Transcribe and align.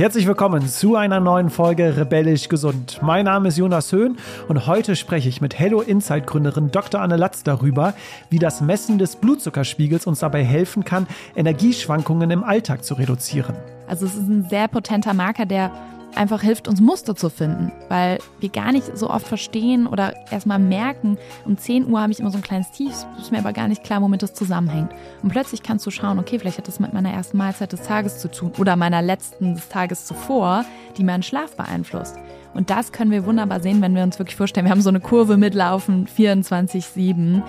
Herzlich 0.00 0.26
willkommen 0.26 0.66
zu 0.66 0.96
einer 0.96 1.20
neuen 1.20 1.50
Folge 1.50 1.94
Rebellisch 1.98 2.48
Gesund. 2.48 3.00
Mein 3.02 3.26
Name 3.26 3.48
ist 3.48 3.58
Jonas 3.58 3.92
Höhn 3.92 4.16
und 4.48 4.66
heute 4.66 4.96
spreche 4.96 5.28
ich 5.28 5.42
mit 5.42 5.58
Hello 5.58 5.82
Insight 5.82 6.26
Gründerin 6.26 6.70
Dr. 6.70 7.02
Anne 7.02 7.18
Latz 7.18 7.42
darüber, 7.42 7.92
wie 8.30 8.38
das 8.38 8.62
Messen 8.62 8.96
des 8.96 9.16
Blutzuckerspiegels 9.16 10.06
uns 10.06 10.20
dabei 10.20 10.42
helfen 10.42 10.86
kann, 10.86 11.06
Energieschwankungen 11.36 12.30
im 12.30 12.44
Alltag 12.44 12.82
zu 12.82 12.94
reduzieren. 12.94 13.54
Also 13.88 14.06
es 14.06 14.14
ist 14.14 14.26
ein 14.26 14.46
sehr 14.48 14.68
potenter 14.68 15.12
Marker, 15.12 15.44
der 15.44 15.70
einfach 16.14 16.42
hilft, 16.42 16.68
uns 16.68 16.80
Muster 16.80 17.14
zu 17.14 17.30
finden, 17.30 17.72
weil 17.88 18.18
wir 18.40 18.48
gar 18.48 18.72
nicht 18.72 18.96
so 18.96 19.10
oft 19.10 19.26
verstehen 19.26 19.86
oder 19.86 20.14
erstmal 20.30 20.58
merken, 20.58 21.18
um 21.44 21.56
10 21.56 21.90
Uhr 21.90 22.00
habe 22.00 22.12
ich 22.12 22.20
immer 22.20 22.30
so 22.30 22.38
ein 22.38 22.42
kleines 22.42 22.70
Tief, 22.72 22.92
ist 23.18 23.32
mir 23.32 23.38
aber 23.38 23.52
gar 23.52 23.68
nicht 23.68 23.84
klar, 23.84 24.02
womit 24.02 24.22
das 24.22 24.34
zusammenhängt. 24.34 24.90
Und 25.22 25.30
plötzlich 25.30 25.62
kannst 25.62 25.86
du 25.86 25.90
schauen, 25.90 26.18
okay, 26.18 26.38
vielleicht 26.38 26.58
hat 26.58 26.68
das 26.68 26.80
mit 26.80 26.92
meiner 26.92 27.12
ersten 27.12 27.36
Mahlzeit 27.36 27.72
des 27.72 27.82
Tages 27.82 28.18
zu 28.18 28.30
tun 28.30 28.52
oder 28.58 28.76
meiner 28.76 29.02
letzten 29.02 29.54
des 29.54 29.68
Tages 29.68 30.06
zuvor, 30.06 30.64
die 30.96 31.04
meinen 31.04 31.22
Schlaf 31.22 31.56
beeinflusst. 31.56 32.16
Und 32.52 32.70
das 32.70 32.92
können 32.92 33.10
wir 33.10 33.26
wunderbar 33.26 33.60
sehen, 33.60 33.80
wenn 33.80 33.94
wir 33.94 34.02
uns 34.02 34.18
wirklich 34.18 34.36
vorstellen, 34.36 34.66
wir 34.66 34.72
haben 34.72 34.82
so 34.82 34.88
eine 34.88 35.00
Kurve 35.00 35.36
mitlaufen, 35.36 36.06
24-7, 36.08 37.42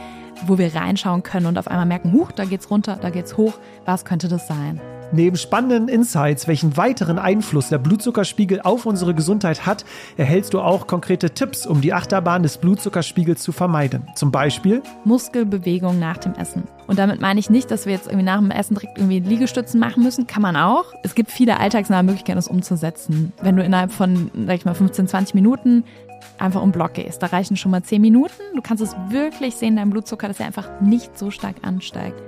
wo 0.45 0.57
wir 0.57 0.75
reinschauen 0.75 1.23
können 1.23 1.47
und 1.47 1.57
auf 1.57 1.67
einmal 1.67 1.85
merken, 1.85 2.13
huch, 2.13 2.31
da 2.31 2.45
geht's 2.45 2.69
runter, 2.69 2.97
da 3.01 3.09
geht's 3.09 3.35
hoch, 3.37 3.53
was 3.85 4.05
könnte 4.05 4.27
das 4.27 4.47
sein? 4.47 4.79
Neben 5.13 5.35
spannenden 5.35 5.89
Insights, 5.89 6.47
welchen 6.47 6.77
weiteren 6.77 7.19
Einfluss 7.19 7.67
der 7.67 7.79
Blutzuckerspiegel 7.79 8.61
auf 8.61 8.85
unsere 8.85 9.13
Gesundheit 9.13 9.65
hat, 9.65 9.83
erhältst 10.15 10.53
du 10.53 10.61
auch 10.61 10.87
konkrete 10.87 11.31
Tipps, 11.31 11.65
um 11.65 11.81
die 11.81 11.93
Achterbahn 11.93 12.43
des 12.43 12.57
Blutzuckerspiegels 12.57 13.41
zu 13.41 13.51
vermeiden. 13.51 14.07
Zum 14.15 14.31
Beispiel 14.31 14.81
Muskelbewegung 15.03 15.99
nach 15.99 16.17
dem 16.17 16.33
Essen. 16.35 16.63
Und 16.87 16.97
damit 16.97 17.19
meine 17.19 17.39
ich 17.41 17.49
nicht, 17.49 17.71
dass 17.71 17.85
wir 17.85 17.93
jetzt 17.93 18.07
irgendwie 18.07 18.25
nach 18.25 18.39
dem 18.39 18.51
Essen 18.51 18.75
direkt 18.75 18.97
irgendwie 18.97 19.19
Liegestützen 19.19 19.79
machen 19.81 20.01
müssen. 20.01 20.27
Kann 20.27 20.41
man 20.41 20.55
auch. 20.55 20.85
Es 21.03 21.13
gibt 21.13 21.29
viele 21.29 21.59
alltagsnahe 21.59 22.03
Möglichkeiten, 22.03 22.37
das 22.37 22.47
umzusetzen. 22.47 23.33
Wenn 23.41 23.57
du 23.57 23.63
innerhalb 23.63 23.91
von, 23.91 24.31
sag 24.45 24.55
ich 24.55 24.65
mal, 24.65 24.75
15, 24.75 25.07
20 25.09 25.35
Minuten 25.35 25.83
einfach 26.37 26.61
um 26.61 26.71
Block 26.71 26.93
gehst. 26.93 27.21
Da 27.21 27.27
reichen 27.27 27.57
schon 27.57 27.71
mal 27.71 27.83
10 27.83 28.01
Minuten. 28.01 28.41
Du 28.55 28.61
kannst 28.61 28.81
es 28.81 28.95
wirklich 29.09 29.55
sehen, 29.55 29.75
dein 29.75 29.89
Blutzucker, 29.89 30.27
dass 30.27 30.39
er 30.39 30.47
einfach 30.47 30.81
nicht 30.81 31.17
so 31.17 31.31
stark 31.31 31.55
ansteigt. 31.63 32.21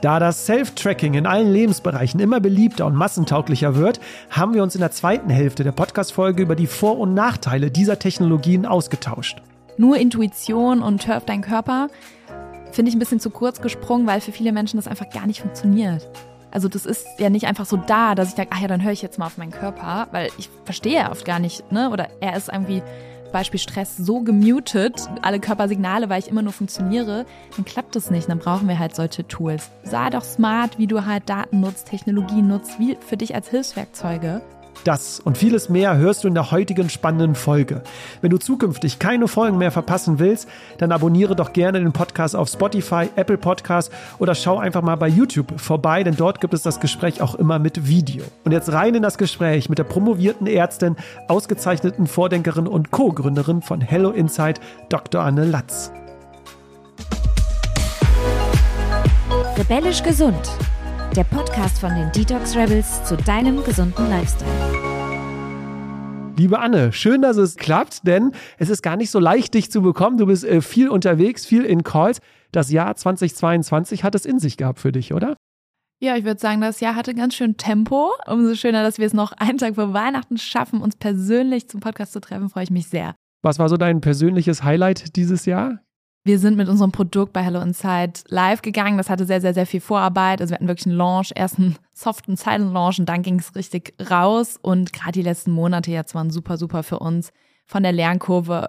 Da 0.00 0.18
das 0.18 0.46
Self-Tracking 0.46 1.12
in 1.12 1.26
allen 1.26 1.52
Lebensbereichen 1.52 2.20
immer 2.20 2.40
beliebter 2.40 2.86
und 2.86 2.94
massentauglicher 2.94 3.76
wird, 3.76 4.00
haben 4.30 4.54
wir 4.54 4.62
uns 4.62 4.74
in 4.74 4.80
der 4.80 4.92
zweiten 4.92 5.28
Hälfte 5.28 5.62
der 5.62 5.72
Podcast-Folge 5.72 6.42
über 6.42 6.56
die 6.56 6.66
Vor- 6.66 6.98
und 6.98 7.12
Nachteile 7.12 7.70
dieser 7.70 7.98
Technologien 7.98 8.64
ausgetauscht. 8.64 9.42
Nur 9.76 9.98
Intuition 9.98 10.80
und 10.80 11.06
hör 11.06 11.18
auf 11.18 11.26
deinen 11.26 11.42
Körper 11.42 11.88
finde 12.72 12.88
ich 12.88 12.96
ein 12.96 12.98
bisschen 12.98 13.20
zu 13.20 13.30
kurz 13.30 13.60
gesprungen, 13.60 14.06
weil 14.06 14.20
für 14.22 14.32
viele 14.32 14.52
Menschen 14.52 14.78
das 14.78 14.86
einfach 14.86 15.10
gar 15.10 15.26
nicht 15.26 15.42
funktioniert. 15.42 16.08
Also 16.50 16.68
das 16.68 16.86
ist 16.86 17.06
ja 17.18 17.28
nicht 17.28 17.46
einfach 17.46 17.66
so 17.66 17.76
da, 17.76 18.14
dass 18.14 18.30
ich 18.30 18.34
denke, 18.34 18.52
ach 18.54 18.60
ja, 18.60 18.68
dann 18.68 18.82
höre 18.82 18.92
ich 18.92 19.02
jetzt 19.02 19.18
mal 19.18 19.26
auf 19.26 19.38
meinen 19.38 19.52
Körper, 19.52 20.08
weil 20.12 20.30
ich 20.38 20.48
verstehe 20.64 20.94
ja 20.94 21.10
oft 21.10 21.24
gar 21.24 21.38
nicht, 21.40 21.70
ne? 21.70 21.90
Oder 21.90 22.08
er 22.20 22.36
ist 22.36 22.48
irgendwie 22.48 22.82
Beispiel 23.30 23.60
Stress 23.60 23.96
so 23.96 24.20
gemutet, 24.20 25.08
alle 25.22 25.40
Körpersignale, 25.40 26.08
weil 26.08 26.20
ich 26.20 26.28
immer 26.28 26.42
nur 26.42 26.52
funktioniere, 26.52 27.26
dann 27.56 27.64
klappt 27.64 27.96
das 27.96 28.10
nicht. 28.10 28.28
Dann 28.28 28.38
brauchen 28.38 28.68
wir 28.68 28.78
halt 28.78 28.94
solche 28.94 29.26
Tools. 29.26 29.70
Sei 29.82 30.10
doch 30.10 30.24
smart, 30.24 30.78
wie 30.78 30.86
du 30.86 31.04
halt 31.04 31.28
Daten 31.28 31.60
nutzt, 31.60 31.88
Technologie 31.88 32.42
nutzt, 32.42 32.78
wie 32.78 32.96
für 33.00 33.16
dich 33.16 33.34
als 33.34 33.48
Hilfswerkzeuge. 33.48 34.42
Das 34.84 35.20
und 35.20 35.36
vieles 35.36 35.68
mehr 35.68 35.98
hörst 35.98 36.24
du 36.24 36.28
in 36.28 36.34
der 36.34 36.50
heutigen 36.50 36.88
spannenden 36.88 37.34
Folge. 37.34 37.82
Wenn 38.22 38.30
du 38.30 38.38
zukünftig 38.38 38.98
keine 38.98 39.28
Folgen 39.28 39.58
mehr 39.58 39.70
verpassen 39.70 40.18
willst, 40.18 40.48
dann 40.78 40.90
abonniere 40.90 41.36
doch 41.36 41.52
gerne 41.52 41.80
den 41.80 41.92
Podcast 41.92 42.34
auf 42.34 42.48
Spotify, 42.48 43.10
Apple 43.16 43.36
Podcasts 43.36 43.94
oder 44.18 44.34
schau 44.34 44.58
einfach 44.58 44.80
mal 44.80 44.96
bei 44.96 45.08
YouTube 45.08 45.60
vorbei, 45.60 46.02
denn 46.02 46.16
dort 46.16 46.40
gibt 46.40 46.54
es 46.54 46.62
das 46.62 46.80
Gespräch 46.80 47.20
auch 47.20 47.34
immer 47.34 47.58
mit 47.58 47.88
Video. 47.88 48.24
Und 48.44 48.52
jetzt 48.52 48.72
rein 48.72 48.94
in 48.94 49.02
das 49.02 49.18
Gespräch 49.18 49.68
mit 49.68 49.78
der 49.78 49.84
promovierten 49.84 50.46
Ärztin, 50.46 50.96
ausgezeichneten 51.28 52.06
Vordenkerin 52.06 52.66
und 52.66 52.90
Co-Gründerin 52.90 53.60
von 53.60 53.82
Hello 53.82 54.10
Insight, 54.10 54.60
Dr. 54.88 55.22
Anne 55.22 55.44
Latz. 55.44 55.92
Rebellisch 59.58 60.02
gesund 60.02 60.50
der 61.16 61.24
Podcast 61.24 61.80
von 61.80 61.92
den 61.92 62.12
Detox 62.12 62.54
Rebels 62.54 63.02
zu 63.04 63.16
deinem 63.16 63.64
gesunden 63.64 64.08
Lifestyle. 64.08 64.48
Liebe 66.36 66.60
Anne, 66.60 66.92
schön, 66.92 67.20
dass 67.20 67.36
es 67.36 67.56
klappt, 67.56 68.06
denn 68.06 68.32
es 68.58 68.70
ist 68.70 68.82
gar 68.82 68.96
nicht 68.96 69.10
so 69.10 69.18
leicht, 69.18 69.54
dich 69.54 69.72
zu 69.72 69.82
bekommen. 69.82 70.18
Du 70.18 70.26
bist 70.26 70.44
äh, 70.44 70.60
viel 70.60 70.88
unterwegs, 70.88 71.44
viel 71.44 71.64
in 71.64 71.82
Calls. 71.82 72.20
Das 72.52 72.70
Jahr 72.70 72.94
2022 72.94 74.04
hat 74.04 74.14
es 74.14 74.24
in 74.24 74.38
sich 74.38 74.56
gehabt 74.56 74.78
für 74.78 74.92
dich, 74.92 75.12
oder? 75.12 75.36
Ja, 76.00 76.16
ich 76.16 76.24
würde 76.24 76.40
sagen, 76.40 76.60
das 76.60 76.80
Jahr 76.80 76.94
hatte 76.94 77.14
ganz 77.14 77.34
schön 77.34 77.56
Tempo. 77.56 78.12
Umso 78.26 78.54
schöner, 78.54 78.82
dass 78.84 78.98
wir 78.98 79.06
es 79.06 79.12
noch 79.12 79.32
einen 79.32 79.58
Tag 79.58 79.74
vor 79.74 79.92
Weihnachten 79.92 80.38
schaffen, 80.38 80.80
uns 80.80 80.96
persönlich 80.96 81.68
zum 81.68 81.80
Podcast 81.80 82.12
zu 82.12 82.20
treffen, 82.20 82.48
freue 82.48 82.64
ich 82.64 82.70
mich 82.70 82.88
sehr. 82.88 83.16
Was 83.42 83.58
war 83.58 83.68
so 83.68 83.76
dein 83.76 84.00
persönliches 84.00 84.62
Highlight 84.62 85.16
dieses 85.16 85.44
Jahr? 85.44 85.80
Wir 86.22 86.38
sind 86.38 86.58
mit 86.58 86.68
unserem 86.68 86.92
Produkt 86.92 87.32
bei 87.32 87.42
Hello 87.42 87.60
Inside 87.60 88.12
live 88.28 88.60
gegangen. 88.60 88.98
Das 88.98 89.08
hatte 89.08 89.24
sehr, 89.24 89.40
sehr, 89.40 89.54
sehr 89.54 89.66
viel 89.66 89.80
Vorarbeit. 89.80 90.40
Also 90.40 90.50
wir 90.50 90.56
hatten 90.56 90.68
wirklich 90.68 90.86
einen 90.86 90.96
Launch, 90.96 91.32
erst 91.34 91.58
einen 91.58 91.76
soften 91.94 92.36
Silent 92.36 92.74
Launch 92.74 92.98
und 92.98 93.08
dann 93.08 93.22
ging 93.22 93.38
es 93.38 93.54
richtig 93.54 93.94
raus. 94.10 94.58
Und 94.60 94.92
gerade 94.92 95.12
die 95.12 95.22
letzten 95.22 95.50
Monate 95.50 95.90
jetzt 95.90 96.14
waren 96.14 96.30
super, 96.30 96.58
super 96.58 96.82
für 96.82 96.98
uns 96.98 97.32
von 97.64 97.82
der 97.82 97.92
Lernkurve 97.92 98.66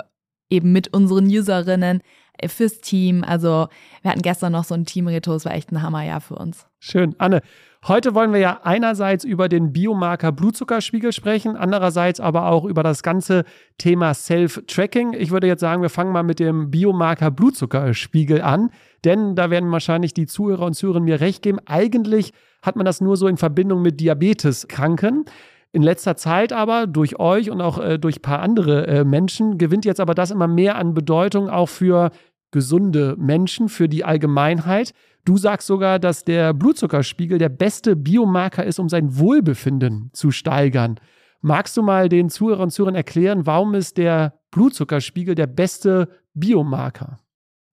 eben 0.50 0.72
mit 0.72 0.94
unseren 0.94 1.26
Userinnen 1.26 2.02
äh, 2.38 2.48
fürs 2.48 2.80
Team. 2.80 3.24
Also 3.26 3.68
wir 4.02 4.12
hatten 4.12 4.22
gestern 4.22 4.54
noch 4.54 4.64
so 4.64 4.74
ein 4.74 4.86
Team-Reto, 4.86 5.34
es 5.34 5.44
war 5.44 5.54
echt 5.54 5.72
ein 5.72 5.82
Hammerjahr 5.82 6.22
für 6.22 6.36
uns. 6.36 6.68
Schön. 6.80 7.16
Anne, 7.18 7.42
Heute 7.88 8.14
wollen 8.14 8.32
wir 8.32 8.40
ja 8.40 8.60
einerseits 8.62 9.24
über 9.24 9.50
den 9.50 9.74
Biomarker 9.74 10.32
Blutzuckerspiegel 10.32 11.12
sprechen, 11.12 11.56
andererseits 11.56 12.20
aber 12.20 12.46
auch 12.46 12.64
über 12.64 12.84
das 12.84 13.02
ganze 13.02 13.44
Thema 13.80 14.14
Self-Tracking. 14.14 15.14
Ich 15.14 15.32
würde 15.32 15.48
jetzt 15.48 15.62
sagen, 15.62 15.82
wir 15.82 15.90
fangen 15.90 16.12
mal 16.12 16.22
mit 16.22 16.40
dem 16.40 16.70
Biomarker 16.70 17.32
Blutzuckerspiegel 17.32 18.44
an, 18.44 18.70
denn 19.04 19.36
da 19.36 19.50
werden 19.50 19.72
wahrscheinlich 19.72 20.14
die 20.14 20.28
Zuhörer 20.28 20.68
und 20.68 20.76
Zuhörerinnen 20.76 21.10
mir 21.10 21.22
recht 21.22 21.42
geben. 21.42 21.58
Eigentlich 21.66 22.34
hat 22.62 22.76
man 22.76 22.86
das 22.86 23.02
nur 23.02 23.18
so 23.18 23.28
in 23.28 23.38
Verbindung 23.38 23.82
mit 23.82 24.00
Diabeteskranken. 24.00 25.26
In 25.72 25.82
letzter 25.82 26.16
Zeit 26.16 26.54
aber 26.54 26.86
durch 26.86 27.18
euch 27.18 27.50
und 27.50 27.62
auch 27.62 27.80
äh, 27.80 27.98
durch 27.98 28.18
ein 28.18 28.22
paar 28.22 28.42
andere 28.42 28.86
äh, 28.86 29.04
Menschen 29.04 29.58
gewinnt 29.58 29.86
jetzt 29.86 30.02
aber 30.02 30.14
das 30.14 30.30
immer 30.30 30.48
mehr 30.48 30.76
an 30.76 30.94
Bedeutung 30.94 31.50
auch 31.50 31.70
für 31.70 32.12
gesunde 32.52 33.16
Menschen, 33.18 33.70
für 33.70 33.90
die 33.90 34.04
Allgemeinheit. 34.04 34.94
Du 35.24 35.38
sagst 35.38 35.68
sogar, 35.68 36.00
dass 36.00 36.24
der 36.24 36.54
Blutzuckerspiegel 36.54 37.38
der 37.38 37.50
beste 37.50 37.96
Biomarker 37.96 38.66
ist, 38.66 38.80
um 38.80 38.90
sein 38.90 39.18
Wohlbefinden 39.18 40.10
zu 40.14 40.32
steigern. 40.32 41.00
Magst 41.42 41.78
du 41.78 41.84
mal 41.84 42.10
den 42.10 42.30
Zuhörern 42.30 42.64
und 42.64 42.72
Zuhörern 42.72 42.96
erklären, 42.96 43.46
warum 43.46 43.74
ist 43.74 43.98
der 43.98 44.40
Blutzuckerspiegel 44.52 45.36
der 45.36 45.48
beste 45.48 46.10
Biomarker? 46.34 47.20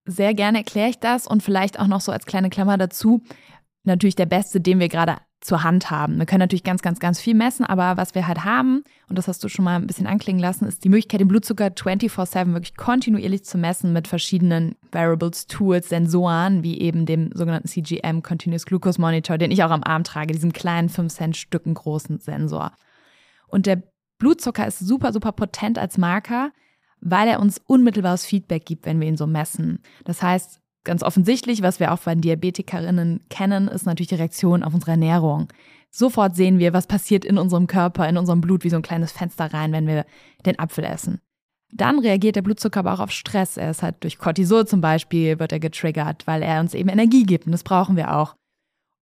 Sehr 0.05 0.33
gerne 0.33 0.59
erkläre 0.59 0.89
ich 0.89 0.99
das 0.99 1.27
und 1.27 1.43
vielleicht 1.43 1.79
auch 1.79 1.87
noch 1.87 2.01
so 2.01 2.11
als 2.11 2.25
kleine 2.25 2.49
Klammer 2.49 2.77
dazu. 2.77 3.21
Natürlich 3.83 4.15
der 4.15 4.25
beste, 4.25 4.59
den 4.59 4.79
wir 4.79 4.89
gerade 4.89 5.17
zur 5.41 5.63
Hand 5.63 5.89
haben. 5.89 6.17
Wir 6.17 6.25
können 6.25 6.41
natürlich 6.41 6.63
ganz, 6.63 6.81
ganz, 6.81 6.99
ganz 6.99 7.19
viel 7.19 7.33
messen, 7.33 7.65
aber 7.65 7.95
was 7.95 8.13
wir 8.13 8.27
halt 8.27 8.43
haben, 8.43 8.83
und 9.07 9.17
das 9.17 9.27
hast 9.27 9.43
du 9.43 9.47
schon 9.47 9.63
mal 9.65 9.77
ein 9.77 9.87
bisschen 9.87 10.07
anklingen 10.07 10.41
lassen, 10.41 10.65
ist 10.65 10.83
die 10.83 10.89
Möglichkeit, 10.89 11.21
den 11.21 11.29
Blutzucker 11.29 11.67
24-7 11.67 12.53
wirklich 12.53 12.75
kontinuierlich 12.75 13.45
zu 13.45 13.57
messen 13.57 13.93
mit 13.93 14.07
verschiedenen 14.07 14.75
Variables, 14.91 15.47
Tools, 15.47 15.89
Sensoren, 15.89 16.63
wie 16.63 16.79
eben 16.79 17.05
dem 17.05 17.31
sogenannten 17.33 17.69
CGM, 17.69 18.21
Continuous 18.21 18.65
Glucose 18.65 18.99
Monitor, 18.99 19.37
den 19.37 19.51
ich 19.51 19.63
auch 19.63 19.71
am 19.71 19.83
Arm 19.83 20.03
trage, 20.03 20.33
diesen 20.33 20.51
kleinen 20.51 20.89
5 20.89 21.13
Cent 21.13 21.37
Stücken 21.37 21.73
großen 21.73 22.19
Sensor. 22.19 22.73
Und 23.47 23.65
der 23.65 23.81
Blutzucker 24.17 24.67
ist 24.67 24.79
super, 24.79 25.13
super 25.13 25.31
potent 25.31 25.79
als 25.79 25.97
Marker, 25.97 26.51
weil 26.99 27.29
er 27.29 27.39
uns 27.39 27.61
unmittelbares 27.65 28.25
Feedback 28.25 28.65
gibt, 28.65 28.85
wenn 28.85 28.99
wir 28.99 29.07
ihn 29.07 29.15
so 29.15 29.25
messen. 29.25 29.79
Das 30.03 30.21
heißt, 30.21 30.59
Ganz 30.85 31.03
offensichtlich, 31.03 31.61
was 31.61 31.79
wir 31.79 31.93
auch 31.93 31.99
von 31.99 32.21
Diabetikerinnen 32.21 33.21
kennen, 33.29 33.67
ist 33.67 33.85
natürlich 33.85 34.07
die 34.07 34.15
Reaktion 34.15 34.63
auf 34.63 34.73
unsere 34.73 34.91
Ernährung. 34.91 35.49
Sofort 35.91 36.35
sehen 36.35 36.59
wir, 36.59 36.73
was 36.73 36.87
passiert 36.87 37.25
in 37.25 37.37
unserem 37.37 37.67
Körper, 37.67 38.07
in 38.07 38.17
unserem 38.17 38.41
Blut, 38.41 38.63
wie 38.63 38.69
so 38.69 38.77
ein 38.77 38.81
kleines 38.81 39.11
Fenster 39.11 39.53
rein, 39.53 39.71
wenn 39.71 39.87
wir 39.87 40.05
den 40.45 40.57
Apfel 40.57 40.83
essen. 40.83 41.19
Dann 41.71 41.99
reagiert 41.99 42.35
der 42.35 42.41
Blutzucker 42.41 42.79
aber 42.79 42.93
auch 42.93 42.99
auf 42.99 43.11
Stress. 43.11 43.57
Er 43.57 43.71
ist 43.71 43.83
halt 43.83 44.03
durch 44.03 44.17
Cortisol 44.17 44.65
zum 44.65 44.81
Beispiel, 44.81 45.39
wird 45.39 45.51
er 45.51 45.59
getriggert, 45.59 46.25
weil 46.25 46.41
er 46.41 46.59
uns 46.59 46.73
eben 46.73 46.89
Energie 46.89 47.23
gibt 47.23 47.45
und 47.45 47.51
das 47.51 47.63
brauchen 47.63 47.95
wir 47.95 48.15
auch. 48.15 48.35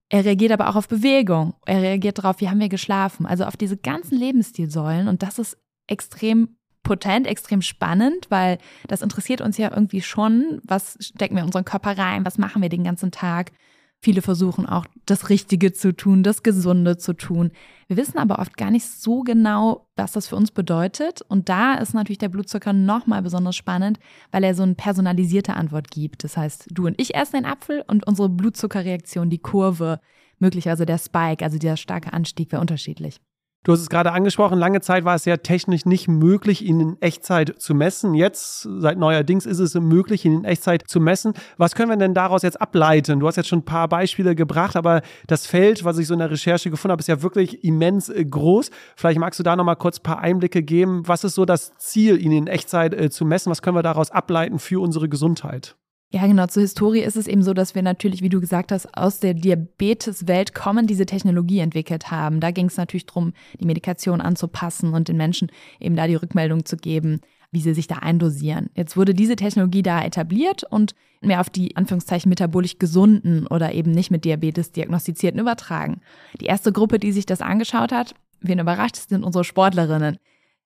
Er 0.10 0.26
reagiert 0.26 0.52
aber 0.52 0.70
auch 0.70 0.76
auf 0.76 0.88
Bewegung. 0.88 1.54
Er 1.66 1.82
reagiert 1.82 2.18
darauf, 2.18 2.40
wie 2.40 2.50
haben 2.50 2.60
wir 2.60 2.70
geschlafen. 2.70 3.26
Also 3.26 3.46
auf 3.46 3.58
diese 3.58 3.78
ganzen 3.78 4.18
Lebensstilsäulen 4.18 5.08
und 5.08 5.22
das 5.22 5.40
ist 5.40 5.58
extrem 5.88 6.57
potent, 6.88 7.28
extrem 7.28 7.62
spannend, 7.62 8.28
weil 8.30 8.58
das 8.88 9.02
interessiert 9.02 9.42
uns 9.42 9.58
ja 9.58 9.70
irgendwie 9.72 10.02
schon. 10.02 10.62
Was 10.64 10.98
stecken 11.02 11.36
wir 11.36 11.42
in 11.42 11.48
unseren 11.48 11.66
Körper 11.66 11.98
rein? 11.98 12.26
Was 12.26 12.38
machen 12.38 12.62
wir 12.62 12.70
den 12.70 12.86
ganzen 12.86 13.12
Tag? 13.12 13.52
Viele 14.00 14.22
versuchen 14.22 14.68
auch 14.68 14.86
das 15.06 15.30
Richtige 15.30 15.74
zu 15.74 15.92
tun, 15.92 16.24
das 16.24 16.44
Gesunde 16.44 16.98
zu 16.98 17.14
tun. 17.14 17.52
Wir 17.88 17.98
wissen 17.98 18.20
aber 18.20 18.40
oft 18.40 18.56
gar 18.56 18.72
nicht 18.72 18.86
so 18.86 19.22
genau, 19.22 19.88
was 19.96 20.14
das 20.14 20.28
für 20.28 20.36
uns 20.36 20.52
bedeutet. 20.52 21.24
Und 21.24 21.50
da 21.50 21.74
ist 21.74 21.94
natürlich 21.94 22.20
der 22.20 22.30
Blutzucker 22.30 22.74
nochmal 22.74 23.22
besonders 23.22 23.56
spannend, 23.56 24.00
weil 24.32 24.44
er 24.44 24.54
so 24.56 24.64
eine 24.64 24.76
personalisierte 24.76 25.56
Antwort 25.56 25.92
gibt. 25.92 26.24
Das 26.24 26.38
heißt, 26.38 26.68
du 26.72 26.86
und 26.86 27.02
ich 27.02 27.16
essen 27.16 27.38
den 27.38 27.46
Apfel 27.46 27.84
und 27.88 28.08
unsere 28.08 28.30
Blutzuckerreaktion, 28.30 29.30
die 29.30 29.40
Kurve, 29.40 30.00
möglicherweise 30.40 30.86
der 30.86 31.00
Spike, 31.00 31.44
also 31.44 31.58
dieser 31.58 31.78
starke 31.78 32.14
Anstieg, 32.14 32.52
wäre 32.52 32.62
unterschiedlich. 32.62 33.20
Du 33.68 33.74
hast 33.74 33.82
es 33.82 33.90
gerade 33.90 34.14
angesprochen, 34.14 34.58
lange 34.58 34.80
Zeit 34.80 35.04
war 35.04 35.16
es 35.16 35.26
ja 35.26 35.36
technisch 35.36 35.86
nicht 35.86 36.08
möglich, 36.08 36.64
ihn 36.64 36.80
in 36.80 37.02
Echtzeit 37.02 37.56
zu 37.58 37.76
messen. 37.76 38.14
Jetzt, 38.14 38.62
seit 38.62 38.98
neuerdings, 38.98 39.46
ist 39.46 39.60
es 39.60 39.74
möglich, 39.74 40.24
ihn 40.24 40.36
in 40.36 40.46
Echtzeit 40.46 40.88
zu 40.88 41.02
messen. 41.02 41.34
Was 41.58 41.76
können 41.76 41.90
wir 41.90 41.98
denn 41.98 42.14
daraus 42.14 42.44
jetzt 42.44 42.62
ableiten? 42.62 43.20
Du 43.20 43.28
hast 43.28 43.36
jetzt 43.36 43.50
schon 43.50 43.60
ein 43.60 43.66
paar 43.66 43.90
Beispiele 43.90 44.36
gebracht, 44.36 44.78
aber 44.78 45.02
das 45.28 45.46
Feld, 45.46 45.84
was 45.84 45.98
ich 45.98 46.08
so 46.08 46.14
in 46.14 46.20
der 46.20 46.32
Recherche 46.32 46.70
gefunden 46.70 46.94
habe, 46.94 47.02
ist 47.02 47.10
ja 47.10 47.22
wirklich 47.22 47.66
immens 47.66 48.08
äh, 48.08 48.24
groß. 48.24 48.72
Vielleicht 48.96 49.20
magst 49.20 49.38
du 49.38 49.44
da 49.44 49.58
nochmal 49.58 49.76
kurz 49.76 50.00
ein 50.00 50.04
paar 50.04 50.20
Einblicke 50.20 50.64
geben. 50.64 51.06
Was 51.06 51.26
ist 51.26 51.36
so 51.36 51.44
das 51.44 51.76
Ziel, 51.76 52.22
ihn 52.22 52.32
in 52.32 52.48
Echtzeit 52.48 52.94
äh, 52.94 53.10
zu 53.10 53.26
messen? 53.26 53.52
Was 53.52 53.62
können 53.62 53.76
wir 53.76 53.84
daraus 53.84 54.12
ableiten 54.12 54.60
für 54.60 54.80
unsere 54.80 55.10
Gesundheit? 55.10 55.76
Ja, 56.10 56.26
genau. 56.26 56.48
Zur 56.48 56.62
Historie 56.62 57.02
ist 57.02 57.18
es 57.18 57.28
eben 57.28 57.44
so, 57.44 57.54
dass 57.54 57.76
wir 57.76 57.82
natürlich, 57.82 58.22
wie 58.22 58.30
du 58.30 58.40
gesagt 58.40 58.72
hast, 58.72 58.98
aus 58.98 59.20
der 59.20 59.34
Diabeteswelt 59.34 60.56
kommen, 60.56 60.88
diese 60.88 61.06
Technologie 61.06 61.60
entwickelt 61.60 62.12
haben. 62.12 62.40
Da 62.40 62.52
ging 62.52 62.68
es 62.68 62.78
natürlich 62.78 63.06
darum, 63.08 63.34
die 63.60 63.66
Medikation 63.66 64.22
anzupassen 64.22 64.94
und 64.94 65.10
den 65.10 65.18
Menschen 65.18 65.52
eben 65.82 65.98
da 65.98 66.08
die 66.08 66.16
Rückmeldung 66.16 66.64
zu 66.64 66.78
geben, 66.78 67.20
wie 67.52 67.60
sie 67.60 67.74
sich 67.74 67.88
da 67.88 67.98
eindosieren. 67.98 68.70
Jetzt 68.74 68.96
wurde 68.96 69.14
diese 69.14 69.36
Technologie 69.36 69.84
da 69.84 70.02
etabliert 70.02 70.64
und 70.64 70.96
mehr 71.22 71.42
auf 71.42 71.50
die 71.50 71.76
Anführungszeichen 71.76 72.30
metabolisch 72.30 72.80
gesunden 72.80 73.46
oder 73.48 73.74
eben 73.74 73.92
nicht 73.92 74.10
mit 74.10 74.24
Diabetes 74.24 74.72
diagnostizierten 74.72 75.42
übertragen. 75.42 76.00
Die 76.40 76.46
erste 76.46 76.72
Gruppe, 76.72 77.00
die 77.00 77.12
sich 77.12 77.26
das 77.26 77.42
angeschaut 77.42 77.92
hat, 77.92 78.16
wen 78.40 78.60
überrascht, 78.60 78.96
sind 78.96 79.26
unsere 79.26 79.44
Sportlerinnen. 79.44 80.18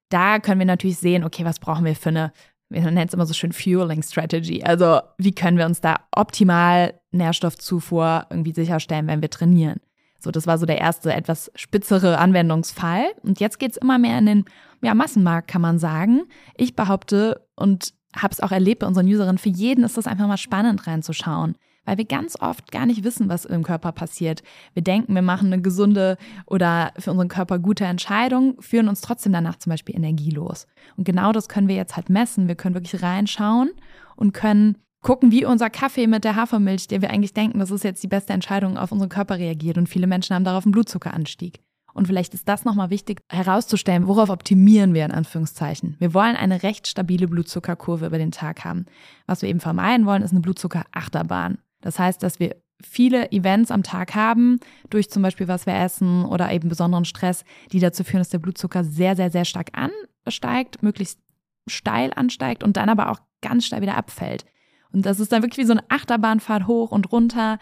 Da 0.10 0.40
können 0.40 0.60
wir 0.60 0.66
natürlich 0.66 0.98
sehen, 0.98 1.24
okay, 1.24 1.46
was 1.46 1.60
brauchen 1.60 1.86
wir 1.86 1.96
für 1.96 2.10
eine 2.10 2.34
wir 2.72 2.82
nennen 2.82 3.08
es 3.08 3.14
immer 3.14 3.26
so 3.26 3.34
schön 3.34 3.52
Fueling 3.52 4.02
Strategy. 4.02 4.64
Also 4.64 5.02
wie 5.18 5.34
können 5.34 5.58
wir 5.58 5.66
uns 5.66 5.82
da 5.82 5.98
optimal 6.16 7.00
Nährstoffzufuhr 7.12 8.28
irgendwie 8.30 8.54
sicherstellen, 8.54 9.08
wenn 9.08 9.22
wir 9.22 9.30
trainieren. 9.30 9.80
So, 10.20 10.32
das 10.32 10.48
war 10.48 10.58
so 10.58 10.66
der 10.66 10.80
erste 10.80 11.14
etwas 11.14 11.52
spitzere 11.56 12.18
Anwendungsfall. 12.20 13.06
Und 13.24 13.40
jetzt 13.40 13.60
geht 13.60 13.72
es 13.72 13.78
immer 13.78 13.98
mehr 13.98 14.18
in 14.20 14.26
den 14.26 14.46
ja, 14.82 14.94
Massenmarkt, 14.94 15.50
kann 15.50 15.62
man 15.62 15.80
sagen. 15.80 16.24
Ich 16.56 16.76
behaupte 16.76 17.46
und 17.56 17.94
habe 18.16 18.32
es 18.32 18.40
auch 18.40 18.52
erlebt 18.52 18.82
bei 18.82 18.88
unseren 18.88 19.08
Userinnen, 19.08 19.38
für 19.38 19.50
jeden 19.50 19.84
ist 19.84 19.98
das 19.98 20.08
einfach 20.08 20.28
mal 20.28 20.38
spannend 20.38 20.86
reinzuschauen 20.86 21.56
weil 21.86 21.98
wir 21.98 22.06
ganz 22.06 22.38
oft 22.40 22.72
gar 22.72 22.86
nicht 22.86 23.04
wissen, 23.04 23.30
was 23.30 23.46
im 23.46 23.64
Körper 23.64 23.92
passiert. 23.92 24.44
Wir 24.74 24.84
denken, 24.84 25.16
wir 25.16 25.22
machen 25.22 25.52
eine 25.52 25.62
gesunde 25.62 26.18
oder 26.46 26.92
für 26.98 27.12
unseren 27.12 27.28
Körper 27.28 27.60
gute 27.60 27.86
Entscheidung, 27.86 28.62
führen 28.62 28.88
uns 28.88 29.02
trotzdem 29.02 29.34
danach 29.34 29.58
zum 29.58 29.72
Beispiel 29.72 29.96
energielos. 29.96 30.68
Und 30.98 31.06
genau 31.06 31.32
das 31.32 31.50
können 31.50 31.68
wir 31.68 31.76
jetzt 31.76 31.96
halt 31.96 32.10
messen. 32.10 32.48
Wir 32.48 32.56
können 32.56 32.76
wirklich 32.76 33.02
reinschauen 33.02 33.72
und 34.16 34.34
können 34.34 34.78
gucken, 35.02 35.32
wie 35.32 35.46
unser 35.46 35.70
Kaffee 35.70 36.08
mit 36.08 36.24
der 36.24 36.36
Hafermilch, 36.36 36.88
der 36.88 37.02
wir 37.02 37.10
eigentlich 37.10 37.34
denken, 37.34 37.60
das 37.60 37.72
ist 37.72 37.84
jetzt 37.84 38.04
die 38.04 38.08
beste 38.08 38.34
Entscheidung, 38.34 38.78
auf 38.78 38.92
unseren 38.92 39.10
Körper 39.10 39.38
reagiert. 39.38 39.78
Und 39.78 39.90
viele 39.90 40.08
Menschen 40.08 40.36
haben 40.36 40.44
darauf 40.44 40.66
einen 40.66 40.72
Blutzuckeranstieg. 40.72 41.60
Und 41.94 42.08
vielleicht 42.08 42.34
ist 42.34 42.48
das 42.48 42.64
nochmal 42.64 42.90
wichtig 42.90 43.22
herauszustellen, 43.30 44.08
worauf 44.08 44.30
optimieren 44.30 44.94
wir 44.94 45.04
in 45.04 45.12
Anführungszeichen. 45.12 45.98
Wir 46.00 46.14
wollen 46.14 46.36
eine 46.36 46.64
recht 46.64 46.88
stabile 46.88 47.28
Blutzuckerkurve 47.28 48.06
über 48.06 48.18
den 48.18 48.32
Tag 48.32 48.64
haben. 48.64 48.86
Was 49.26 49.42
wir 49.42 49.50
eben 49.50 49.60
vermeiden 49.60 50.06
wollen, 50.06 50.22
ist 50.22 50.32
eine 50.32 50.40
Blutzuckerachterbahn. 50.40 51.58
Das 51.82 52.00
heißt, 52.00 52.22
dass 52.24 52.40
wir 52.40 52.56
viele 52.84 53.32
Events 53.32 53.72
am 53.72 53.84
Tag 53.84 54.16
haben, 54.16 54.60
durch 54.90 55.10
zum 55.10 55.22
Beispiel 55.22 55.48
was 55.48 55.66
wir 55.66 55.76
essen 55.76 56.26
oder 56.26 56.52
eben 56.52 56.70
besonderen 56.70 57.06
Stress, 57.06 57.44
die 57.72 57.80
dazu 57.80 58.04
führen, 58.04 58.22
dass 58.22 58.30
der 58.30 58.40
Blutzucker 58.40 58.84
sehr, 58.84 59.16
sehr, 59.16 59.30
sehr 59.30 59.46
stark 59.46 59.70
ansteigt, 59.74 60.82
möglichst 60.82 61.20
steil 61.68 62.12
ansteigt 62.16 62.64
und 62.64 62.78
dann 62.78 62.90
aber 62.90 63.12
auch 63.12 63.20
ganz 63.42 63.66
steil 63.66 63.82
wieder 63.82 63.98
abfällt. 63.98 64.46
Und 64.92 65.06
das 65.06 65.20
ist 65.20 65.32
dann 65.32 65.42
wirklich 65.42 65.64
wie 65.64 65.68
so 65.68 65.74
eine 65.74 65.84
Achterbahnfahrt 65.90 66.68
hoch 66.68 66.92
und 66.92 67.12
runter. 67.12 67.60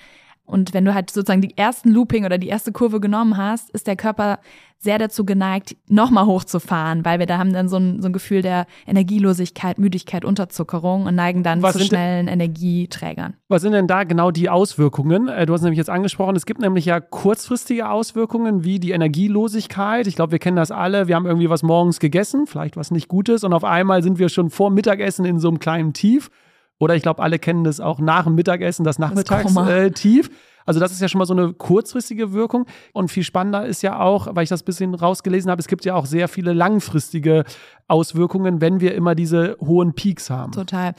Und 0.49 0.73
wenn 0.73 0.83
du 0.83 0.95
halt 0.95 1.11
sozusagen 1.11 1.41
die 1.41 1.55
ersten 1.55 1.89
Looping 1.91 2.25
oder 2.25 2.39
die 2.39 2.47
erste 2.47 2.71
Kurve 2.71 2.99
genommen 2.99 3.37
hast, 3.37 3.69
ist 3.69 3.85
der 3.85 3.95
Körper 3.95 4.39
sehr 4.79 4.97
dazu 4.97 5.23
geneigt, 5.23 5.75
nochmal 5.89 6.25
hochzufahren, 6.25 7.05
weil 7.05 7.19
wir 7.19 7.27
da 7.27 7.37
haben 7.37 7.53
dann 7.53 7.67
so 7.67 7.77
ein, 7.77 8.01
so 8.01 8.07
ein 8.07 8.13
Gefühl 8.13 8.41
der 8.41 8.65
Energielosigkeit, 8.87 9.77
Müdigkeit, 9.77 10.25
Unterzuckerung 10.25 11.05
und 11.05 11.13
neigen 11.13 11.43
dann 11.43 11.61
was 11.61 11.73
zu 11.73 11.83
schnellen 11.83 12.25
denn, 12.25 12.33
Energieträgern. 12.33 13.35
Was 13.49 13.61
sind 13.61 13.73
denn 13.73 13.87
da 13.87 14.05
genau 14.05 14.31
die 14.31 14.49
Auswirkungen? 14.49 15.27
Äh, 15.27 15.45
du 15.45 15.53
hast 15.53 15.61
nämlich 15.61 15.77
jetzt 15.77 15.89
angesprochen, 15.89 16.35
es 16.35 16.47
gibt 16.47 16.61
nämlich 16.61 16.85
ja 16.85 16.99
kurzfristige 16.99 17.89
Auswirkungen 17.89 18.63
wie 18.63 18.79
die 18.79 18.91
Energielosigkeit. 18.91 20.07
Ich 20.07 20.15
glaube, 20.15 20.31
wir 20.31 20.39
kennen 20.39 20.57
das 20.57 20.71
alle. 20.71 21.07
Wir 21.07 21.15
haben 21.15 21.27
irgendwie 21.27 21.49
was 21.49 21.61
morgens 21.61 21.99
gegessen, 21.99 22.47
vielleicht 22.47 22.75
was 22.75 22.89
nicht 22.89 23.07
Gutes 23.07 23.43
und 23.43 23.53
auf 23.53 23.65
einmal 23.65 24.01
sind 24.01 24.17
wir 24.17 24.29
schon 24.29 24.49
vor 24.49 24.71
Mittagessen 24.71 25.25
in 25.25 25.39
so 25.39 25.49
einem 25.49 25.59
kleinen 25.59 25.93
Tief. 25.93 26.31
Oder 26.79 26.95
ich 26.95 27.03
glaube, 27.03 27.21
alle 27.21 27.39
kennen 27.39 27.63
das 27.63 27.79
auch 27.79 27.99
nach 27.99 28.23
dem 28.23 28.35
Mittagessen, 28.35 28.83
das 28.83 28.99
Nachmittagstief. 28.99 30.29
Äh, 30.29 30.33
also 30.65 30.79
das 30.79 30.91
ist 30.91 31.01
ja 31.01 31.07
schon 31.07 31.19
mal 31.19 31.25
so 31.25 31.33
eine 31.33 31.53
kurzfristige 31.53 32.31
Wirkung. 32.31 32.65
Und 32.93 33.09
viel 33.09 33.23
spannender 33.23 33.65
ist 33.65 33.81
ja 33.81 33.99
auch, 33.99 34.27
weil 34.35 34.43
ich 34.43 34.49
das 34.49 34.61
ein 34.61 34.65
bisschen 34.65 34.93
rausgelesen 34.95 35.49
habe, 35.51 35.59
es 35.59 35.67
gibt 35.67 35.83
ja 35.83 35.95
auch 35.95 36.05
sehr 36.05 36.27
viele 36.27 36.53
langfristige 36.53 37.43
Auswirkungen, 37.87 38.61
wenn 38.61 38.79
wir 38.79 38.95
immer 38.95 39.15
diese 39.15 39.57
hohen 39.59 39.93
Peaks 39.93 40.29
haben. 40.29 40.51
Total. 40.51 40.93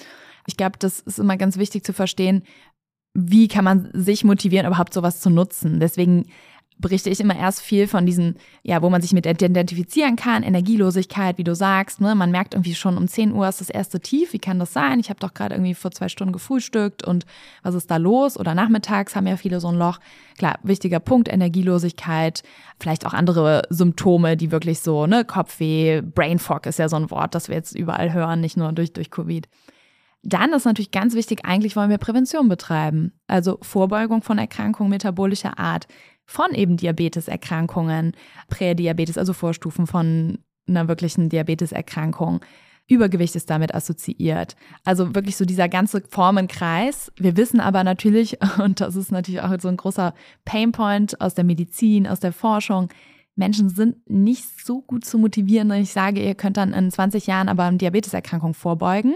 Ich 0.46 0.56
glaube, 0.56 0.76
das 0.78 1.00
ist 1.00 1.18
immer 1.18 1.36
ganz 1.36 1.56
wichtig 1.56 1.84
zu 1.84 1.92
verstehen, 1.92 2.42
wie 3.14 3.48
kann 3.48 3.64
man 3.64 3.90
sich 3.92 4.24
motivieren, 4.24 4.66
überhaupt 4.66 4.94
sowas 4.94 5.20
zu 5.20 5.30
nutzen. 5.30 5.80
Deswegen 5.80 6.26
berichte 6.80 7.10
ich 7.10 7.20
immer 7.20 7.36
erst 7.36 7.60
viel 7.60 7.86
von 7.86 8.06
diesen, 8.06 8.36
ja, 8.62 8.82
wo 8.82 8.90
man 8.90 9.02
sich 9.02 9.12
mit 9.12 9.26
identifizieren 9.26 10.16
kann, 10.16 10.42
Energielosigkeit, 10.42 11.38
wie 11.38 11.44
du 11.44 11.54
sagst, 11.54 12.00
ne? 12.00 12.14
Man 12.14 12.30
merkt 12.30 12.54
irgendwie 12.54 12.74
schon 12.74 12.96
um 12.96 13.06
10 13.06 13.32
Uhr 13.32 13.48
ist 13.48 13.60
das 13.60 13.70
erste 13.70 14.00
Tief, 14.00 14.32
wie 14.32 14.38
kann 14.38 14.58
das 14.58 14.72
sein? 14.72 15.00
Ich 15.00 15.10
habe 15.10 15.20
doch 15.20 15.34
gerade 15.34 15.54
irgendwie 15.54 15.74
vor 15.74 15.90
zwei 15.90 16.08
Stunden 16.08 16.32
gefrühstückt 16.32 17.06
und 17.06 17.26
was 17.62 17.74
ist 17.74 17.90
da 17.90 17.96
los? 17.96 18.38
Oder 18.38 18.54
nachmittags 18.54 19.14
haben 19.14 19.26
ja 19.26 19.36
viele 19.36 19.60
so 19.60 19.68
ein 19.68 19.78
Loch. 19.78 19.98
Klar, 20.38 20.58
wichtiger 20.62 21.00
Punkt, 21.00 21.28
Energielosigkeit, 21.28 22.42
vielleicht 22.78 23.06
auch 23.06 23.12
andere 23.12 23.62
Symptome, 23.70 24.36
die 24.36 24.50
wirklich 24.50 24.80
so, 24.80 25.06
ne, 25.06 25.24
Kopfweh, 25.24 26.00
Brain 26.00 26.38
Fog 26.38 26.66
ist 26.66 26.78
ja 26.78 26.88
so 26.88 26.96
ein 26.96 27.10
Wort, 27.10 27.34
das 27.34 27.48
wir 27.48 27.56
jetzt 27.56 27.76
überall 27.76 28.12
hören, 28.12 28.40
nicht 28.40 28.56
nur 28.56 28.72
durch, 28.72 28.92
durch 28.92 29.10
Covid. 29.10 29.48
Dann 30.22 30.52
ist 30.52 30.66
natürlich 30.66 30.90
ganz 30.90 31.14
wichtig, 31.14 31.44
eigentlich 31.44 31.76
wollen 31.76 31.90
wir 31.90 31.98
Prävention 31.98 32.48
betreiben, 32.48 33.12
also 33.26 33.58
Vorbeugung 33.62 34.22
von 34.22 34.38
Erkrankungen 34.38 34.90
metabolischer 34.90 35.58
Art 35.58 35.86
von 36.26 36.54
eben 36.54 36.76
Diabeteserkrankungen, 36.76 38.12
Prädiabetes, 38.48 39.18
also 39.18 39.32
Vorstufen 39.32 39.86
von 39.86 40.38
einer 40.68 40.88
wirklichen 40.88 41.28
Diabeteserkrankung. 41.28 42.40
Übergewicht 42.86 43.34
ist 43.34 43.50
damit 43.50 43.74
assoziiert. 43.74 44.56
Also 44.84 45.14
wirklich 45.14 45.36
so 45.36 45.44
dieser 45.44 45.68
ganze 45.68 46.02
Formenkreis. 46.08 47.12
Wir 47.16 47.36
wissen 47.36 47.60
aber 47.60 47.82
natürlich, 47.82 48.38
und 48.62 48.80
das 48.80 48.96
ist 48.96 49.12
natürlich 49.12 49.40
auch 49.40 49.54
so 49.60 49.68
ein 49.68 49.76
großer 49.76 50.14
Painpoint 50.44 51.20
aus 51.20 51.34
der 51.34 51.44
Medizin, 51.44 52.06
aus 52.06 52.20
der 52.20 52.32
Forschung, 52.32 52.90
Menschen 53.36 53.70
sind 53.70 53.96
nicht 54.08 54.44
so 54.66 54.82
gut 54.82 55.04
zu 55.04 55.16
motivieren, 55.16 55.70
ich 55.70 55.92
sage, 55.92 56.22
ihr 56.22 56.34
könnt 56.34 56.58
dann 56.58 56.74
in 56.74 56.90
20 56.90 57.26
Jahren 57.26 57.48
aber 57.48 57.64
eine 57.64 57.78
Diabeteserkrankung 57.78 58.52
vorbeugen 58.54 59.14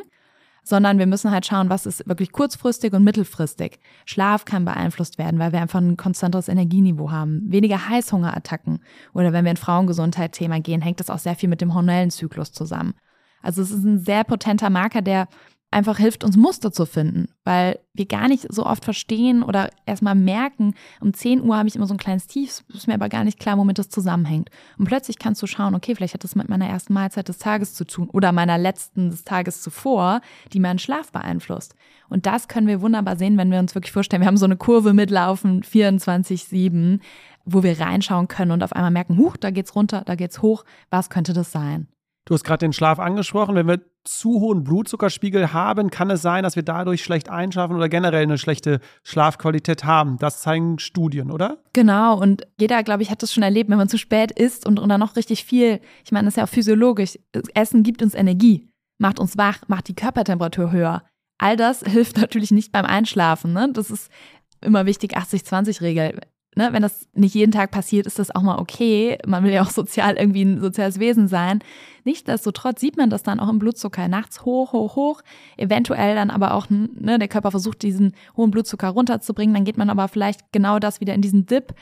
sondern 0.65 0.99
wir 0.99 1.07
müssen 1.07 1.31
halt 1.31 1.47
schauen, 1.47 1.71
was 1.71 1.87
ist 1.87 2.09
wirklich 2.09 2.33
kurzfristig 2.33 2.93
und 2.95 3.05
mittelfristig. 3.05 3.79
Schlaf 4.07 4.45
kann 4.45 4.65
beeinflusst 4.65 5.19
werden, 5.19 5.39
weil 5.39 5.53
wir 5.53 5.61
einfach 5.61 5.81
ein 5.81 5.97
konstanteres 5.97 6.49
Energieniveau 6.49 7.11
haben, 7.11 7.43
weniger 7.47 7.89
Heißhungerattacken 7.89 8.81
oder 9.13 9.33
wenn 9.33 9.45
wir 9.45 9.53
in 9.53 9.57
Frauengesundheit-Thema 9.57 10.61
gehen, 10.61 10.81
hängt 10.81 11.01
das 11.01 11.11
auch 11.11 11.19
sehr 11.19 11.37
viel 11.37 11.49
mit 11.49 11.61
dem 11.61 11.75
hormonellen 11.75 12.11
Zyklus 12.11 12.53
zusammen. 12.53 12.95
Also 13.43 13.61
es 13.61 13.71
ist 13.71 13.85
ein 13.85 13.99
sehr 13.99 14.25
potenter 14.25 14.71
Marker, 14.71 15.03
der 15.03 15.29
einfach 15.75 15.99
hilft, 15.99 16.23
uns 16.23 16.37
Muster 16.37 16.73
zu 16.73 16.87
finden, 16.87 17.29
weil 17.43 17.81
wir 17.95 18.07
gar 18.07 18.29
nicht 18.29 18.47
so 18.49 18.65
oft 18.65 18.85
verstehen 18.85 19.43
oder 19.43 19.71
erstmal 19.87 20.15
merken, 20.15 20.75
um 21.01 21.13
10 21.13 21.43
Uhr 21.43 21.57
habe 21.57 21.69
ich 21.69 21.75
immer 21.75 21.87
so 21.87 21.95
ein 21.95 21.99
kleines 21.99 22.29
Tief, 22.29 22.63
ist 22.73 22.87
mir 22.87 22.95
aber 22.95 23.09
gar 23.09 23.25
nicht 23.25 23.41
klar, 23.41 23.59
womit 23.59 23.79
das 23.79 23.89
zusammenhängt. 23.89 24.51
Und 24.79 24.87
plötzlich 24.87 25.19
kannst 25.19 25.43
du 25.43 25.47
schauen, 25.47 25.75
okay, 25.75 25.95
vielleicht 25.95 26.15
hat 26.15 26.23
das 26.23 26.37
mit 26.37 26.49
meiner 26.49 26.69
ersten 26.69 26.93
Mahlzeit 26.93 27.29
des 27.29 27.39
Tages 27.39 27.75
zu 27.75 27.85
tun 27.85 28.09
oder 28.09 28.31
meiner 28.31 28.57
letzten 28.57 29.11
des 29.11 29.25
Tages 29.25 29.63
zuvor, 29.63 30.21
die 30.53 30.61
meinen 30.61 30.79
Schlaf 30.79 31.11
beeinflusst. 31.11 31.75
Und 32.09 32.27
das 32.27 32.47
können 32.47 32.69
wir 32.69 32.81
wunderbar 32.81 33.17
sehen, 33.17 33.37
wenn 33.37 33.51
wir 33.51 33.59
uns 33.59 33.75
wirklich 33.75 33.93
vorstellen, 33.93 34.23
wir 34.23 34.29
haben 34.29 34.37
so 34.37 34.45
eine 34.45 34.57
Kurve 34.57 34.93
mitlaufen, 34.93 35.63
24-7, 35.63 37.01
wo 37.45 37.65
wir 37.65 37.81
reinschauen 37.81 38.29
können 38.29 38.53
und 38.53 38.63
auf 38.63 38.73
einmal 38.73 38.93
merken, 38.93 39.19
huch, 39.19 39.37
da 39.37 39.51
geht's 39.51 39.75
runter, 39.75 40.03
da 40.07 40.15
geht's 40.15 40.41
hoch, 40.41 40.65
was 40.91 41.11
könnte 41.11 41.33
das 41.33 41.51
sein? 41.51 41.89
Du 42.27 42.33
hast 42.33 42.45
gerade 42.45 42.65
den 42.65 42.73
Schlaf 42.73 42.99
angesprochen. 42.99 43.55
Wenn 43.55 43.69
wir 43.69 43.81
zu 44.05 44.41
hohen 44.41 44.65
Blutzuckerspiegel 44.65 45.53
haben, 45.53 45.91
kann 45.91 46.11
es 46.11 46.23
sein, 46.23 46.43
dass 46.43 46.57
wir 46.57 46.63
dadurch 46.63 47.03
schlecht 47.03 47.29
einschlafen 47.29 47.77
oder 47.77 47.89
generell 47.89 48.23
eine 48.23 48.39
schlechte 48.39 48.81
Schlafqualität 49.03 49.85
haben. 49.85 50.19
Das 50.19 50.41
zeigen 50.41 50.79
Studien, 50.79 51.31
oder? 51.31 51.59
Genau. 51.75 52.19
Und 52.19 52.47
jeder, 52.59 52.83
glaube 52.83 53.03
ich, 53.03 53.11
hat 53.11 53.23
das 53.23 53.33
schon 53.33 53.43
erlebt, 53.43 53.69
wenn 53.71 53.77
man 53.77 53.89
zu 53.89 53.99
spät 53.99 54.33
isst 54.33 54.67
und, 54.67 54.79
und 54.79 54.89
dann 54.89 55.01
noch 55.01 55.17
richtig 55.17 55.45
viel. 55.45 55.81
Ich 56.05 56.13
meine, 56.13 56.27
das 56.27 56.35
ist 56.35 56.39
ja 56.39 56.45
auch 56.45 56.49
physiologisch. 56.49 57.19
Essen 57.55 57.83
gibt 57.83 58.03
uns 58.03 58.15
Energie, 58.15 58.69
macht 58.99 59.19
uns 59.19 59.37
wach, 59.37 59.61
macht 59.69 59.89
die 59.89 59.95
Körpertemperatur 59.95 60.73
höher. 60.73 61.03
All 61.39 61.57
das 61.57 61.81
hilft 61.87 62.17
natürlich 62.17 62.51
nicht 62.51 62.73
beim 62.73 62.87
Einschlafen. 62.87 63.53
Ne? 63.53 63.71
Das 63.73 63.91
ist 63.91 64.11
immer 64.63 64.87
wichtig, 64.87 65.17
80-20-Regel 65.17 66.21
ne, 66.57 66.69
wenn 66.73 66.83
das 66.83 67.09
nicht 67.15 67.35
jeden 67.35 67.53
Tag 67.53 67.71
passiert, 67.71 68.07
ist 68.07 68.19
das 68.19 68.35
auch 68.35 68.43
mal 68.43 68.59
okay. 68.59 69.19
Man 69.27 69.45
will 69.45 69.53
ja 69.53 69.63
auch 69.63 69.71
sozial 69.71 70.17
irgendwie 70.17 70.43
ein 70.43 70.61
soziales 70.61 70.99
Wesen 70.99 71.29
sein. 71.29 71.61
Nichtsdestotrotz 72.05 72.81
sieht 72.81 72.97
man 72.97 73.11
das 73.11 73.23
dann 73.23 73.41
auch 73.41 73.49
im 73.49 73.59
Blutzucker 73.59 74.09
nachts 74.09 74.45
hoch, 74.45 74.73
hoch, 74.73 74.97
hoch. 74.97 75.23
Eventuell 75.57 76.15
dann 76.15 76.31
aber 76.31 76.55
auch, 76.55 76.67
ne, 76.69 77.19
der 77.19 77.29
Körper 77.29 77.51
versucht, 77.51 77.83
diesen 77.83 78.15
hohen 78.37 78.51
Blutzucker 78.51 78.89
runterzubringen. 78.89 79.55
Dann 79.55 79.65
geht 79.65 79.79
man 79.79 79.91
aber 79.91 80.09
vielleicht 80.09 80.53
genau 80.53 80.79
das 80.79 81.01
wieder 81.01 81.15
in 81.15 81.23
diesen 81.23 81.47
Dip. 81.47 81.75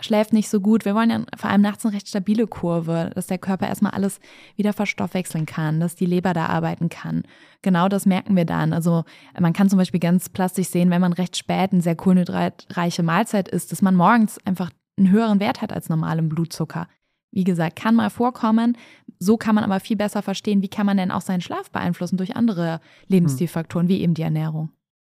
Schläft 0.00 0.32
nicht 0.32 0.48
so 0.48 0.60
gut. 0.60 0.84
Wir 0.84 0.94
wollen 0.94 1.10
ja 1.10 1.20
vor 1.36 1.50
allem 1.50 1.62
nachts 1.62 1.84
eine 1.84 1.94
recht 1.94 2.08
stabile 2.08 2.46
Kurve, 2.46 3.10
dass 3.14 3.26
der 3.26 3.38
Körper 3.38 3.68
erstmal 3.68 3.92
alles 3.92 4.20
wieder 4.56 4.72
verstoffwechseln 4.72 5.46
kann, 5.46 5.80
dass 5.80 5.94
die 5.94 6.06
Leber 6.06 6.32
da 6.32 6.46
arbeiten 6.46 6.88
kann. 6.88 7.22
Genau 7.62 7.88
das 7.88 8.06
merken 8.06 8.36
wir 8.36 8.44
dann. 8.44 8.72
Also 8.72 9.04
man 9.38 9.52
kann 9.52 9.70
zum 9.70 9.78
Beispiel 9.78 10.00
ganz 10.00 10.28
plastisch 10.28 10.68
sehen, 10.68 10.90
wenn 10.90 11.00
man 11.00 11.12
recht 11.12 11.36
spät 11.36 11.72
eine 11.72 11.82
sehr 11.82 11.96
kohlenhydratreiche 11.96 13.02
Mahlzeit 13.02 13.48
isst, 13.48 13.72
dass 13.72 13.82
man 13.82 13.94
morgens 13.94 14.38
einfach 14.44 14.70
einen 14.98 15.10
höheren 15.10 15.40
Wert 15.40 15.62
hat 15.62 15.72
als 15.72 15.88
normalem 15.88 16.28
Blutzucker. 16.28 16.88
Wie 17.30 17.44
gesagt, 17.44 17.76
kann 17.76 17.96
mal 17.96 18.10
vorkommen. 18.10 18.76
So 19.18 19.36
kann 19.36 19.54
man 19.54 19.64
aber 19.64 19.80
viel 19.80 19.96
besser 19.96 20.22
verstehen, 20.22 20.62
wie 20.62 20.68
kann 20.68 20.86
man 20.86 20.96
denn 20.96 21.10
auch 21.10 21.20
seinen 21.20 21.40
Schlaf 21.40 21.70
beeinflussen 21.70 22.16
durch 22.16 22.36
andere 22.36 22.80
Lebensstilfaktoren, 23.08 23.88
wie 23.88 24.00
eben 24.00 24.14
die 24.14 24.22
Ernährung. 24.22 24.70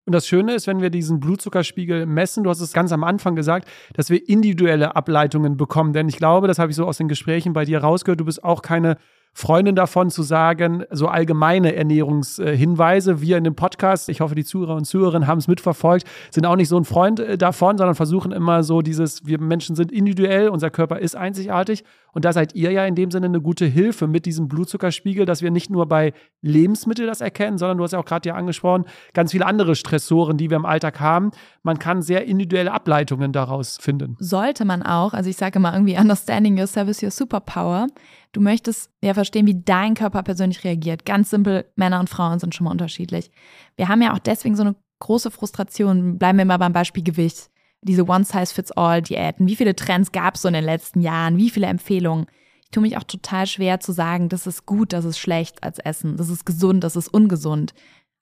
Und 0.07 0.13
das 0.13 0.29
Schöne 0.29 0.55
ist, 0.55 0.69
wenn 0.69 0.81
wir 0.81 0.91
diesen 0.91 1.19
Blutzuckerspiegel 1.19 2.07
messen, 2.07 2.45
du 2.45 2.51
hast 2.51 2.61
es 2.61 2.73
ganz 2.73 2.93
am 2.93 3.03
Anfang 3.03 3.35
gesagt, 3.35 3.69
dass 3.95 4.09
wir 4.09 4.29
individuelle 4.29 4.95
Ableitungen 4.95 5.57
bekommen. 5.57 5.93
Denn 5.93 6.09
ich 6.09 6.17
glaube, 6.17 6.47
das 6.47 6.61
habe 6.61 6.71
ich 6.71 6.77
so 6.77 6.87
aus 6.87 6.99
den 6.99 7.09
Gesprächen 7.09 7.53
bei 7.53 7.65
dir 7.65 7.81
rausgehört, 7.81 8.21
du 8.21 8.25
bist 8.25 8.45
auch 8.45 8.63
keine 8.63 8.99
Freundin 9.33 9.75
davon 9.75 10.09
zu 10.09 10.23
sagen, 10.23 10.85
so 10.91 11.09
allgemeine 11.09 11.75
Ernährungshinweise. 11.75 13.21
Wir 13.21 13.37
in 13.37 13.45
dem 13.45 13.55
Podcast, 13.55 14.09
ich 14.09 14.23
hoffe, 14.23 14.35
die 14.35 14.45
Zuhörer 14.45 14.77
und 14.77 14.87
Zuhörerinnen 14.87 15.27
haben 15.27 15.39
es 15.39 15.47
mitverfolgt, 15.47 16.07
sind 16.31 16.47
auch 16.47 16.57
nicht 16.57 16.69
so 16.69 16.79
ein 16.79 16.87
Freund 16.87 17.21
äh, 17.21 17.37
davon, 17.37 17.77
sondern 17.77 17.97
versuchen 17.97 18.33
immer 18.33 18.63
so 18.63 18.81
dieses, 18.81 19.27
wir 19.27 19.39
Menschen 19.39 19.77
sind 19.77 19.93
individuell, 19.93 20.49
unser 20.49 20.71
Körper 20.71 21.01
ist 21.01 21.17
einzigartig. 21.17 21.85
Und 22.17 22.25
da 22.25 22.33
seid 22.33 22.55
ihr 22.55 22.73
ja 22.73 22.87
in 22.87 22.95
dem 22.95 23.11
Sinne 23.11 23.27
eine 23.27 23.43
gute 23.43 23.67
Hilfe 23.67 24.07
mit 24.07 24.25
diesem 24.25 24.49
Blutzuckerspiegel, 24.49 25.27
dass 25.27 25.43
wir 25.43 25.51
nicht 25.51 25.69
nur 25.69 25.85
bei 25.85 26.15
Lebensmitteln 26.41 27.07
das 27.07 27.21
erkennen, 27.21 27.59
sondern 27.59 27.77
du 27.77 27.85
hast 27.85 27.93
ja 27.93 27.99
auch 27.99 28.07
gerade 28.07 28.27
ja 28.27 28.35
angesprochen, 28.35 28.87
ganz 29.13 29.33
viele 29.33 29.45
andere 29.45 29.77
Stressoren, 29.77 30.39
die 30.39 30.49
wir 30.49 30.57
im 30.57 30.65
Alltag 30.65 30.99
haben. 30.99 31.31
Man 31.63 31.79
kann 31.79 32.01
sehr 32.01 32.25
individuelle 32.25 32.73
Ableitungen 32.73 33.33
daraus 33.33 33.77
finden. 33.83 34.17
Sollte 34.19 34.65
man 34.65 34.83
auch. 34.83 35.13
Also 35.13 35.29
ich 35.29 35.37
sage 35.37 35.59
immer 35.59 35.75
irgendwie, 35.75 35.99
understanding 35.99 36.57
yourself 36.57 36.89
is 36.89 37.03
your 37.03 37.11
superpower. 37.11 37.87
Du 38.33 38.41
möchtest 38.41 38.91
ja 39.03 39.13
verstehen, 39.13 39.47
wie 39.47 39.63
dein 39.63 39.93
Körper 39.93 40.23
persönlich 40.23 40.65
reagiert. 40.65 41.05
Ganz 41.05 41.29
simpel, 41.29 41.67
Männer 41.77 42.01
und 42.01 42.09
Frauen 42.09 42.39
sind 42.39 42.55
schon 42.55 42.65
mal 42.65 42.71
unterschiedlich. 42.71 43.31
Wir 43.77 43.89
haben 43.89 44.01
ja 44.01 44.15
auch 44.15 44.21
deswegen 44.21 44.57
so 44.57 44.63
eine 44.63 44.75
große 45.01 45.31
Frustration. 45.31 46.17
Bleiben 46.17 46.39
wir 46.39 46.47
mal 46.47 46.57
beim 46.57 46.73
Beispiel 46.73 47.05
Gewicht. 47.05 47.51
Diese 47.83 48.07
One-Size-Fits-All-Diäten. 48.07 49.47
Wie 49.47 49.57
viele 49.57 49.77
Trends 49.77 50.13
gab 50.13 50.35
es 50.35 50.43
so 50.43 50.49
in 50.49 50.55
den 50.55 50.65
letzten 50.65 51.01
Jahren? 51.01 51.37
Wie 51.37 51.51
viele 51.51 51.67
Empfehlungen? 51.67 52.27
Ich 52.63 52.71
tue 52.71 52.83
mich 52.83 52.97
auch 52.97 53.05
total 53.05 53.47
schwer 53.47 53.79
zu 53.81 53.93
sagen, 53.93 54.29
das 54.29 54.47
ist 54.47 54.67
gut, 54.67 54.93
das 54.93 55.05
ist 55.05 55.19
schlecht 55.19 55.63
als 55.63 55.79
Essen, 55.79 56.17
das 56.17 56.29
ist 56.29 56.45
gesund, 56.45 56.83
das 56.83 56.97
ist 56.97 57.09
ungesund. 57.09 57.75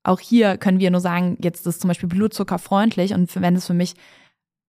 Auch 0.03 0.21
hier 0.21 0.59
können 0.59 0.81
wir 0.81 0.91
nur 0.91 1.01
sagen, 1.01 1.39
jetzt 1.41 1.67
ist 1.67 1.81
zum 1.81 1.89
Beispiel 1.89 2.11
blutzuckerfreundlich 2.11 3.15
und 3.15 3.35
wenn 3.41 3.57
es 3.57 3.67
für 3.67 3.75
mich 3.75 3.95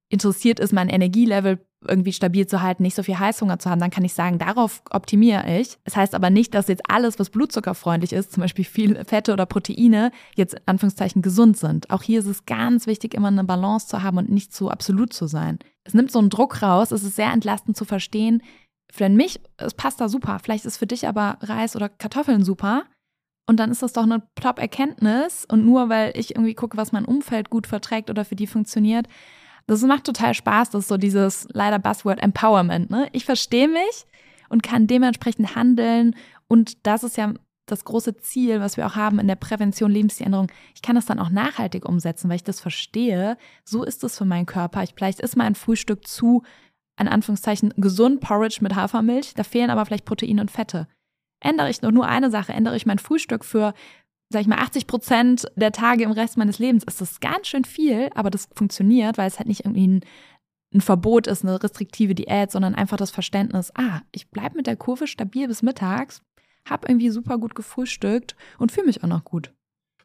interessiert 0.08 0.62
ist, 0.62 0.72
mein 0.72 0.88
Energielevel 0.88 1.60
irgendwie 1.88 2.14
stabil 2.14 2.48
zu 2.48 2.62
halten, 2.62 2.84
nicht 2.84 2.96
so 2.96 3.04
viel 3.04 3.20
Heißhunger 3.20 3.60
zu 3.60 3.70
haben, 3.70 3.80
dann 3.80 3.92
kann 3.92 4.06
ich 4.06 4.14
sagen, 4.14 4.38
darauf 4.38 4.82
optimiere 4.90 5.60
ich. 5.60 5.78
Das 5.84 5.96
heißt 5.96 6.16
aber 6.16 6.30
nicht, 6.30 6.54
dass 6.54 6.68
jetzt 6.68 6.90
alles, 6.90 7.20
was 7.20 7.30
blutzuckerfreundlich 7.30 8.14
ist, 8.14 8.32
zum 8.32 8.42
Beispiel 8.42 8.66
viel 8.66 9.04
Fette 9.06 9.34
oder 9.34 9.46
Proteine, 9.46 10.12
jetzt 10.36 10.56
in 10.56 10.62
Anführungszeichen 10.66 11.22
gesund 11.22 11.58
sind. 11.58 11.90
Auch 11.90 12.04
hier 12.04 12.20
ist 12.20 12.28
es 12.28 12.46
ganz 12.46 12.88
wichtig, 12.88 13.14
immer 13.14 13.30
eine 13.30 13.44
Balance 13.44 13.88
zu 13.88 14.04
haben 14.04 14.18
und 14.18 14.30
nicht 14.30 14.54
zu 14.54 14.70
absolut 14.70 15.14
zu 15.14 15.28
sein. 15.28 15.60
Es 15.84 15.94
nimmt 15.94 16.12
so 16.12 16.20
einen 16.20 16.30
Druck 16.30 16.62
raus, 16.62 16.92
es 16.92 17.04
ist 17.04 17.16
sehr 17.16 17.32
entlastend 17.32 17.78
zu 17.78 17.86
verstehen, 17.86 18.42
für 18.92 19.10
mich 19.10 19.42
ist 19.62 19.78
Pasta 19.78 20.08
super, 20.08 20.40
vielleicht 20.42 20.66
ist 20.66 20.78
für 20.78 20.88
dich 20.88 21.08
aber 21.08 21.38
Reis 21.42 21.76
oder 21.76 21.90
Kartoffeln 21.90 22.44
super. 22.44 22.86
Und 23.48 23.60
dann 23.60 23.70
ist 23.70 23.84
das 23.84 23.94
doch 23.94 24.04
eine 24.04 24.24
Top-Erkenntnis. 24.36 25.46
Und 25.46 25.66
nur 25.66 25.90
weil 25.90 26.18
ich 26.18 26.32
irgendwie 26.32 26.56
gucke, 26.56 26.78
was 26.78 26.92
mein 26.92 27.06
Umfeld 27.06 27.50
gut 27.50 27.68
verträgt 27.68 28.10
oder 28.10 28.26
für 28.26 28.36
die 28.36 28.48
funktioniert, 28.48 29.08
das 29.68 29.82
macht 29.82 30.04
total 30.04 30.34
Spaß, 30.34 30.70
das 30.70 30.84
ist 30.84 30.88
so 30.88 30.98
dieses 30.98 31.48
leider 31.52 31.80
Buzzword 31.80 32.22
Empowerment. 32.22 32.90
Ne? 32.90 33.10
Ich 33.14 33.26
verstehe 33.26 33.68
mich 33.68 34.06
und 34.50 34.64
kann 34.64 34.88
dementsprechend 34.88 35.56
handeln. 35.56 36.16
Und 36.48 36.86
das 36.86 37.04
ist 37.04 37.18
ja 37.18 37.34
das 37.66 37.84
große 37.84 38.18
Ziel, 38.18 38.60
was 38.60 38.78
wir 38.78 38.86
auch 38.86 38.96
haben 38.96 39.20
in 39.20 39.28
der 39.28 39.36
Prävention, 39.36 39.92
Lebensstiländerung. 39.92 40.52
Ich 40.76 40.84
kann 40.84 40.96
das 40.96 41.08
dann 41.08 41.20
auch 41.20 41.30
nachhaltig 41.30 41.88
umsetzen, 41.88 42.30
weil 42.30 42.36
ich 42.36 42.44
das 42.44 42.60
verstehe. 42.60 43.38
So 43.64 43.84
ist 43.84 44.04
es 44.04 44.18
für 44.18 44.26
meinen 44.26 44.46
Körper. 44.46 44.84
Ich, 44.84 44.94
vielleicht 44.96 45.20
ist 45.20 45.36
mein 45.36 45.56
Frühstück 45.56 46.08
zu, 46.08 46.44
in 47.00 47.08
Anführungszeichen, 47.08 47.74
gesund 47.78 48.22
Porridge 48.22 48.60
mit 48.62 48.76
Hafermilch. 48.76 49.34
Da 49.34 49.44
fehlen 49.44 49.72
aber 49.72 49.86
vielleicht 49.86 50.06
Proteine 50.06 50.42
und 50.42 50.52
Fette. 50.52 50.88
Ändere 51.40 51.70
ich 51.70 51.82
nur, 51.82 51.92
nur 51.92 52.08
eine 52.08 52.30
Sache, 52.30 52.54
ändere 52.54 52.76
ich 52.76 52.86
mein 52.86 53.00
Frühstück 53.00 53.44
für 53.44 53.74
sag 54.30 54.42
ich 54.42 54.48
mal, 54.48 54.58
80 54.58 54.88
Prozent 54.88 55.46
der 55.56 55.72
Tage 55.72 56.04
im 56.04 56.12
Rest 56.12 56.38
meines 56.38 56.60
Lebens 56.60 56.84
ist 56.84 57.02
das 57.02 57.20
ganz 57.20 57.48
schön 57.48 57.66
viel, 57.66 58.10
aber 58.16 58.30
das 58.30 58.50
funktioniert, 58.54 59.18
weil 59.18 59.28
es 59.28 59.38
halt 59.38 59.48
nicht 59.48 59.66
irgendwie 59.66 59.88
ein, 59.88 60.02
ein 60.74 60.82
Verbot 60.82 61.28
ist, 61.28 61.44
eine 61.44 61.62
restriktive 61.62 62.16
Diät, 62.16 62.52
sondern 62.52 62.76
einfach 62.76 62.98
das 62.98 63.12
Verständnis, 63.12 63.72
ah, 63.76 64.02
ich 64.12 64.30
bleibe 64.30 64.58
mit 64.58 64.68
der 64.68 64.76
Kurve 64.76 65.08
stabil 65.08 65.48
bis 65.48 65.62
mittags, 65.62 66.22
habe 66.68 66.88
irgendwie 66.88 67.10
super 67.10 67.38
gut 67.38 67.56
gefrühstückt 67.56 68.36
und 68.58 68.72
fühle 68.72 68.88
mich 68.88 69.04
auch 69.04 69.08
noch 69.08 69.24
gut. 69.24 69.55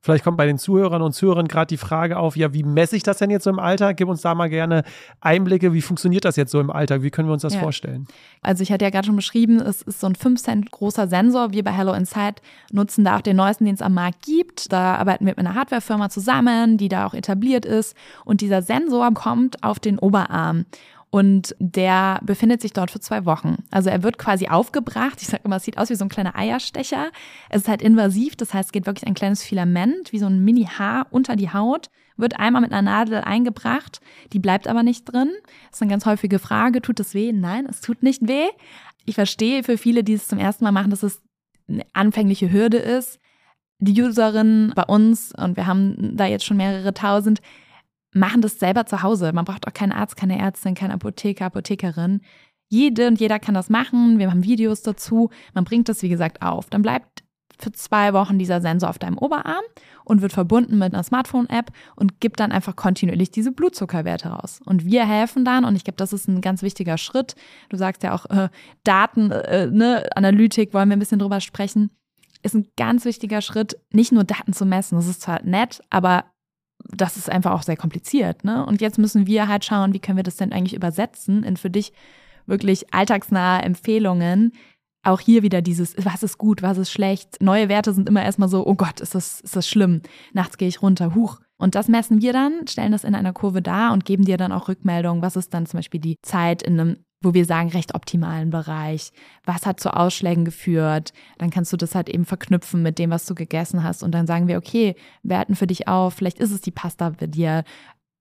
Vielleicht 0.02 0.25
kommt 0.25 0.38
bei 0.38 0.47
den 0.47 0.59
Zuhörern 0.59 1.02
und 1.02 1.12
Zuhörern 1.12 1.47
gerade 1.47 1.66
die 1.66 1.76
Frage 1.76 2.19
auf, 2.19 2.35
ja, 2.35 2.54
wie 2.54 2.62
messe 2.62 2.97
ich 2.97 3.02
das 3.02 3.19
denn 3.19 3.28
jetzt 3.28 3.45
so 3.45 3.50
im 3.50 3.59
Alltag? 3.59 3.99
Gib 3.99 4.09
uns 4.09 4.23
da 4.23 4.35
mal 4.35 4.49
gerne 4.49 4.83
Einblicke. 5.21 5.75
Wie 5.75 5.83
funktioniert 5.83 6.25
das 6.25 6.37
jetzt 6.37 6.52
so 6.52 6.61
im 6.61 6.71
Alltag? 6.71 7.02
Wie 7.02 7.11
können 7.11 7.28
wir 7.28 7.35
uns 7.35 7.42
das 7.42 7.54
ja. 7.54 7.61
vorstellen? 7.61 8.07
Also 8.40 8.62
ich 8.62 8.73
hatte 8.73 8.85
ja 8.85 8.90
gerade 8.90 9.07
schon 9.07 9.16
beschrieben, 9.16 9.61
es 9.61 9.83
ist 9.83 10.00
so 10.00 10.07
ein 10.07 10.14
5 10.14 10.40
Cent 10.40 10.71
großer 10.71 11.07
Sensor. 11.07 11.52
Wir 11.52 11.62
bei 11.62 11.73
Hello 11.73 11.92
Inside 11.92 12.37
nutzen 12.73 13.04
da 13.04 13.19
auch 13.19 13.21
den 13.21 13.37
neuesten, 13.37 13.66
den 13.66 13.75
es 13.75 13.83
am 13.83 13.92
Markt 13.92 14.23
gibt. 14.23 14.73
Da 14.73 14.97
arbeiten 14.97 15.26
wir 15.26 15.33
mit 15.33 15.38
einer 15.38 15.54
Hardwarefirma 15.54 16.09
zusammen, 16.09 16.78
die 16.78 16.88
da 16.88 17.07
auch 17.07 17.14
etabliert 17.14 17.66
ist. 17.66 17.95
Und 18.25 18.40
dieser 18.40 18.62
Sensor 18.62 19.12
kommt 19.12 19.62
auf 19.62 19.78
den 19.78 19.99
Oberarm. 19.99 20.64
Und 21.11 21.57
der 21.59 22.21
befindet 22.23 22.61
sich 22.61 22.73
dort 22.73 22.93
für 22.93 23.00
zwei 23.00 23.25
Wochen. 23.25 23.64
Also 23.73 23.90
er 23.90 24.05
wird 24.05 24.17
quasi 24.17 24.47
aufgebracht. 24.47 25.21
Ich 25.21 25.26
sage 25.26 25.43
immer, 25.45 25.57
es 25.57 25.64
sieht 25.64 25.76
aus 25.76 25.90
wie 25.90 25.97
so 25.97 26.05
ein 26.05 26.09
kleiner 26.09 26.37
Eierstecher. 26.37 27.11
Es 27.49 27.62
ist 27.62 27.69
halt 27.69 27.83
invasiv, 27.83 28.37
das 28.37 28.55
heißt, 28.55 28.69
es 28.69 28.73
geht 28.73 28.87
wirklich 28.87 29.09
ein 29.09 29.14
kleines 29.14 29.43
Filament, 29.43 30.12
wie 30.12 30.21
so 30.21 30.26
ein 30.26 30.45
Mini-Haar 30.45 31.09
unter 31.11 31.35
die 31.35 31.52
Haut, 31.52 31.90
wird 32.17 32.38
einmal 32.38 32.62
mit 32.62 32.71
einer 32.71 32.83
Nadel 32.83 33.23
eingebracht. 33.23 34.00
Die 34.33 34.38
bleibt 34.38 34.69
aber 34.69 34.85
nicht 34.85 35.05
drin. 35.05 35.31
Das 35.71 35.79
ist 35.79 35.83
eine 35.83 35.90
ganz 35.90 36.07
häufige 36.07 36.38
Frage. 36.38 36.81
Tut 36.81 37.00
es 37.00 37.12
weh? 37.12 37.33
Nein, 37.33 37.67
es 37.69 37.81
tut 37.81 38.05
nicht 38.05 38.29
weh. 38.29 38.47
Ich 39.05 39.17
verstehe 39.17 39.64
für 39.64 39.79
viele, 39.79 40.05
die 40.05 40.12
es 40.12 40.29
zum 40.29 40.38
ersten 40.38 40.62
Mal 40.62 40.73
machen, 40.73 40.90
dass 40.90 41.02
es 41.02 41.23
eine 41.69 41.85
anfängliche 41.93 42.52
Hürde 42.52 42.76
ist. 42.76 43.19
Die 43.79 44.00
Userinnen 44.00 44.73
bei 44.76 44.85
uns, 44.85 45.33
und 45.37 45.57
wir 45.57 45.67
haben 45.67 46.17
da 46.17 46.26
jetzt 46.26 46.45
schon 46.45 46.59
mehrere 46.59 46.93
tausend, 46.95 47.40
machen 48.12 48.43
das 48.43 48.59
selber 48.59 48.87
zu 48.87 49.02
Hause. 49.02 49.33
Man 49.33 49.45
braucht 49.45 49.67
auch 49.67 49.73
keinen 49.73 49.93
Arzt, 49.93 50.17
keine 50.17 50.38
Ärztin, 50.38 50.75
keine 50.75 50.95
Apotheker, 50.95 51.47
Apothekerin. 51.47 52.21
Jede 52.69 53.09
und 53.09 53.19
jeder 53.19 53.38
kann 53.38 53.55
das 53.55 53.69
machen. 53.69 54.19
Wir 54.19 54.31
haben 54.31 54.45
Videos 54.45 54.83
dazu. 54.83 55.31
Man 55.55 55.64
bringt 55.64 55.88
das, 55.88 56.02
wie 56.02 56.09
gesagt, 56.09 56.43
auf. 56.43 56.71
Dann 56.71 56.83
bleibt 56.83 57.25
für 57.61 57.73
zwei 57.73 58.12
Wochen 58.12 58.38
dieser 58.38 58.61
Sensor 58.61 58.88
auf 58.88 58.99
deinem 58.99 59.19
Oberarm 59.19 59.62
und 60.05 60.23
wird 60.23 60.33
verbunden 60.33 60.79
mit 60.79 60.95
einer 60.95 61.02
Smartphone-App 61.02 61.71
und 61.97 62.21
gibt 62.21 62.40
dann 62.40 62.52
einfach 62.52 62.76
kontinuierlich 62.76 63.31
diese 63.31 63.52
Blutzuckerwerte 63.52 64.29
raus. 64.29 64.61
Und 64.64 64.85
wir 64.85 65.07
helfen 65.07 65.45
dann, 65.45 65.64
und 65.64 65.76
ich 65.76 65.85
glaube, 65.85 65.97
das 65.97 66.12
ist 66.12 66.29
ein 66.29 66.40
ganz 66.40 66.62
wichtiger 66.62 66.99
Schritt. 66.99 67.35
Du 67.69 67.76
sagst 67.76 68.02
ja 68.02 68.14
auch, 68.14 68.26
äh, 68.26 68.49
Daten, 68.85 69.31
äh, 69.31 69.67
ne, 69.67 70.09
Analytik, 70.17 70.75
wollen 70.75 70.88
wir 70.88 70.97
ein 70.97 71.00
bisschen 71.00 71.19
drüber 71.19 71.40
sprechen. 71.40 71.90
Ist 72.43 72.55
ein 72.55 72.69
ganz 72.76 73.05
wichtiger 73.05 73.43
Schritt, 73.43 73.76
nicht 73.93 74.12
nur 74.12 74.25
Daten 74.25 74.52
zu 74.52 74.64
messen. 74.64 74.97
Das 74.97 75.07
ist 75.07 75.21
zwar 75.21 75.43
nett, 75.43 75.83
aber 75.90 76.25
das 76.95 77.17
ist 77.17 77.31
einfach 77.31 77.53
auch 77.53 77.63
sehr 77.63 77.77
kompliziert. 77.77 78.45
Ne? 78.45 78.65
Und 78.65 78.81
jetzt 78.81 78.99
müssen 78.99 79.27
wir 79.27 79.49
halt 79.49 79.65
schauen, 79.65 79.93
wie 79.93 80.01
können 80.01 80.17
wir 80.17 80.23
das 80.23 80.37
denn 80.37 80.53
eigentlich 80.53 80.75
übersetzen 80.75 81.43
in 81.43 81.57
für 81.57 81.71
dich 81.71 81.93
wirklich 82.47 82.93
alltagsnahe 82.93 83.63
Empfehlungen. 83.63 84.53
Auch 85.03 85.21
hier 85.21 85.43
wieder 85.43 85.63
dieses, 85.63 85.95
was 86.05 86.23
ist 86.23 86.37
gut, 86.37 86.63
was 86.63 86.77
ist 86.77 86.91
schlecht. 86.91 87.41
Neue 87.41 87.69
Werte 87.69 87.95
sind 87.95 88.09
immer 88.09 88.23
erstmal 88.23 88.49
so, 88.49 88.67
oh 88.67 88.75
Gott, 88.75 89.01
ist 89.01 89.15
das, 89.15 89.41
ist 89.41 89.57
das 89.57 89.67
schlimm. 89.67 90.03
Nachts 90.33 90.59
gehe 90.59 90.69
ich 90.69 90.83
runter, 90.83 91.15
huch. 91.15 91.41
Und 91.57 91.75
das 91.75 91.89
messen 91.89 92.21
wir 92.21 92.33
dann, 92.33 92.67
stellen 92.67 92.93
das 92.93 93.05
in 93.05 93.15
einer 93.15 93.33
Kurve 93.33 93.63
dar 93.63 93.93
und 93.93 94.05
geben 94.05 94.25
dir 94.25 94.37
dann 94.37 94.53
auch 94.53 94.69
Rückmeldungen, 94.69 95.23
was 95.23 95.37
ist 95.37 95.55
dann 95.55 95.67
zum 95.67 95.79
Beispiel 95.79 96.01
die 96.01 96.17
Zeit 96.23 96.63
in 96.63 96.81
einem 96.81 96.97
wo 97.23 97.35
wir 97.35 97.45
sagen, 97.45 97.69
recht 97.69 97.95
optimalen 97.95 98.50
Bereich. 98.50 99.12
Was 99.45 99.67
hat 99.67 99.81
zu 99.81 99.95
Ausschlägen 99.95 100.45
geführt? 100.45 101.12
Dann 101.39 101.50
kannst 101.50 101.73
du 101.73 101.77
das 101.77 101.95
halt 101.95 102.09
eben 102.09 102.25
verknüpfen 102.25 102.83
mit 102.83 102.99
dem, 102.99 103.11
was 103.11 103.27
du 103.27 103.35
gegessen 103.35 103.85
hast. 103.85 104.03
Und 104.03 104.12
dann 104.12 104.27
sagen 104.27 104.49
wir, 104.49 104.57
okay, 104.57 104.95
werten 105.23 105.55
für 105.55 105.67
dich 105.67 105.87
auf, 105.87 106.15
vielleicht 106.15 106.39
ist 106.39 106.50
es 106.50 106.62
die 106.62 106.71
Pasta 106.71 107.11
bei 107.11 107.27
dir. 107.27 107.65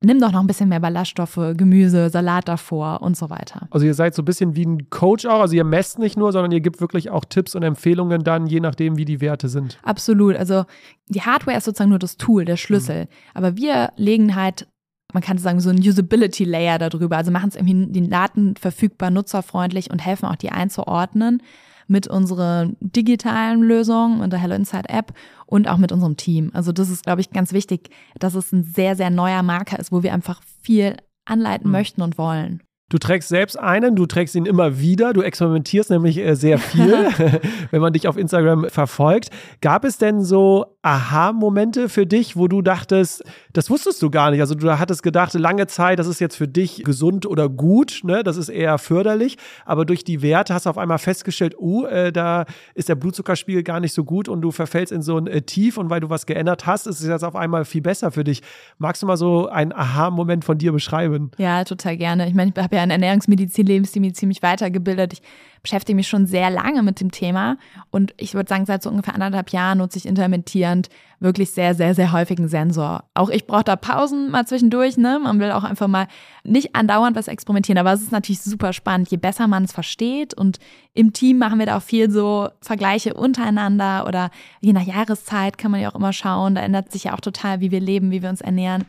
Nimm 0.02 0.20
doch 0.20 0.32
noch 0.32 0.40
ein 0.40 0.48
bisschen 0.48 0.70
mehr 0.70 0.80
Ballaststoffe, 0.80 1.40
Gemüse, 1.56 2.10
Salat 2.10 2.48
davor 2.48 3.02
und 3.02 3.18
so 3.18 3.30
weiter. 3.30 3.68
Also 3.70 3.86
ihr 3.86 3.94
seid 3.94 4.16
so 4.16 4.22
ein 4.22 4.26
bisschen 4.26 4.56
wie 4.56 4.66
ein 4.66 4.90
Coach 4.90 5.26
auch. 5.26 5.42
Also 5.42 5.56
ihr 5.56 5.66
messt 5.66 6.00
nicht 6.00 6.18
nur, 6.18 6.32
sondern 6.32 6.52
ihr 6.52 6.62
gebt 6.62 6.80
wirklich 6.80 7.10
auch 7.10 7.26
Tipps 7.26 7.54
und 7.54 7.64
Empfehlungen 7.64 8.24
dann, 8.24 8.48
je 8.48 8.62
nachdem, 8.62 8.98
wie 8.98 9.04
die 9.04 9.20
Werte 9.20 9.50
sind. 9.50 9.78
Absolut. 9.84 10.38
Also 10.38 10.64
die 11.08 11.22
Hardware 11.22 11.58
ist 11.58 11.66
sozusagen 11.66 11.90
nur 11.90 12.00
das 12.00 12.16
Tool, 12.16 12.46
der 12.46 12.56
Schlüssel. 12.56 13.06
Mhm. 13.06 13.10
Aber 13.34 13.58
wir 13.58 13.92
legen 13.98 14.36
halt 14.36 14.68
man 15.14 15.24
kann 15.24 15.38
sagen, 15.38 15.60
so 15.60 15.70
ein 15.70 15.80
Usability 15.80 16.44
Layer 16.44 16.78
darüber. 16.78 17.18
Also 17.18 17.32
machen 17.32 17.50
es 17.50 17.56
irgendwie 17.56 17.88
die 17.92 18.10
Daten 18.10 18.56
verfügbar, 18.56 19.10
nutzerfreundlich 19.10 19.90
und 19.92 20.06
helfen 20.06 20.26
auch 20.26 20.36
die 20.36 20.52
einzuordnen 20.52 21.42
mit 21.88 22.08
unserer 22.08 22.70
digitalen 22.80 23.64
Lösung 23.64 24.20
und 24.20 24.32
der 24.32 24.40
Hello 24.40 24.56
Insight 24.56 24.90
App 24.90 25.14
und 25.48 25.68
auch 25.68 25.78
mit 25.78 25.92
unserem 25.92 26.18
Team. 26.18 26.52
Also 26.54 26.72
das 26.72 26.90
ist, 26.90 27.04
glaube 27.04 27.22
ich, 27.22 27.32
ganz 27.32 27.52
wichtig, 27.52 27.90
dass 28.20 28.36
es 28.36 28.52
ein 28.52 28.64
sehr, 28.64 28.96
sehr 28.96 29.10
neuer 29.10 29.42
Marker 29.42 29.80
ist, 29.80 29.92
wo 29.92 30.04
wir 30.04 30.14
einfach 30.14 30.42
viel 30.62 30.98
anleiten 31.26 31.68
mhm. 31.68 31.72
möchten 31.72 32.02
und 32.04 32.18
wollen. 32.20 32.62
Du 32.90 32.98
trägst 32.98 33.30
selbst 33.30 33.58
einen, 33.58 33.96
du 33.96 34.08
trägst 34.08 34.34
ihn 34.34 34.48
immer 34.48 34.80
wieder, 34.80 35.14
du 35.14 35.22
experimentierst 35.22 35.92
nämlich 35.92 36.18
äh, 36.18 36.36
sehr 36.36 36.58
viel, 36.58 36.92
wenn 37.72 37.82
man 37.82 37.94
dich 37.94 38.08
auf 38.08 38.18
Instagram 38.18 38.68
verfolgt. 38.70 39.30
Gab 39.62 39.86
es 39.86 39.98
denn 39.98 40.24
so 40.24 40.78
Aha-Momente 40.90 41.88
für 41.88 42.08
dich, 42.08 42.36
wo 42.36 42.48
du 42.48 42.64
dachtest, 42.64 43.24
das 43.54 43.70
wusstest 43.70 44.02
du 44.02 44.10
gar 44.10 44.32
nicht? 44.32 44.42
Also 44.42 44.56
du 44.56 44.80
hattest 44.80 45.04
gedacht, 45.04 45.36
lange 45.36 45.68
Zeit, 45.68 46.00
das 46.00 46.08
ist 46.08 46.20
jetzt 46.20 46.36
für 46.36 46.48
dich 46.48 46.84
gesund 46.84 47.28
oder 47.28 47.48
gut, 47.48 48.02
ne? 48.04 48.24
das 48.24 48.38
ist 48.38 48.50
eher 48.50 48.80
förderlich, 48.80 49.38
aber 49.68 49.86
durch 49.86 50.04
die 50.04 50.24
Werte 50.24 50.56
hast 50.56 50.66
du 50.66 50.72
auf 50.72 50.80
einmal 50.80 50.98
festgestellt, 50.98 51.56
uh, 51.60 51.86
äh, 51.86 52.12
da 52.12 52.46
ist 52.74 52.90
der 52.90 52.96
Blutzuckerspiegel 52.96 53.62
gar 53.62 53.80
nicht 53.80 53.94
so 53.94 54.04
gut 54.04 54.28
und 54.28 54.42
du 54.42 54.50
verfällst 54.50 54.92
in 54.92 55.04
so 55.04 55.16
ein 55.18 55.28
äh, 55.28 55.44
Tief 55.44 55.78
und 55.78 55.92
weil 55.92 56.00
du 56.00 56.10
was 56.10 56.26
geändert 56.26 56.66
hast, 56.66 56.88
ist 56.88 57.02
es 57.02 57.08
jetzt 57.08 57.24
auf 57.24 57.36
einmal 57.36 57.66
viel 57.66 57.82
besser 57.82 58.10
für 58.10 58.24
dich. 58.24 58.42
Magst 58.80 59.04
du 59.04 59.06
mal 59.06 59.18
so 59.18 59.48
einen 59.48 59.72
Aha-Moment 59.72 60.44
von 60.44 60.58
dir 60.58 60.72
beschreiben? 60.72 61.30
Ja, 61.38 61.64
total 61.66 61.98
gerne. 61.98 62.28
Ich 62.28 62.34
meine, 62.34 62.52
ich 62.56 62.60
habe 62.60 62.76
ja 62.76 62.84
in 62.84 62.90
Ernährungsmedizin, 62.90 63.68
Lebensstil 63.68 64.12
ziemlich 64.14 64.42
weitergebildet. 64.42 65.14
Ich 65.14 65.22
beschäftige 65.62 65.96
mich 65.96 66.08
schon 66.08 66.26
sehr 66.26 66.50
lange 66.50 66.84
mit 66.84 67.00
dem 67.00 67.12
Thema 67.12 67.58
und 67.92 68.14
ich 68.18 68.34
würde 68.34 68.50
sagen, 68.50 68.66
seit 68.66 68.84
so 68.84 68.90
ungefähr 68.90 69.14
anderthalb 69.14 69.52
Jahren 69.52 69.80
nutze 69.80 69.98
ich 69.98 70.06
intermittierend 70.06 70.90
wirklich 71.20 71.52
sehr, 71.52 71.76
sehr, 71.76 71.94
sehr 71.96 72.12
häufigen 72.12 72.48
Sensor. 72.48 73.04
Auch 73.14 73.30
ich 73.30 73.46
brauche 73.46 73.64
da 73.64 73.76
Pausen 73.76 74.32
mal 74.32 74.48
zwischendurch, 74.48 74.98
ne? 74.98 75.20
Man 75.22 75.40
will 75.40 75.52
auch 75.52 75.64
einfach 75.64 75.88
mal 75.88 76.08
nicht 76.44 76.76
andauernd 76.76 77.16
was 77.16 77.28
experimentieren, 77.28 77.78
aber 77.78 77.92
es 77.94 78.02
ist 78.02 78.12
natürlich 78.12 78.42
super 78.42 78.74
spannend, 78.74 79.12
je 79.12 79.18
besser 79.18 79.48
man 79.48 79.66
es 79.66 79.74
versteht 79.74 80.34
und 80.34 80.60
im 80.94 81.14
Team 81.14 81.38
machen 81.38 81.60
wir 81.60 81.66
da 81.66 81.78
auch 81.78 81.84
viel 81.84 82.10
so 82.10 82.50
Vergleiche 82.62 83.14
untereinander 83.14 84.06
oder 84.08 84.32
je 84.62 84.74
nach 84.74 84.84
Jahreszeit 84.84 85.58
kann 85.58 85.72
man 85.72 85.82
ja 85.82 85.92
auch 85.92 85.96
immer 85.96 86.14
schauen, 86.14 86.56
da 86.56 86.62
ändert 86.62 86.92
sich 86.92 87.06
ja 87.06 87.14
auch 87.14 87.22
total, 87.22 87.60
wie 87.60 87.72
wir 87.72 87.82
leben, 87.82 88.12
wie 88.12 88.22
wir 88.22 88.30
uns 88.30 88.42
ernähren. 88.42 88.86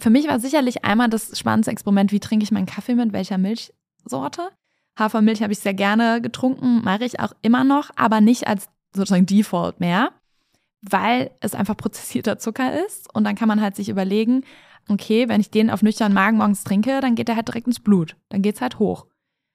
Für 0.00 0.10
mich 0.10 0.28
war 0.28 0.40
sicherlich 0.40 0.84
einmal 0.84 1.08
das 1.08 1.38
spannendste 1.38 1.70
Experiment, 1.70 2.12
wie 2.12 2.20
trinke 2.20 2.44
ich 2.44 2.52
meinen 2.52 2.66
Kaffee 2.66 2.94
mit 2.94 3.12
welcher 3.12 3.38
Milchsorte. 3.38 4.50
Hafermilch 4.98 5.42
habe 5.42 5.52
ich 5.52 5.58
sehr 5.58 5.74
gerne 5.74 6.20
getrunken, 6.20 6.82
mache 6.82 7.04
ich 7.04 7.20
auch 7.20 7.32
immer 7.42 7.64
noch, 7.64 7.90
aber 7.96 8.20
nicht 8.20 8.46
als 8.46 8.68
sozusagen 8.94 9.26
Default 9.26 9.80
mehr, 9.80 10.10
weil 10.82 11.30
es 11.40 11.54
einfach 11.54 11.76
prozessierter 11.76 12.38
Zucker 12.38 12.84
ist. 12.86 13.12
Und 13.14 13.24
dann 13.24 13.34
kann 13.34 13.48
man 13.48 13.60
halt 13.60 13.76
sich 13.76 13.88
überlegen, 13.88 14.42
okay, 14.88 15.28
wenn 15.28 15.40
ich 15.40 15.50
den 15.50 15.70
auf 15.70 15.82
nüchternen 15.82 16.14
Magen 16.14 16.38
morgens 16.38 16.64
trinke, 16.64 17.00
dann 17.00 17.14
geht 17.14 17.28
der 17.28 17.36
halt 17.36 17.48
direkt 17.48 17.66
ins 17.66 17.80
Blut. 17.80 18.16
Dann 18.30 18.42
geht 18.42 18.56
es 18.56 18.60
halt 18.60 18.78
hoch. 18.78 19.06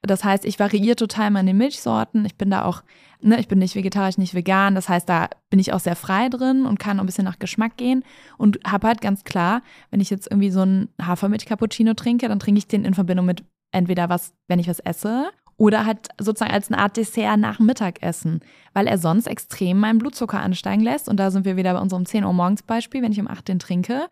Das 0.03 0.23
heißt, 0.23 0.45
ich 0.45 0.59
variiere 0.59 0.95
total 0.95 1.29
meine 1.29 1.53
Milchsorten. 1.53 2.25
Ich 2.25 2.35
bin 2.35 2.49
da 2.49 2.65
auch, 2.65 2.81
ne, 3.21 3.39
ich 3.39 3.47
bin 3.47 3.59
nicht 3.59 3.75
vegetarisch, 3.75 4.17
nicht 4.17 4.33
vegan. 4.33 4.73
Das 4.73 4.89
heißt, 4.89 5.07
da 5.07 5.29
bin 5.49 5.59
ich 5.59 5.73
auch 5.73 5.79
sehr 5.79 5.95
frei 5.95 6.27
drin 6.29 6.65
und 6.65 6.79
kann 6.79 6.99
ein 6.99 7.05
bisschen 7.05 7.25
nach 7.25 7.37
Geschmack 7.37 7.77
gehen 7.77 8.03
und 8.37 8.59
habe 8.65 8.87
halt 8.87 9.01
ganz 9.01 9.23
klar, 9.23 9.61
wenn 9.91 10.01
ich 10.01 10.09
jetzt 10.09 10.27
irgendwie 10.29 10.49
so 10.49 10.61
einen 10.61 10.89
Hafermilch-Cappuccino 10.99 11.93
trinke, 11.93 12.27
dann 12.27 12.39
trinke 12.39 12.57
ich 12.57 12.67
den 12.67 12.83
in 12.83 12.95
Verbindung 12.95 13.27
mit 13.27 13.43
entweder 13.71 14.09
was, 14.09 14.33
wenn 14.47 14.59
ich 14.59 14.67
was 14.67 14.79
esse, 14.79 15.31
oder 15.57 15.85
halt 15.85 16.09
sozusagen 16.19 16.53
als 16.53 16.71
eine 16.71 16.81
Art 16.81 16.97
Dessert 16.97 17.37
nach 17.37 17.57
dem 17.57 17.67
Mittagessen, 17.67 18.39
weil 18.73 18.87
er 18.87 18.97
sonst 18.97 19.27
extrem 19.27 19.79
meinen 19.79 19.99
Blutzucker 19.99 20.39
ansteigen 20.39 20.81
lässt. 20.81 21.07
Und 21.07 21.17
da 21.19 21.29
sind 21.29 21.45
wir 21.45 21.55
wieder 21.55 21.73
bei 21.73 21.79
unserem 21.79 22.05
10 22.05 22.23
Uhr 22.23 22.33
morgens 22.33 22.63
Beispiel, 22.63 23.03
wenn 23.03 23.11
ich 23.11 23.19
um 23.19 23.27
8 23.27 23.47
den 23.47 23.59
trinke. 23.59 24.07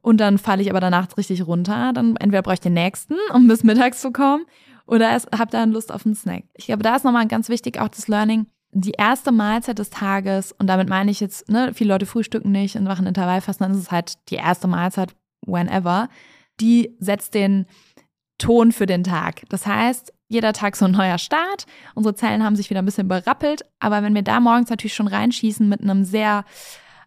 Und 0.00 0.18
dann 0.18 0.38
falle 0.38 0.62
ich 0.62 0.70
aber 0.70 0.80
danach 0.80 1.08
richtig 1.18 1.46
runter. 1.46 1.92
Dann 1.92 2.16
entweder 2.16 2.40
brauche 2.40 2.54
ich 2.54 2.60
den 2.60 2.72
nächsten, 2.72 3.14
um 3.34 3.46
bis 3.46 3.62
mittags 3.62 4.00
zu 4.00 4.10
kommen, 4.10 4.46
oder 4.86 5.14
es, 5.14 5.26
habt 5.36 5.52
dann 5.52 5.72
Lust 5.72 5.92
auf 5.92 6.06
einen 6.06 6.14
Snack. 6.14 6.44
Ich 6.54 6.66
glaube, 6.66 6.82
da 6.82 6.96
ist 6.96 7.04
nochmal 7.04 7.26
ganz 7.26 7.48
wichtig 7.48 7.80
auch 7.80 7.88
das 7.88 8.08
Learning, 8.08 8.46
die 8.72 8.92
erste 8.92 9.32
Mahlzeit 9.32 9.78
des 9.78 9.90
Tages, 9.90 10.52
und 10.52 10.66
damit 10.66 10.88
meine 10.88 11.10
ich 11.10 11.20
jetzt, 11.20 11.48
ne, 11.48 11.72
viele 11.74 11.92
Leute 11.92 12.06
frühstücken 12.06 12.52
nicht 12.52 12.76
und 12.76 12.84
machen 12.84 13.06
Intervallfasten, 13.06 13.66
dann 13.66 13.76
ist 13.76 13.82
es 13.82 13.90
halt 13.90 14.14
die 14.30 14.36
erste 14.36 14.68
Mahlzeit, 14.68 15.14
whenever, 15.44 16.08
die 16.60 16.96
setzt 17.00 17.34
den 17.34 17.66
Ton 18.38 18.72
für 18.72 18.86
den 18.86 19.04
Tag. 19.04 19.42
Das 19.48 19.66
heißt, 19.66 20.12
jeder 20.28 20.52
Tag 20.52 20.76
so 20.76 20.84
ein 20.84 20.90
neuer 20.90 21.18
Start. 21.18 21.66
Unsere 21.94 22.14
Zellen 22.14 22.44
haben 22.44 22.56
sich 22.56 22.70
wieder 22.70 22.82
ein 22.82 22.86
bisschen 22.86 23.08
berappelt, 23.08 23.64
aber 23.78 24.02
wenn 24.02 24.14
wir 24.14 24.22
da 24.22 24.40
morgens 24.40 24.70
natürlich 24.70 24.94
schon 24.94 25.08
reinschießen 25.08 25.68
mit 25.68 25.80
einem 25.80 26.04
sehr 26.04 26.44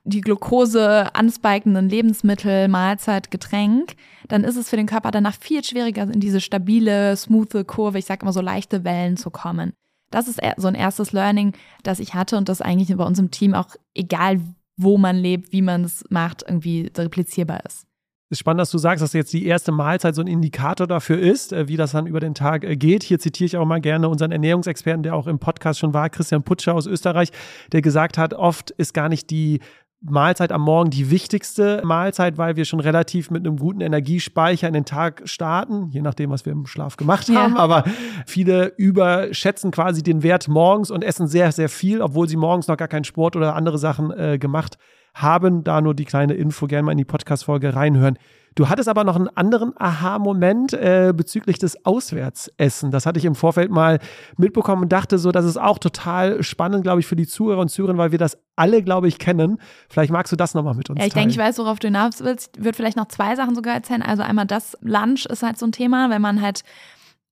die 0.06 0.22
Glucose 0.22 1.14
anspikenden 1.14 1.90
Lebensmittel, 1.90 2.68
Mahlzeit, 2.68 3.32
Getränk, 3.32 3.96
dann 4.28 4.44
ist 4.44 4.56
es 4.56 4.70
für 4.70 4.78
den 4.78 4.88
Körper 4.88 5.12
danach 5.12 5.36
viel 5.36 5.64
schwieriger, 5.64 6.04
in 6.04 6.20
diese 6.20 6.42
stabile, 6.42 7.16
smooth 7.16 7.68
Kurve, 7.68 8.00
ich 8.00 8.06
sag 8.06 8.22
immer 8.22 8.34
so 8.34 8.42
leichte 8.42 8.84
Wellen 8.84 9.18
zu 9.18 9.30
kommen. 9.30 9.74
Das 10.10 10.28
ist 10.28 10.40
so 10.58 10.68
ein 10.68 10.76
erstes 10.76 11.12
Learning, 11.12 11.54
das 11.84 12.00
ich 12.00 12.16
hatte 12.16 12.38
und 12.38 12.50
das 12.50 12.62
eigentlich 12.62 12.96
bei 12.96 13.04
uns 13.04 13.20
im 13.20 13.30
Team 13.30 13.54
auch 13.54 13.76
egal, 13.94 14.40
wo 14.78 14.98
man 14.98 15.18
lebt, 15.18 15.52
wie 15.52 15.62
man 15.62 15.84
es 15.84 16.04
macht, 16.10 16.44
irgendwie 16.48 16.92
replizierbar 16.98 17.64
ist. 17.66 17.86
Es 18.32 18.36
ist 18.36 18.42
spannend, 18.42 18.62
dass 18.62 18.70
du 18.70 18.78
sagst, 18.78 19.02
dass 19.02 19.14
jetzt 19.14 19.34
die 19.34 19.48
erste 19.48 19.72
Mahlzeit 19.72 20.14
so 20.14 20.22
ein 20.22 20.28
Indikator 20.28 20.86
dafür 20.86 21.18
ist, 21.18 21.52
äh, 21.52 21.68
wie 21.68 21.78
das 21.78 21.94
dann 21.94 22.06
über 22.06 22.20
den 22.20 22.36
Tag 22.36 22.64
äh, 22.64 22.76
geht. 22.76 23.02
Hier 23.02 23.18
zitiere 23.18 23.48
ich 23.48 23.58
auch 23.58 23.66
mal 23.66 23.82
gerne 23.82 24.08
unseren 24.08 24.32
Ernährungsexperten, 24.32 25.02
der 25.02 25.16
auch 25.16 25.26
im 25.26 25.40
Podcast 25.40 25.80
schon 25.80 25.96
war, 25.96 26.12
Christian 26.12 26.44
Putscher 26.44 26.76
aus 26.76 26.86
Österreich, 26.86 27.32
der 27.72 27.82
gesagt 27.82 28.20
hat, 28.20 28.36
oft 28.36 28.70
ist 28.70 28.94
gar 28.94 29.10
nicht 29.10 29.32
die 29.32 29.62
Mahlzeit 30.02 30.52
am 30.52 30.62
Morgen 30.62 30.92
die 30.92 31.10
wichtigste 31.10 31.82
Mahlzeit, 31.84 32.38
weil 32.38 32.56
wir 32.56 32.66
schon 32.66 32.80
relativ 32.80 33.32
mit 33.32 33.48
einem 33.48 33.58
guten 33.58 33.82
Energiespeicher 33.82 34.68
in 34.68 34.76
den 34.76 34.86
Tag 34.86 35.24
starten, 35.26 35.90
je 35.90 36.02
nachdem, 36.02 36.30
was 36.30 36.46
wir 36.46 36.54
im 36.54 36.68
Schlaf 36.68 36.98
gemacht 36.98 37.30
haben. 37.30 37.56
Ja. 37.56 37.60
Aber 37.60 37.84
viele 38.28 38.68
überschätzen 38.78 39.72
quasi 39.72 40.04
den 40.04 40.22
Wert 40.22 40.48
morgens 40.48 40.92
und 40.92 41.04
essen 41.04 41.28
sehr, 41.28 41.52
sehr 41.52 41.68
viel, 41.68 42.00
obwohl 42.04 42.30
sie 42.30 42.38
morgens 42.38 42.68
noch 42.68 42.78
gar 42.78 42.88
keinen 42.88 43.06
Sport 43.06 43.36
oder 43.36 43.56
andere 43.56 43.80
Sachen 43.80 44.12
äh, 44.12 44.38
gemacht 44.38 44.78
haben. 44.78 44.99
Da 45.14 45.82
nur 45.82 45.94
die 45.94 46.06
kleine 46.06 46.34
Info, 46.34 46.68
gerne 46.68 46.84
mal 46.84 46.92
in 46.92 46.98
die 46.98 47.06
Podcast-Folge 47.06 47.76
reinhören. 47.76 48.18
Du 48.56 48.68
hattest 48.68 48.90
aber 48.90 49.04
noch 49.04 49.16
einen 49.16 49.30
anderen 49.30 49.74
Aha-Moment 49.78 50.74
äh, 50.74 51.14
bezüglich 51.16 51.60
des 51.60 51.86
Auswärtsessen. 51.86 52.92
Das 52.92 53.06
hatte 53.06 53.20
ich 53.20 53.26
im 53.26 53.36
Vorfeld 53.36 53.72
mal 53.72 54.00
mitbekommen 54.38 54.84
und 54.84 54.92
dachte 54.92 55.18
so, 55.18 55.32
das 55.32 55.46
ist 55.46 55.58
auch 55.58 55.78
total 55.78 56.44
spannend, 56.44 56.84
glaube 56.84 57.00
ich, 57.00 57.08
für 57.08 57.16
die 57.16 57.28
Zuhörer 57.28 57.62
und 57.62 57.70
Zuhörerinnen, 57.70 58.00
weil 58.00 58.12
wir 58.12 58.18
das 58.18 58.38
alle, 58.56 58.84
glaube 58.84 59.08
ich, 59.08 59.20
kennen. 59.20 59.60
Vielleicht 59.88 60.12
magst 60.12 60.32
du 60.32 60.36
das 60.36 60.56
nochmal 60.56 60.74
mit 60.74 60.90
uns 60.90 61.00
Ja, 61.00 61.06
ich 61.06 61.14
denke, 61.14 61.30
ich 61.30 61.38
weiß, 61.38 61.58
worauf 61.60 61.80
du 61.80 61.88
hinaus 61.88 62.22
willst. 62.22 62.58
Ich 62.58 62.64
würde 62.64 62.76
vielleicht 62.76 62.98
noch 62.98 63.08
zwei 63.08 63.36
Sachen 63.36 63.56
sogar 63.56 63.76
erzählen. 63.76 64.02
Also 64.02 64.24
einmal 64.24 64.46
das 64.46 64.78
Lunch 64.82 65.26
ist 65.26 65.44
halt 65.44 65.58
so 65.58 65.66
ein 65.66 65.72
Thema, 65.72 66.10
wenn 66.10 66.22
man 66.22 66.42
halt 66.42 66.64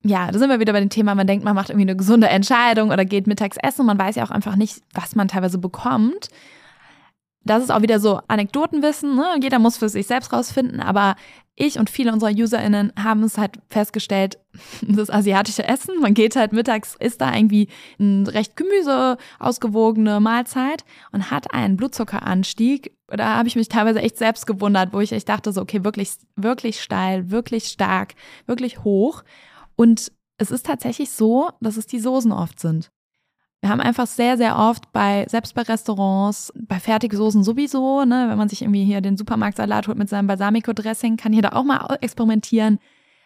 ja, 0.04 0.32
da 0.32 0.38
sind 0.38 0.50
wir 0.50 0.60
wieder 0.60 0.74
bei 0.74 0.80
dem 0.80 0.90
Thema, 0.90 1.16
man 1.16 1.28
denkt, 1.28 1.44
man 1.44 1.56
macht 1.56 1.70
irgendwie 1.70 1.90
eine 1.90 1.98
gesunde 1.98 2.28
Entscheidung 2.30 2.92
oder 2.92 3.04
geht 3.04 3.28
mittags 3.28 3.58
essen 3.62 3.82
und 3.82 3.88
man 3.88 4.00
weiß 4.00 4.16
ja 4.16 4.24
auch 4.24 4.32
einfach 4.32 4.56
nicht, 4.56 4.82
was 4.94 5.16
man 5.16 5.28
teilweise 5.28 5.58
bekommt 5.58 6.30
das 7.50 7.64
ist 7.64 7.72
auch 7.72 7.82
wieder 7.82 8.00
so 8.00 8.20
Anekdotenwissen, 8.28 9.16
ne? 9.16 9.36
jeder 9.42 9.60
muss 9.60 9.78
für 9.78 9.90
sich 9.90 10.08
selbst 10.08 10.32
rausfinden, 10.32 10.80
aber 10.80 11.16
ich 11.60 11.80
und 11.80 11.90
viele 11.90 12.14
unserer 12.14 12.32
UserInnen 12.32 12.94
haben 12.98 13.24
es 13.24 13.38
halt 13.38 13.58
festgestellt, 13.70 14.38
das 14.82 15.10
asiatische 15.10 15.68
Essen, 15.68 16.00
man 16.00 16.14
geht 16.14 16.36
halt 16.36 16.54
mittags, 16.54 16.96
ist 17.00 17.20
da 17.20 17.36
irgendwie 17.36 17.68
ein 18.00 18.28
recht 18.28 18.56
Gemüse 18.56 19.18
ausgewogene 19.40 20.20
Mahlzeit 20.20 20.86
und 21.12 21.32
hat 21.32 21.54
einen 21.54 21.76
Blutzuckeranstieg. 21.76 22.96
Da 23.08 23.38
habe 23.38 23.48
ich 23.48 23.56
mich 23.56 23.70
teilweise 23.70 24.02
echt 24.02 24.18
selbst 24.18 24.46
gewundert, 24.46 24.94
wo 24.94 25.00
ich 25.00 25.12
echt 25.12 25.28
dachte 25.30 25.52
so, 25.52 25.62
okay, 25.62 25.84
wirklich, 25.84 26.12
wirklich 26.36 26.82
steil, 26.82 27.32
wirklich 27.32 27.70
stark, 27.70 28.14
wirklich 28.46 28.84
hoch. 28.84 29.24
Und 29.76 30.12
es 30.38 30.52
ist 30.52 30.66
tatsächlich 30.66 31.10
so, 31.10 31.50
dass 31.60 31.78
es 31.78 31.88
die 31.88 32.00
Soßen 32.00 32.32
oft 32.32 32.60
sind. 32.60 32.92
Wir 33.62 33.70
haben 33.70 33.82
einfach 33.82 34.06
sehr, 34.06 34.38
sehr 34.38 34.58
oft 34.58 34.92
bei, 34.94 35.26
selbst 35.28 35.56
bei 35.56 35.64
Restaurants, 35.64 36.54
bei 36.56 36.80
Fertigsoßen 36.80 37.44
sowieso, 37.44 38.06
ne, 38.06 38.28
wenn 38.30 38.38
man 38.38 38.50
sich 38.50 38.62
irgendwie 38.62 38.84
hier 38.84 39.02
den 39.02 39.18
Supermarktsalat 39.18 39.88
holt 39.88 39.98
mit 39.98 40.10
seinem 40.10 40.28
Balsamico-Dressing, 40.28 41.18
kann 41.18 41.34
jeder 41.34 41.56
auch 41.56 41.64
mal 41.64 41.98
experimentieren 42.02 42.80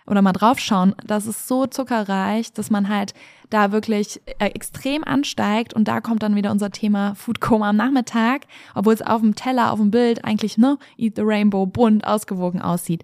oder 0.08 0.22
mal 0.22 0.32
draufschauen. 0.32 0.96
Das 1.06 1.28
ist 1.28 1.48
so 1.48 1.66
zuckerreich, 1.66 2.54
dass 2.54 2.70
man 2.70 2.90
halt 2.90 3.14
da 3.50 3.72
wirklich 3.72 4.22
äh, 4.40 4.48
extrem 4.48 5.04
ansteigt 5.04 5.74
und 5.74 5.88
da 5.88 6.00
kommt 6.02 6.24
dann 6.24 6.36
wieder 6.36 6.52
unser 6.52 6.72
Thema 6.72 7.14
Food 7.16 7.42
Coma 7.42 7.70
am 7.70 7.76
Nachmittag, 7.76 8.48
obwohl 8.74 8.94
es 8.94 9.02
auf 9.02 9.22
dem 9.22 9.36
Teller, 9.36 9.72
auf 9.72 9.80
dem 9.80 9.92
Bild 9.92 10.24
eigentlich, 10.24 10.58
ne, 10.58 10.78
Eat 10.98 11.18
the 11.18 11.24
Rainbow 11.24 11.66
bunt 11.66 12.08
ausgewogen 12.08 12.62
aussieht. 12.62 13.04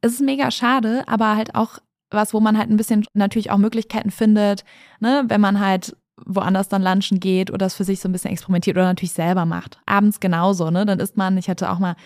Es 0.00 0.12
ist 0.12 0.20
mega 0.20 0.50
schade, 0.50 1.04
aber 1.06 1.36
halt 1.36 1.54
auch 1.54 1.78
was, 2.10 2.34
wo 2.34 2.40
man 2.40 2.58
halt 2.58 2.70
ein 2.70 2.76
bisschen 2.76 3.06
natürlich 3.14 3.50
auch 3.50 3.58
Möglichkeiten 3.58 4.10
findet, 4.10 4.64
ne, 5.00 5.24
wenn 5.28 5.40
man 5.40 5.60
halt 5.60 5.96
woanders 6.26 6.68
dann 6.68 6.82
lunchen 6.82 7.20
geht 7.20 7.50
oder 7.50 7.66
es 7.66 7.74
für 7.74 7.84
sich 7.84 8.00
so 8.00 8.08
ein 8.08 8.12
bisschen 8.12 8.30
experimentiert 8.30 8.76
oder 8.76 8.86
natürlich 8.86 9.12
selber 9.12 9.44
macht. 9.44 9.78
Abends 9.86 10.20
genauso, 10.20 10.70
ne? 10.70 10.86
Dann 10.86 11.00
isst 11.00 11.16
man, 11.16 11.36
ich 11.38 11.48
hatte 11.48 11.70
auch 11.70 11.78
mal 11.78 11.96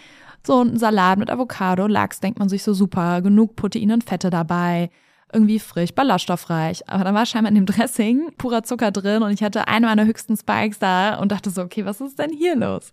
so 0.46 0.60
einen 0.60 0.78
Salat 0.78 1.18
mit 1.18 1.30
Avocado, 1.30 1.86
Lachs, 1.86 2.20
denkt 2.20 2.38
man 2.38 2.48
sich 2.48 2.62
so 2.62 2.74
super, 2.74 3.22
genug 3.22 3.56
Proteine 3.56 3.94
und 3.94 4.04
Fette 4.04 4.30
dabei, 4.30 4.90
irgendwie 5.32 5.58
frisch, 5.58 5.94
ballaststoffreich. 5.94 6.88
Aber 6.88 7.04
dann 7.04 7.14
war 7.14 7.26
scheinbar 7.26 7.50
in 7.50 7.54
dem 7.54 7.66
Dressing 7.66 8.32
purer 8.38 8.62
Zucker 8.62 8.90
drin 8.90 9.22
und 9.22 9.32
ich 9.32 9.42
hatte 9.42 9.68
eine 9.68 9.86
meiner 9.86 10.06
höchsten 10.06 10.36
Spikes 10.36 10.78
da 10.78 11.16
und 11.16 11.32
dachte 11.32 11.50
so, 11.50 11.62
okay, 11.62 11.84
was 11.84 12.00
ist 12.00 12.18
denn 12.18 12.32
hier 12.32 12.56
los? 12.56 12.92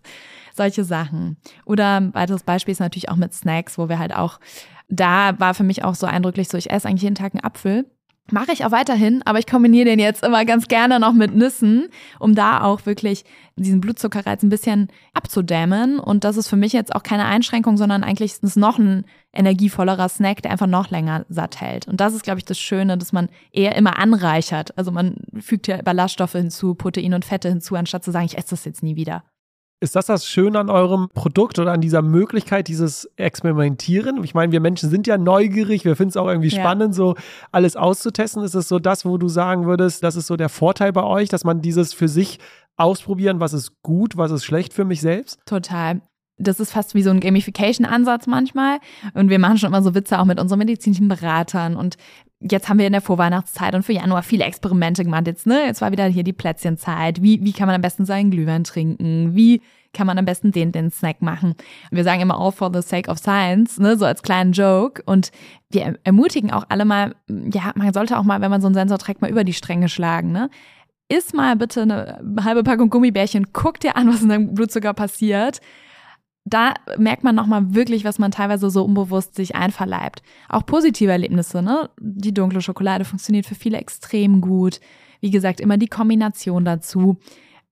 Solche 0.53 0.83
Sachen. 0.83 1.37
Oder 1.65 1.99
ein 1.99 2.13
weiteres 2.13 2.43
Beispiel 2.43 2.73
ist 2.73 2.79
natürlich 2.79 3.09
auch 3.09 3.15
mit 3.15 3.33
Snacks, 3.33 3.77
wo 3.77 3.89
wir 3.89 3.99
halt 3.99 4.15
auch, 4.15 4.39
da 4.89 5.39
war 5.39 5.53
für 5.53 5.63
mich 5.63 5.83
auch 5.83 5.95
so 5.95 6.07
eindrücklich 6.07 6.49
so, 6.49 6.57
ich 6.57 6.71
esse 6.71 6.87
eigentlich 6.87 7.03
jeden 7.03 7.15
Tag 7.15 7.33
einen 7.33 7.43
Apfel 7.43 7.85
Mache 8.31 8.53
ich 8.53 8.65
auch 8.65 8.71
weiterhin, 8.71 9.21
aber 9.25 9.37
ich 9.37 9.45
kombiniere 9.45 9.85
den 9.85 9.99
jetzt 9.99 10.23
immer 10.23 10.45
ganz 10.45 10.67
gerne 10.67 10.99
noch 10.99 11.13
mit 11.13 11.35
Nüssen, 11.35 11.89
um 12.19 12.33
da 12.33 12.63
auch 12.63 12.87
wirklich 12.87 13.23
diesen 13.55 13.81
Blutzuckerreiz 13.81 14.41
ein 14.41 14.49
bisschen 14.49 14.89
abzudämmen. 15.13 15.99
Und 15.99 16.23
das 16.23 16.35
ist 16.35 16.47
für 16.47 16.55
mich 16.55 16.73
jetzt 16.73 16.95
auch 16.95 17.03
keine 17.03 17.25
Einschränkung, 17.25 17.77
sondern 17.77 18.03
eigentlich 18.03 18.31
ist 18.31 18.43
es 18.43 18.55
noch 18.55 18.79
ein 18.79 19.05
energievollerer 19.31 20.09
Snack, 20.09 20.41
der 20.41 20.51
einfach 20.51 20.65
noch 20.65 20.89
länger 20.89 21.25
satt 21.29 21.61
hält. 21.61 21.87
Und 21.87 22.01
das 22.01 22.15
ist, 22.15 22.23
glaube 22.23 22.39
ich, 22.39 22.45
das 22.45 22.57
Schöne, 22.57 22.97
dass 22.97 23.13
man 23.13 23.29
eher 23.51 23.75
immer 23.75 23.99
anreichert. 23.99 24.75
Also 24.75 24.91
man 24.91 25.17
fügt 25.39 25.67
ja 25.67 25.81
Ballaststoffe 25.83 26.31
hinzu, 26.31 26.73
Proteine 26.73 27.15
und 27.15 27.25
Fette 27.25 27.49
hinzu, 27.49 27.75
anstatt 27.75 28.03
zu 28.03 28.11
sagen, 28.11 28.25
ich 28.25 28.39
esse 28.39 28.49
das 28.49 28.65
jetzt 28.65 28.81
nie 28.81 28.95
wieder. 28.95 29.23
Ist 29.81 29.95
das 29.95 30.05
das 30.05 30.25
Schöne 30.25 30.57
an 30.59 30.69
eurem 30.69 31.09
Produkt 31.13 31.59
oder 31.59 31.73
an 31.73 31.81
dieser 31.81 32.01
Möglichkeit, 32.01 32.69
dieses 32.69 33.09
Experimentieren? 33.17 34.23
Ich 34.23 34.33
meine, 34.33 34.51
wir 34.51 34.61
Menschen 34.61 34.89
sind 34.89 35.05
ja 35.05 35.17
neugierig, 35.17 35.83
wir 35.83 35.95
finden 35.95 36.09
es 36.09 36.17
auch 36.17 36.27
irgendwie 36.27 36.47
ja. 36.47 36.59
spannend, 36.59 36.95
so 36.95 37.15
alles 37.51 37.75
auszutesten. 37.75 38.43
Ist 38.43 38.55
es 38.55 38.69
so 38.69 38.79
das, 38.79 39.05
wo 39.05 39.17
du 39.17 39.27
sagen 39.27 39.65
würdest, 39.65 40.01
das 40.01 40.15
ist 40.15 40.27
so 40.27 40.37
der 40.37 40.49
Vorteil 40.49 40.93
bei 40.93 41.03
euch, 41.03 41.27
dass 41.27 41.43
man 41.43 41.61
dieses 41.61 41.93
für 41.93 42.07
sich 42.07 42.39
ausprobieren, 42.77 43.39
was 43.39 43.53
ist 43.53 43.81
gut, 43.81 44.17
was 44.17 44.31
ist 44.31 44.45
schlecht 44.45 44.73
für 44.73 44.85
mich 44.85 45.01
selbst? 45.01 45.39
Total. 45.45 46.01
Das 46.37 46.59
ist 46.59 46.71
fast 46.71 46.95
wie 46.95 47.01
so 47.01 47.11
ein 47.11 47.21
Gamification-Ansatz 47.21 48.27
manchmal. 48.27 48.79
Und 49.13 49.29
wir 49.29 49.39
machen 49.39 49.57
schon 49.57 49.69
immer 49.69 49.81
so 49.81 49.95
Witze 49.95 50.19
auch 50.19 50.25
mit 50.25 50.39
unseren 50.39 50.59
medizinischen 50.59 51.07
Beratern. 51.07 51.77
Und 51.77 51.95
jetzt 52.51 52.69
haben 52.69 52.79
wir 52.79 52.87
in 52.87 52.93
der 52.93 53.01
Vorweihnachtszeit 53.01 53.75
und 53.75 53.83
für 53.83 53.93
Januar 53.93 54.23
viele 54.23 54.45
Experimente 54.45 55.03
gemacht. 55.03 55.27
Jetzt, 55.27 55.47
ne, 55.47 55.65
jetzt 55.65 55.81
war 55.81 55.91
wieder 55.91 56.05
hier 56.05 56.23
die 56.23 56.33
Plätzchenzeit. 56.33 57.21
Wie, 57.21 57.43
wie 57.43 57.53
kann 57.53 57.67
man 57.67 57.75
am 57.75 57.81
besten 57.81 58.05
seinen 58.05 58.31
Glühwein 58.31 58.63
trinken? 58.63 59.35
Wie 59.35 59.61
kann 59.93 60.07
man 60.07 60.17
am 60.17 60.25
besten 60.25 60.51
den, 60.51 60.71
den 60.71 60.91
Snack 60.91 61.21
machen? 61.21 61.55
Wir 61.89 62.03
sagen 62.03 62.21
immer 62.21 62.39
all 62.39 62.51
for 62.51 62.71
the 62.73 62.81
sake 62.81 63.09
of 63.09 63.17
science, 63.17 63.79
ne, 63.79 63.97
so 63.97 64.05
als 64.05 64.21
kleinen 64.21 64.51
Joke. 64.51 65.01
Und 65.05 65.31
wir 65.69 65.97
ermutigen 66.03 66.51
auch 66.51 66.65
alle 66.69 66.85
mal, 66.85 67.15
ja, 67.27 67.71
man 67.75 67.93
sollte 67.93 68.17
auch 68.17 68.23
mal, 68.23 68.41
wenn 68.41 68.51
man 68.51 68.61
so 68.61 68.67
einen 68.67 68.75
Sensor 68.75 68.97
trägt, 68.97 69.21
mal 69.21 69.31
über 69.31 69.43
die 69.43 69.53
Stränge 69.53 69.89
schlagen, 69.89 70.31
ne? 70.31 70.49
Iss 71.07 71.33
mal 71.33 71.55
bitte 71.55 71.83
eine 71.83 72.19
halbe 72.43 72.63
Packung 72.63 72.89
Gummibärchen, 72.89 73.53
guck 73.53 73.79
dir 73.79 73.95
an, 73.95 74.09
was 74.09 74.23
in 74.23 74.29
deinem 74.29 74.55
Blutzucker 74.55 74.93
passiert 74.93 75.61
da 76.45 76.75
merkt 76.97 77.23
man 77.23 77.35
nochmal 77.35 77.73
wirklich, 77.73 78.05
was 78.05 78.19
man 78.19 78.31
teilweise 78.31 78.69
so 78.69 78.85
unbewusst 78.85 79.35
sich 79.35 79.55
einverleibt. 79.55 80.21
Auch 80.47 80.65
positive 80.65 81.11
Erlebnisse, 81.11 81.63
ne? 81.63 81.89
Die 81.99 82.33
dunkle 82.33 82.61
Schokolade 82.61 83.03
funktioniert 83.03 83.47
für 83.47 83.55
viele 83.55 83.77
extrem 83.77 84.41
gut. 84.41 84.79
Wie 85.21 85.31
gesagt, 85.31 85.59
immer 85.59 85.77
die 85.77 85.87
Kombination 85.87 86.63
dazu. 86.63 87.17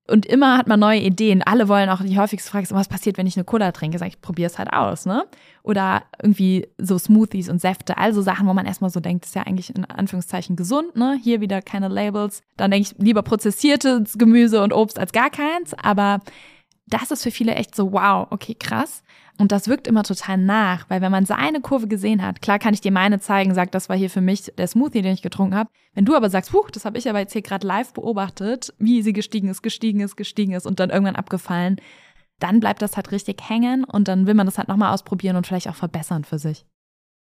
Und 0.06 0.26
immer 0.26 0.58
hat 0.58 0.66
man 0.66 0.80
neue 0.80 1.00
Ideen. 1.00 1.42
Alle 1.42 1.68
wollen 1.68 1.88
auch, 1.88 2.02
die 2.02 2.18
häufigste 2.18 2.50
Frage 2.50 2.64
ist, 2.64 2.74
was 2.74 2.88
passiert, 2.88 3.16
wenn 3.16 3.26
ich 3.26 3.36
eine 3.36 3.44
Cola 3.44 3.72
trinke? 3.72 3.96
Sag 3.98 4.08
ich, 4.08 4.20
probiere 4.20 4.50
es 4.50 4.58
halt 4.58 4.72
aus, 4.72 5.06
ne? 5.06 5.24
Oder 5.62 6.02
irgendwie 6.20 6.66
so 6.76 6.98
Smoothies 6.98 7.48
und 7.48 7.60
Säfte, 7.60 7.96
also 7.96 8.20
Sachen, 8.20 8.46
wo 8.46 8.52
man 8.52 8.66
erstmal 8.66 8.90
so 8.90 9.00
denkt, 9.00 9.24
ist 9.24 9.34
ja 9.34 9.42
eigentlich 9.44 9.74
in 9.74 9.84
Anführungszeichen 9.84 10.56
gesund, 10.56 10.96
ne? 10.96 11.18
Hier 11.22 11.40
wieder 11.40 11.62
keine 11.62 11.88
Labels. 11.88 12.42
Dann 12.56 12.72
denke 12.72 12.90
ich 12.90 13.02
lieber 13.02 13.22
prozessiertes 13.22 14.18
Gemüse 14.18 14.62
und 14.62 14.74
Obst 14.74 14.98
als 14.98 15.12
gar 15.12 15.30
keins. 15.30 15.72
Aber 15.74 16.20
das 16.86 17.10
ist 17.10 17.22
für 17.22 17.30
viele 17.30 17.54
echt 17.54 17.74
so, 17.74 17.92
wow, 17.92 18.26
okay, 18.30 18.54
krass. 18.54 19.02
Und 19.38 19.50
das 19.50 19.68
wirkt 19.68 19.88
immer 19.88 20.04
total 20.04 20.38
nach, 20.38 20.88
weil 20.88 21.00
wenn 21.00 21.10
man 21.10 21.24
seine 21.24 21.60
Kurve 21.60 21.88
gesehen 21.88 22.22
hat, 22.22 22.40
klar 22.40 22.58
kann 22.58 22.74
ich 22.74 22.80
dir 22.80 22.92
meine 22.92 23.18
zeigen, 23.18 23.54
sagt, 23.54 23.74
das 23.74 23.88
war 23.88 23.96
hier 23.96 24.10
für 24.10 24.20
mich 24.20 24.52
der 24.56 24.68
Smoothie, 24.68 25.02
den 25.02 25.14
ich 25.14 25.22
getrunken 25.22 25.56
habe. 25.56 25.70
Wenn 25.94 26.04
du 26.04 26.14
aber 26.14 26.30
sagst, 26.30 26.52
puh, 26.52 26.66
das 26.70 26.84
habe 26.84 26.98
ich 26.98 27.08
aber 27.08 27.18
jetzt 27.18 27.32
hier 27.32 27.42
gerade 27.42 27.66
live 27.66 27.92
beobachtet, 27.94 28.72
wie 28.78 29.02
sie 29.02 29.12
gestiegen 29.12 29.48
ist, 29.48 29.62
gestiegen 29.62 30.00
ist, 30.00 30.16
gestiegen 30.16 30.52
ist 30.52 30.66
und 30.66 30.78
dann 30.78 30.90
irgendwann 30.90 31.16
abgefallen, 31.16 31.80
dann 32.38 32.60
bleibt 32.60 32.82
das 32.82 32.96
halt 32.96 33.10
richtig 33.10 33.48
hängen 33.48 33.84
und 33.84 34.06
dann 34.06 34.26
will 34.26 34.34
man 34.34 34.46
das 34.46 34.58
halt 34.58 34.68
nochmal 34.68 34.92
ausprobieren 34.92 35.36
und 35.36 35.46
vielleicht 35.46 35.68
auch 35.68 35.74
verbessern 35.74 36.24
für 36.24 36.38
sich. 36.38 36.64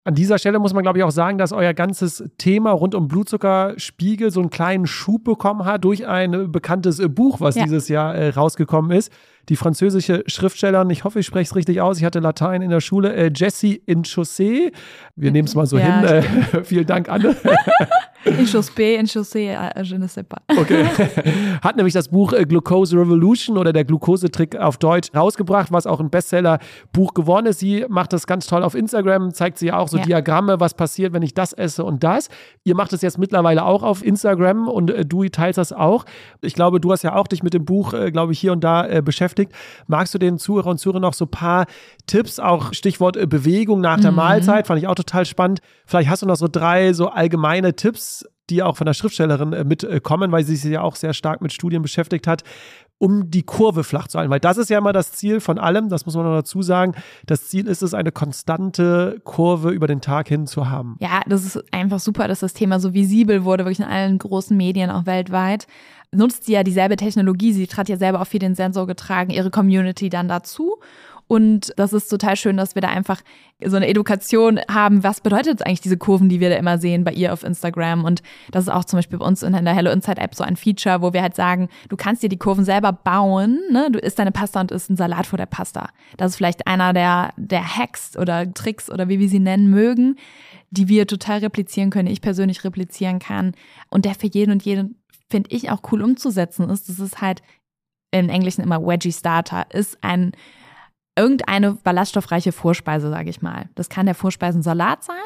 An 0.03 0.14
dieser 0.14 0.38
Stelle 0.38 0.59
muss 0.59 0.73
man, 0.73 0.83
glaube 0.83 0.99
ich, 0.99 1.05
auch 1.05 1.11
sagen, 1.11 1.37
dass 1.37 1.53
euer 1.53 1.75
ganzes 1.75 2.25
Thema 2.38 2.70
rund 2.70 2.94
um 2.94 3.07
Blutzuckerspiegel 3.07 4.31
so 4.31 4.40
einen 4.40 4.49
kleinen 4.49 4.87
Schub 4.87 5.25
bekommen 5.25 5.66
hat 5.66 5.85
durch 5.85 6.07
ein 6.07 6.51
bekanntes 6.51 7.03
Buch, 7.11 7.38
was 7.40 7.55
ja. 7.55 7.64
dieses 7.64 7.88
Jahr 7.88 8.14
äh, 8.14 8.31
rausgekommen 8.31 8.92
ist 8.92 9.12
die 9.48 9.57
französische 9.57 10.22
Schriftstellerin, 10.26 10.90
ich 10.90 11.05
hoffe, 11.05 11.20
ich 11.20 11.26
spreche 11.26 11.50
es 11.50 11.57
richtig 11.57 11.81
aus, 11.81 11.98
ich 11.98 12.05
hatte 12.05 12.20
Latein 12.20 12.62
in 12.62 12.70
der 12.70 12.81
Schule, 12.81 13.12
äh, 13.14 13.31
Jessie 13.35 13.83
Inchaussee. 13.87 14.72
Wir 15.16 15.33
nehmen 15.33 15.48
es 15.48 15.55
mal 15.55 15.66
so 15.66 15.79
ja, 15.79 16.00
hin. 16.00 16.24
Äh, 16.53 16.64
vielen 16.64 16.87
Dank, 16.87 17.09
Anne. 17.09 17.37
Inchaussee, 18.24 18.96
Inchaussee, 18.96 19.48
äh, 19.48 19.83
je 19.83 19.98
ne 19.98 20.07
sais 20.07 20.22
pas. 20.22 20.40
Okay. 20.48 20.85
Hat 21.62 21.76
nämlich 21.76 21.94
das 21.94 22.09
Buch 22.09 22.35
äh, 22.35 22.44
Glucose 22.44 22.94
Revolution 22.96 23.57
oder 23.57 23.72
der 23.72 23.85
Glukosetrick 23.85 24.57
auf 24.57 24.76
Deutsch 24.76 25.09
rausgebracht, 25.14 25.72
was 25.72 25.87
auch 25.87 26.00
ein 26.00 26.11
Bestseller-Buch 26.11 27.14
geworden 27.14 27.46
ist. 27.46 27.61
Sie 27.61 27.87
macht 27.88 28.12
das 28.12 28.26
ganz 28.26 28.46
toll 28.46 28.62
auf 28.62 28.74
Instagram, 28.74 29.33
zeigt 29.33 29.59
sie 29.59 29.68
ja 29.68 29.79
auch 29.79 29.88
so 29.88 29.96
ja. 29.96 30.05
Diagramme, 30.05 30.61
was 30.61 30.74
passiert, 30.74 31.14
wenn 31.14 31.22
ich 31.22 31.33
das 31.33 31.55
esse 31.55 31.83
und 31.83 32.05
das. 32.05 32.29
Ihr 32.62 32.74
macht 32.74 32.92
es 32.92 33.00
jetzt 33.00 33.18
mittlerweile 33.18 33.64
auch 33.64 33.83
auf 33.83 34.05
Instagram 34.05 34.68
und 34.68 34.90
äh, 34.90 35.07
du 35.07 35.26
teilst 35.29 35.57
das 35.57 35.72
auch. 35.72 36.05
Ich 36.42 36.53
glaube, 36.53 36.79
du 36.79 36.92
hast 36.92 37.03
ja 37.03 37.16
auch 37.16 37.26
dich 37.26 37.42
mit 37.42 37.55
dem 37.55 37.64
Buch, 37.64 37.94
äh, 37.94 38.11
glaube 38.11 38.33
ich, 38.33 38.38
hier 38.38 38.53
und 38.53 38.62
da 38.62 38.87
äh, 38.87 39.00
beschäftigt 39.03 39.30
beschäftigt. 39.31 39.53
Magst 39.87 40.14
du 40.14 40.19
den 40.19 40.38
Zuhörer 40.38 40.71
und 40.71 40.79
Zuhörern 40.79 41.03
noch 41.03 41.14
so 41.14 41.25
ein 41.25 41.31
paar 41.31 41.66
Tipps, 42.07 42.38
auch 42.38 42.73
Stichwort 42.73 43.16
äh, 43.16 43.27
Bewegung 43.27 43.81
nach 43.81 44.01
der 44.01 44.11
mhm. 44.11 44.19
Mahlzeit, 44.19 44.66
fand 44.66 44.81
ich 44.81 44.87
auch 44.87 44.95
total 44.95 45.25
spannend. 45.25 45.61
Vielleicht 45.87 46.11
hast 46.11 46.23
du 46.23 46.27
noch 46.27 46.37
so 46.37 46.49
drei 46.49 46.93
so 46.93 47.09
allgemeine 47.09 47.75
Tipps, 47.75 48.25
die 48.49 48.62
auch 48.62 48.77
von 48.77 48.87
der 48.87 48.95
Schriftstellerin 48.95 49.53
äh, 49.53 49.64
mitkommen, 49.64 50.33
weil 50.33 50.45
sie 50.45 50.57
sich 50.57 50.73
ja 50.73 50.83
auch 50.83 50.97
sehr 50.97 51.14
stark 51.14 51.40
mit 51.40 51.53
Studien 51.53 51.83
beschäftigt 51.83 52.27
hat, 52.27 52.43
um 53.01 53.31
die 53.31 53.43
Kurve 53.43 53.83
flach 53.83 54.09
zu 54.09 54.19
halten. 54.19 54.31
Weil 54.31 54.41
das 54.41 54.59
ist 54.59 54.69
ja 54.69 54.79
immer 54.79 54.93
das 54.93 55.13
Ziel 55.13 55.41
von 55.41 55.59
allem, 55.59 55.89
das 55.89 56.05
muss 56.05 56.15
man 56.15 56.27
noch 56.27 56.35
dazu 56.35 56.61
sagen. 56.61 56.93
Das 57.25 57.49
Ziel 57.49 57.67
ist 57.67 57.83
es, 57.83 57.95
eine 57.95 58.13
konstante 58.13 59.21
Kurve 59.25 59.71
über 59.71 59.87
den 59.87 60.03
Tag 60.03 60.29
hin 60.29 60.47
zu 60.47 60.69
haben. 60.69 60.97
Ja, 61.01 61.23
das 61.27 61.45
ist 61.47 61.65
einfach 61.73 61.99
super, 61.99 62.29
dass 62.29 62.41
das 62.41 62.53
Thema 62.53 62.79
so 62.79 62.93
visibel 62.93 63.45
wurde, 63.45 63.65
wirklich 63.65 63.81
in 63.81 63.87
allen 63.87 64.19
großen 64.19 64.55
Medien, 64.55 64.91
auch 64.91 65.07
weltweit 65.07 65.67
nutzt 66.13 66.45
sie 66.45 66.53
ja 66.53 66.65
dieselbe 66.65 66.97
Technologie. 66.97 67.53
Sie 67.53 67.67
hat 67.67 67.89
ja 67.89 67.97
selber 67.97 68.21
auch 68.21 68.27
viel 68.27 68.41
den 68.41 68.55
Sensor 68.55 68.87
getragen, 68.87 69.31
ihre 69.31 69.51
Community 69.51 70.09
dann 70.09 70.29
dazu. 70.29 70.81
Und 71.31 71.73
das 71.77 71.93
ist 71.93 72.09
total 72.09 72.35
schön, 72.35 72.57
dass 72.57 72.75
wir 72.75 72.83
da 72.83 72.88
einfach 72.88 73.23
so 73.64 73.77
eine 73.77 73.87
Edukation 73.87 74.59
haben. 74.69 75.05
Was 75.05 75.21
bedeutet 75.21 75.64
eigentlich 75.64 75.81
diese 75.81 75.97
Kurven, 75.97 76.29
die 76.29 76.40
wir 76.40 76.51
da 76.51 76.57
immer 76.57 76.79
sehen 76.79 77.05
bei 77.05 77.12
ihr 77.12 77.33
auf 77.33 77.45
Instagram? 77.45 78.05
Und 78.05 78.25
das 78.51 78.64
ist 78.64 78.69
auch 78.69 78.85
zum 78.85 78.99
Beispiel 78.99 79.21
bei 79.21 79.25
uns 79.25 79.45
in 79.45 79.53
der 79.53 79.73
Hello 79.73 79.93
Inside 79.93 80.21
App 80.21 80.35
so 80.35 80.43
ein 80.43 80.57
Feature, 80.57 81.03
wo 81.03 81.12
wir 81.12 81.23
halt 81.23 81.37
sagen, 81.37 81.69
du 81.88 81.97
kannst 81.97 82.25
dir 82.25 82.29
die 82.29 82.37
Kurven 82.37 82.64
selber 82.64 82.90
bauen. 82.90 83.61
Ne? 83.71 83.93
Du 83.93 84.01
isst 84.01 84.19
deine 84.19 84.33
Pasta 84.33 84.61
und 84.61 84.73
isst 84.73 84.90
einen 84.90 84.97
Salat 84.97 85.25
vor 85.25 85.37
der 85.37 85.47
Pasta. 85.47 85.90
Das 86.16 86.33
ist 86.33 86.37
vielleicht 86.37 86.66
einer 86.66 86.93
der, 86.93 87.33
der 87.37 87.77
Hacks 87.77 88.16
oder 88.16 88.53
Tricks 88.53 88.90
oder 88.90 89.09
wie 89.09 89.21
wir 89.21 89.29
sie 89.29 89.38
nennen 89.38 89.71
mögen, 89.71 90.16
die 90.71 90.88
wir 90.88 91.07
total 91.07 91.38
replizieren 91.38 91.90
können, 91.90 92.09
ich 92.09 92.23
persönlich 92.23 92.64
replizieren 92.64 93.21
kann 93.21 93.53
und 93.88 94.05
der 94.05 94.16
für 94.16 94.27
jeden 94.27 94.51
und 94.51 94.64
jeden 94.64 94.97
finde 95.29 95.51
ich 95.53 95.71
auch 95.71 95.81
cool 95.93 96.03
umzusetzen 96.03 96.69
ist, 96.71 96.88
das 96.88 96.99
ist 96.99 97.21
halt 97.21 97.40
im 98.11 98.29
Englischen 98.29 98.62
immer 98.62 98.85
Veggie 98.85 99.12
Starter, 99.12 99.66
ist 99.73 99.97
ein 100.03 100.33
irgendeine 101.16 101.73
ballaststoffreiche 101.73 102.53
Vorspeise, 102.53 103.11
sage 103.11 103.31
ich 103.31 103.42
mal. 103.42 103.68
Das 103.75 103.88
kann 103.88 104.07
der 104.07 104.14
Vorspeisensalat 104.14 105.05
sein, 105.05 105.16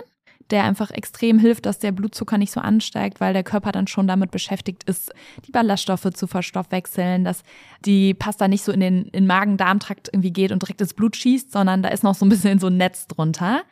der 0.51 0.65
einfach 0.65 0.91
extrem 0.91 1.39
hilft, 1.39 1.67
dass 1.67 1.79
der 1.79 1.93
Blutzucker 1.93 2.39
nicht 2.39 2.53
so 2.53 2.61
ansteigt, 2.61 3.21
weil 3.21 3.33
der 3.33 3.45
Körper 3.45 3.73
dann 3.73 3.87
schon 3.87 4.07
damit 4.07 4.31
beschäftigt 4.31 4.85
ist, 4.85 5.13
die 5.47 5.53
Ballaststoffe 5.53 6.11
zu 6.13 6.27
verstoffwechseln, 6.27 7.25
dass 7.25 7.43
die 7.85 8.15
Pasta 8.15 8.49
nicht 8.49 8.65
so 8.65 8.73
in 8.73 8.81
den, 8.81 9.05
in 9.07 9.27
Magen-Darm-Trakt 9.27 10.11
irgendwie 10.13 10.33
geht 10.33 10.53
und 10.53 10.63
direkt 10.63 10.81
ins 10.81 10.95
Blut 10.95 11.17
schießt, 11.17 11.53
sondern 11.53 11.83
da 11.83 11.89
ist 11.89 12.03
noch 12.03 12.15
so 12.15 12.25
ein 12.25 12.29
bisschen 12.29 12.59
so 12.59 12.67
ein 12.67 12.77
Netz 12.77 13.07
drunter. 13.07 13.63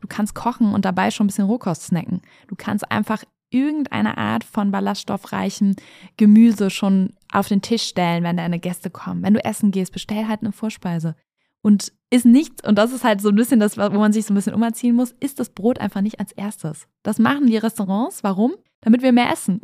Du 0.00 0.08
kannst 0.08 0.34
kochen 0.34 0.74
und 0.74 0.84
dabei 0.84 1.10
schon 1.10 1.24
ein 1.24 1.28
bisschen 1.28 1.46
Rohkost 1.46 1.82
snacken. 1.82 2.20
Du 2.46 2.54
kannst 2.56 2.90
einfach 2.90 3.24
irgendeine 3.50 4.18
Art 4.18 4.44
von 4.44 4.70
ballaststoffreichem 4.70 5.76
Gemüse 6.16 6.70
schon 6.70 7.14
auf 7.32 7.48
den 7.48 7.62
Tisch 7.62 7.84
stellen, 7.84 8.22
wenn 8.22 8.36
deine 8.36 8.58
Gäste 8.58 8.90
kommen. 8.90 9.22
Wenn 9.22 9.34
du 9.34 9.44
essen 9.44 9.70
gehst, 9.70 9.92
bestell 9.92 10.28
halt 10.28 10.42
eine 10.42 10.52
Vorspeise. 10.52 11.14
Und 11.62 11.92
ist 12.10 12.24
nicht, 12.24 12.66
und 12.66 12.76
das 12.76 12.92
ist 12.92 13.04
halt 13.04 13.20
so 13.20 13.28
ein 13.28 13.34
bisschen 13.34 13.60
das, 13.60 13.76
wo 13.76 13.90
man 13.90 14.12
sich 14.12 14.24
so 14.24 14.32
ein 14.32 14.36
bisschen 14.36 14.54
umerziehen 14.54 14.96
muss, 14.96 15.14
ist 15.20 15.38
das 15.38 15.50
Brot 15.50 15.78
einfach 15.78 16.00
nicht 16.00 16.20
als 16.20 16.32
erstes. 16.32 16.86
Das 17.02 17.18
machen 17.18 17.46
die 17.46 17.56
Restaurants. 17.56 18.24
Warum? 18.24 18.54
Damit 18.80 19.02
wir 19.02 19.12
mehr 19.12 19.30
essen. 19.30 19.60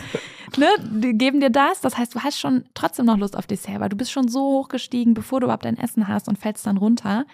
ne? 0.56 0.66
Die 0.80 1.16
geben 1.16 1.40
dir 1.40 1.50
das. 1.50 1.80
Das 1.80 1.96
heißt, 1.96 2.14
du 2.14 2.20
hast 2.20 2.40
schon 2.40 2.64
trotzdem 2.74 3.06
noch 3.06 3.18
Lust 3.18 3.36
auf 3.36 3.46
Dessert, 3.46 3.80
weil 3.80 3.90
du 3.90 3.96
bist 3.96 4.10
schon 4.10 4.28
so 4.28 4.40
hochgestiegen, 4.40 5.14
bevor 5.14 5.40
du 5.40 5.46
überhaupt 5.46 5.66
dein 5.66 5.78
Essen 5.78 6.08
hast 6.08 6.28
und 6.28 6.38
fällst 6.38 6.66
dann 6.66 6.78
runter. 6.78 7.26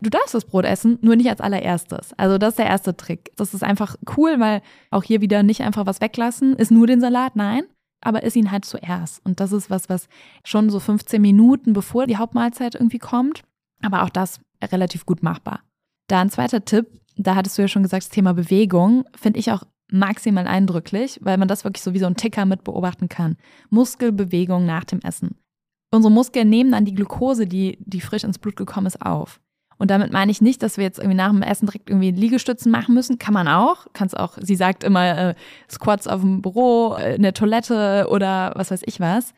Du 0.00 0.10
darfst 0.10 0.34
das 0.34 0.44
Brot 0.44 0.66
essen, 0.66 0.98
nur 1.00 1.16
nicht 1.16 1.30
als 1.30 1.40
allererstes. 1.40 2.12
Also 2.18 2.36
das 2.36 2.50
ist 2.50 2.58
der 2.58 2.66
erste 2.66 2.96
Trick. 2.96 3.30
Das 3.36 3.54
ist 3.54 3.62
einfach 3.62 3.96
cool, 4.16 4.38
weil 4.38 4.60
auch 4.90 5.04
hier 5.04 5.20
wieder 5.20 5.42
nicht 5.42 5.62
einfach 5.62 5.86
was 5.86 6.00
weglassen, 6.00 6.54
ist 6.56 6.70
nur 6.70 6.86
den 6.86 7.00
Salat, 7.00 7.36
nein, 7.36 7.64
aber 8.04 8.22
isst 8.22 8.36
ihn 8.36 8.50
halt 8.50 8.64
zuerst. 8.64 9.24
Und 9.24 9.40
das 9.40 9.52
ist 9.52 9.70
was, 9.70 9.88
was 9.88 10.08
schon 10.44 10.70
so 10.70 10.80
15 10.80 11.20
Minuten 11.20 11.72
bevor 11.72 12.06
die 12.06 12.16
Hauptmahlzeit 12.16 12.74
irgendwie 12.74 12.98
kommt, 12.98 13.42
aber 13.82 14.02
auch 14.02 14.10
das 14.10 14.40
relativ 14.62 15.06
gut 15.06 15.22
machbar. 15.22 15.60
Da 16.08 16.20
ein 16.20 16.30
zweiter 16.30 16.64
Tipp, 16.64 16.86
da 17.16 17.34
hattest 17.34 17.58
du 17.58 17.62
ja 17.62 17.68
schon 17.68 17.82
gesagt, 17.82 18.04
das 18.04 18.10
Thema 18.10 18.34
Bewegung, 18.34 19.04
finde 19.16 19.38
ich 19.38 19.50
auch 19.50 19.64
maximal 19.90 20.46
eindrücklich, 20.46 21.18
weil 21.22 21.38
man 21.38 21.48
das 21.48 21.64
wirklich 21.64 21.82
so 21.82 21.94
wie 21.94 21.98
so 21.98 22.06
ein 22.06 22.16
Ticker 22.16 22.46
mit 22.46 22.64
beobachten 22.64 23.08
kann. 23.08 23.36
Muskelbewegung 23.70 24.66
nach 24.66 24.84
dem 24.84 25.00
Essen. 25.00 25.36
Unsere 25.92 26.12
Muskeln 26.12 26.48
nehmen 26.48 26.72
dann 26.72 26.84
die 26.84 26.94
Glucose, 26.94 27.46
die, 27.46 27.78
die 27.80 28.00
frisch 28.00 28.24
ins 28.24 28.38
Blut 28.38 28.56
gekommen 28.56 28.86
ist, 28.86 29.00
auf. 29.00 29.40
Und 29.78 29.90
damit 29.90 30.12
meine 30.12 30.30
ich 30.30 30.40
nicht, 30.40 30.62
dass 30.62 30.76
wir 30.76 30.84
jetzt 30.84 30.98
irgendwie 30.98 31.16
nach 31.16 31.30
dem 31.30 31.42
Essen 31.42 31.66
direkt 31.66 31.90
irgendwie 31.90 32.10
Liegestützen 32.10 32.70
machen 32.70 32.94
müssen. 32.94 33.18
Kann 33.18 33.34
man 33.34 33.48
auch. 33.48 33.86
Kannst 33.92 34.16
auch, 34.16 34.38
sie 34.40 34.56
sagt 34.56 34.84
immer 34.84 35.30
äh, 35.30 35.34
Squats 35.70 36.06
auf 36.06 36.20
dem 36.20 36.42
Büro, 36.42 36.94
äh, 36.94 37.16
in 37.16 37.22
der 37.22 37.34
Toilette 37.34 38.06
oder 38.10 38.52
was 38.56 38.70
weiß 38.70 38.82
ich 38.86 39.00
was. 39.00 39.34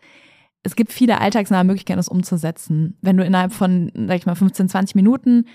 Es 0.62 0.76
gibt 0.76 0.92
viele 0.92 1.20
alltagsnahe 1.20 1.64
Möglichkeiten, 1.64 1.98
das 1.98 2.08
umzusetzen. 2.08 2.98
Wenn 3.00 3.16
du 3.16 3.24
innerhalb 3.24 3.52
von, 3.52 3.92
sag 3.94 4.16
ich 4.16 4.26
mal, 4.26 4.34
15, 4.34 4.68
20 4.68 4.94
Minuten 4.94 5.46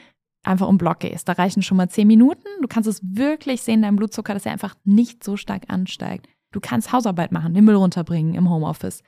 einfach 0.43 0.67
um 0.67 0.77
Block 0.77 1.01
gehst, 1.01 1.27
da 1.27 1.33
reichen 1.33 1.61
schon 1.61 1.77
mal 1.77 1.89
10 1.89 2.07
Minuten. 2.07 2.47
Du 2.61 2.67
kannst 2.67 2.89
es 2.89 3.01
wirklich 3.03 3.61
sehen, 3.61 3.81
dein 3.81 3.95
Blutzucker, 3.95 4.33
dass 4.33 4.45
er 4.45 4.53
einfach 4.53 4.75
nicht 4.83 5.23
so 5.23 5.37
stark 5.37 5.63
ansteigt. 5.67 6.27
Du 6.51 6.59
kannst 6.59 6.91
Hausarbeit 6.91 7.31
machen, 7.31 7.53
den 7.53 7.65
Müll 7.65 7.75
runterbringen 7.75 8.33
im 8.33 8.49
Homeoffice 8.49 9.03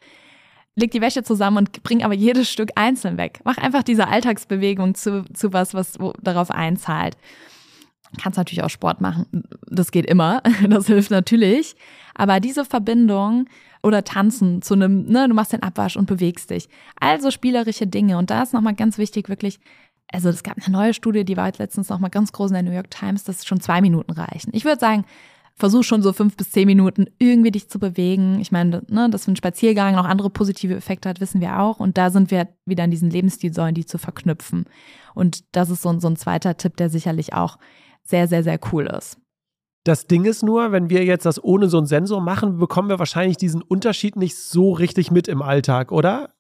leg 0.75 0.91
die 0.91 1.01
Wäsche 1.01 1.23
zusammen 1.23 1.57
und 1.57 1.83
bring 1.83 2.03
aber 2.03 2.13
jedes 2.13 2.49
Stück 2.49 2.71
einzeln 2.75 3.17
weg. 3.17 3.39
Mach 3.43 3.57
einfach 3.57 3.83
diese 3.83 4.07
Alltagsbewegung 4.07 4.95
zu, 4.95 5.23
zu 5.33 5.53
was, 5.53 5.73
was 5.73 5.97
darauf 6.21 6.51
einzahlt. 6.51 7.17
Kannst 8.21 8.38
natürlich 8.38 8.63
auch 8.63 8.69
Sport 8.69 9.01
machen. 9.01 9.25
Das 9.67 9.91
geht 9.91 10.05
immer. 10.05 10.41
Das 10.69 10.88
hilft 10.88 11.12
natürlich. 11.12 11.75
Aber 12.15 12.39
diese 12.39 12.65
Verbindung 12.65 13.47
oder 13.81 14.03
tanzen 14.03 14.62
zu 14.62 14.75
einem, 14.75 15.05
ne, 15.05 15.27
du 15.27 15.33
machst 15.33 15.53
den 15.53 15.63
Abwasch 15.63 15.97
und 15.97 16.05
bewegst 16.05 16.49
dich. 16.49 16.69
Also 16.99 17.31
spielerische 17.31 17.88
Dinge. 17.88 18.17
Und 18.17 18.29
da 18.29 18.43
ist 18.43 18.53
nochmal 18.53 18.75
ganz 18.75 18.97
wichtig, 18.97 19.29
wirklich, 19.29 19.59
also 20.12 20.29
es 20.29 20.43
gab 20.43 20.57
eine 20.57 20.71
neue 20.71 20.93
Studie, 20.93 21.25
die 21.25 21.38
war 21.38 21.51
letztens 21.57 21.89
nochmal 21.89 22.12
ganz 22.12 22.31
groß 22.31 22.51
in 22.51 22.53
der 22.53 22.63
New 22.63 22.71
York 22.71 22.91
Times, 22.91 23.23
dass 23.23 23.45
schon 23.45 23.59
zwei 23.59 23.81
Minuten 23.81 24.12
reichen. 24.12 24.51
Ich 24.53 24.63
würde 24.63 24.79
sagen, 24.79 25.05
versuch 25.56 25.84
schon 25.84 26.02
so 26.02 26.13
fünf 26.13 26.36
bis 26.36 26.52
zehn 26.52 26.66
Minuten 26.66 27.06
irgendwie 27.20 27.52
dich 27.52 27.70
zu 27.70 27.80
bewegen. 27.80 28.39
Ich 28.39 28.52
meine, 28.52 28.84
ne, 28.89 29.10
dass 29.10 29.28
ein 29.28 29.36
Spaziergang 29.36 29.96
noch 29.96 30.06
andere 30.06 30.30
positive 30.30 30.76
Effekte 30.76 31.10
hat, 31.10 31.22
wissen 31.22 31.42
wir 31.42 31.60
auch. 31.60 31.80
Und 31.80 31.98
da 31.98 32.10
sind 32.10 32.32
wir 32.32 32.48
wieder 32.66 32.84
in 32.84 32.92
diesen 32.92 33.10
Lebensstilsäulen, 33.10 33.76
die 33.76 33.86
zu 33.86 33.98
verknüpfen. 33.98 34.66
Und 35.13 35.44
das 35.56 35.70
ist 35.70 35.82
so, 35.82 36.00
so 36.00 36.08
ein 36.08 36.16
zweiter 36.16 36.58
Tipp, 36.58 36.78
der 36.78 36.89
sicherlich 36.89 37.34
auch 37.34 37.58
sehr, 38.04 38.28
sehr, 38.28 38.44
sehr 38.44 38.60
cool 38.72 38.88
ist. 38.88 39.18
Das 39.86 40.08
Ding 40.08 40.26
ist 40.26 40.44
nur, 40.44 40.72
wenn 40.72 40.89
wir 40.89 41.04
jetzt 41.04 41.26
das 41.26 41.44
ohne 41.44 41.68
so 41.68 41.78
einen 41.78 41.88
Sensor 41.88 42.22
machen, 42.22 42.58
bekommen 42.58 42.89
wir 42.89 43.00
wahrscheinlich 43.00 43.38
diesen 43.38 43.62
Unterschied 43.62 44.16
nicht 44.16 44.38
so 44.38 44.72
richtig 44.72 45.12
mit 45.12 45.28
im 45.28 45.42
Alltag, 45.42 45.92
oder? 45.92 46.34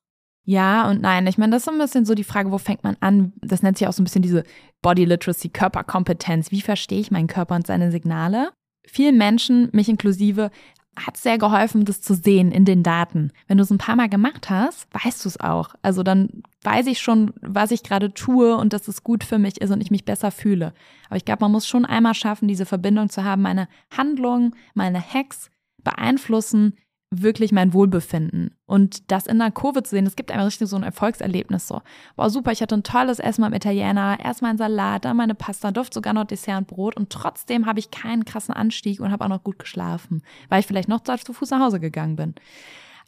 Ja 0.45 0.89
und 0.89 1.01
nein. 1.01 1.27
Ich 1.27 1.37
meine, 1.37 1.51
das 1.51 1.61
ist 1.61 1.65
so 1.65 1.71
ein 1.71 1.77
bisschen 1.77 2.05
so 2.05 2.15
die 2.15 2.23
Frage, 2.23 2.51
wo 2.51 2.57
fängt 2.57 2.83
man 2.83 2.97
an? 2.99 3.33
Das 3.41 3.61
nennt 3.61 3.77
sich 3.77 3.87
auch 3.87 3.93
so 3.93 4.01
ein 4.01 4.05
bisschen 4.05 4.21
diese 4.21 4.43
Body 4.81 5.05
Literacy, 5.05 5.49
Körperkompetenz. 5.49 6.51
Wie 6.51 6.61
verstehe 6.61 6.99
ich 6.99 7.11
meinen 7.11 7.27
Körper 7.27 7.55
und 7.55 7.67
seine 7.67 7.91
Signale? 7.91 8.51
Vielen 8.85 9.17
Menschen, 9.17 9.69
mich 9.71 9.89
inklusive, 9.89 10.51
hat 10.95 11.17
sehr 11.17 11.37
geholfen, 11.37 11.85
das 11.85 12.01
zu 12.01 12.13
sehen 12.13 12.51
in 12.51 12.65
den 12.65 12.83
Daten. 12.83 13.31
Wenn 13.47 13.57
du 13.57 13.63
es 13.63 13.71
ein 13.71 13.79
paar 13.79 13.95
Mal 13.95 14.09
gemacht 14.09 14.49
hast, 14.49 14.87
weißt 14.93 15.25
du 15.25 15.29
es 15.29 15.39
auch. 15.39 15.69
Also 15.81 16.03
dann 16.03 16.43
weiß 16.61 16.87
ich 16.87 16.99
schon, 16.99 17.33
was 17.41 17.71
ich 17.71 17.83
gerade 17.83 18.13
tue 18.13 18.55
und 18.55 18.73
dass 18.73 18.87
es 18.87 19.03
gut 19.03 19.23
für 19.23 19.39
mich 19.39 19.59
ist 19.59 19.71
und 19.71 19.81
ich 19.81 19.91
mich 19.91 20.05
besser 20.05 20.29
fühle. 20.29 20.73
Aber 21.07 21.17
ich 21.17 21.25
glaube, 21.25 21.41
man 21.41 21.51
muss 21.51 21.67
schon 21.67 21.85
einmal 21.85 22.13
schaffen, 22.13 22.47
diese 22.47 22.65
Verbindung 22.65 23.09
zu 23.09 23.23
haben. 23.23 23.41
Meine 23.41 23.67
Handlungen, 23.95 24.55
meine 24.75 25.01
Hacks 25.01 25.49
beeinflussen 25.83 26.75
wirklich 27.21 27.51
mein 27.51 27.73
Wohlbefinden. 27.73 28.55
Und 28.65 29.11
das 29.11 29.27
in 29.27 29.39
der 29.39 29.51
Kurve 29.51 29.83
zu 29.83 29.91
sehen, 29.91 30.05
das 30.05 30.15
gibt 30.15 30.31
einem 30.31 30.45
richtig 30.45 30.67
so 30.67 30.75
ein 30.75 30.83
Erfolgserlebnis 30.83 31.67
so. 31.67 31.81
Boah, 32.15 32.29
super, 32.29 32.51
ich 32.51 32.61
hatte 32.61 32.75
ein 32.75 32.83
tolles 32.83 33.19
Essen 33.19 33.41
beim 33.41 33.53
Italiener, 33.53 34.17
erst 34.23 34.41
mein 34.41 34.57
Salat, 34.57 35.05
dann 35.05 35.17
meine 35.17 35.35
Pasta, 35.35 35.71
Duft, 35.71 35.93
sogar 35.93 36.13
noch 36.13 36.25
Dessert 36.25 36.57
und 36.57 36.67
Brot 36.67 36.97
und 36.97 37.09
trotzdem 37.09 37.65
habe 37.65 37.79
ich 37.79 37.91
keinen 37.91 38.25
krassen 38.25 38.53
Anstieg 38.53 38.99
und 38.99 39.11
habe 39.11 39.25
auch 39.25 39.29
noch 39.29 39.43
gut 39.43 39.59
geschlafen, 39.59 40.23
weil 40.49 40.59
ich 40.59 40.67
vielleicht 40.67 40.89
noch 40.89 41.01
zu 41.01 41.33
Fuß 41.33 41.51
nach 41.51 41.59
Hause 41.59 41.79
gegangen 41.79 42.15
bin. 42.15 42.35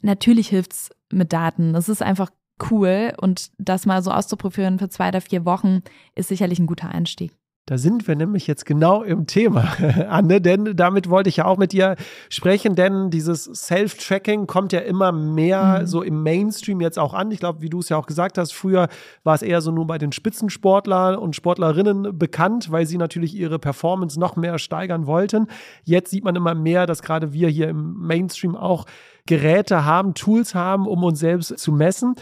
Natürlich 0.02 0.50
hilft's 0.50 0.92
mit 1.12 1.34
Daten. 1.34 1.74
Das 1.74 1.90
ist 1.90 2.02
einfach 2.02 2.30
cool 2.70 3.14
und 3.20 3.52
das 3.58 3.86
mal 3.86 4.02
so 4.02 4.12
auszuprobieren 4.12 4.80
für 4.80 4.90
zwei 4.90 5.10
oder 5.10 5.22
vier 5.22 5.46
Wochen 5.46 5.82
ist 6.14 6.30
sicherlich 6.30 6.60
ein 6.60 6.68
guter 6.68 6.90
Einstieg. 6.90 7.34
Da 7.68 7.80
sind 7.80 8.08
wir 8.08 8.16
nämlich 8.16 8.46
jetzt 8.46 8.68
genau 8.68 9.02
im 9.02 9.26
Thema, 9.26 9.64
Anne, 10.10 10.40
denn 10.40 10.76
damit 10.76 11.10
wollte 11.10 11.30
ich 11.30 11.38
ja 11.38 11.46
auch 11.46 11.58
mit 11.58 11.72
dir 11.72 11.96
sprechen, 12.30 12.76
denn 12.76 13.10
dieses 13.10 13.46
Self-Tracking 13.46 14.46
kommt 14.46 14.72
ja 14.72 14.82
immer 14.82 15.12
mehr 15.12 15.80
mhm. 15.82 15.88
so 15.88 16.04
im 16.04 16.22
Mainstream 16.22 16.80
jetzt 16.80 17.00
auch 17.00 17.16
an. 17.16 17.32
Ich 17.32 17.40
glaube, 17.40 17.64
wie 17.64 17.70
du 17.72 17.80
es 17.80 17.90
ja 17.90 17.98
auch 17.98 18.06
gesagt 18.06 18.38
hast, 18.38 18.54
früher 18.54 18.88
war 19.24 19.34
es 19.34 19.42
eher 19.42 19.62
so 19.62 19.72
nur 19.72 19.88
bei 19.88 19.98
den 19.98 20.12
Spitzensportlern 20.12 21.16
und 21.16 21.36
Sportlerinnen 21.36 22.16
bekannt, 22.20 22.72
weil 22.72 22.86
sie 22.86 23.00
natürlich 23.00 23.34
ihre 23.34 23.58
Performance 23.58 24.20
noch 24.20 24.36
mehr 24.36 24.60
steigern 24.60 25.08
wollten. 25.08 25.48
Jetzt 25.86 26.12
sieht 26.12 26.24
man 26.24 26.36
immer 26.36 26.54
mehr, 26.54 26.86
dass 26.86 27.02
gerade 27.02 27.34
wir 27.34 27.50
hier 27.50 27.70
im 27.70 27.96
Mainstream 27.98 28.56
auch 28.56 28.86
Geräte 29.26 29.86
haben, 29.86 30.14
Tools 30.14 30.54
haben, 30.54 30.86
um 30.86 31.04
uns 31.04 31.20
selbst 31.20 31.58
zu 31.58 31.72
messen 31.72 32.14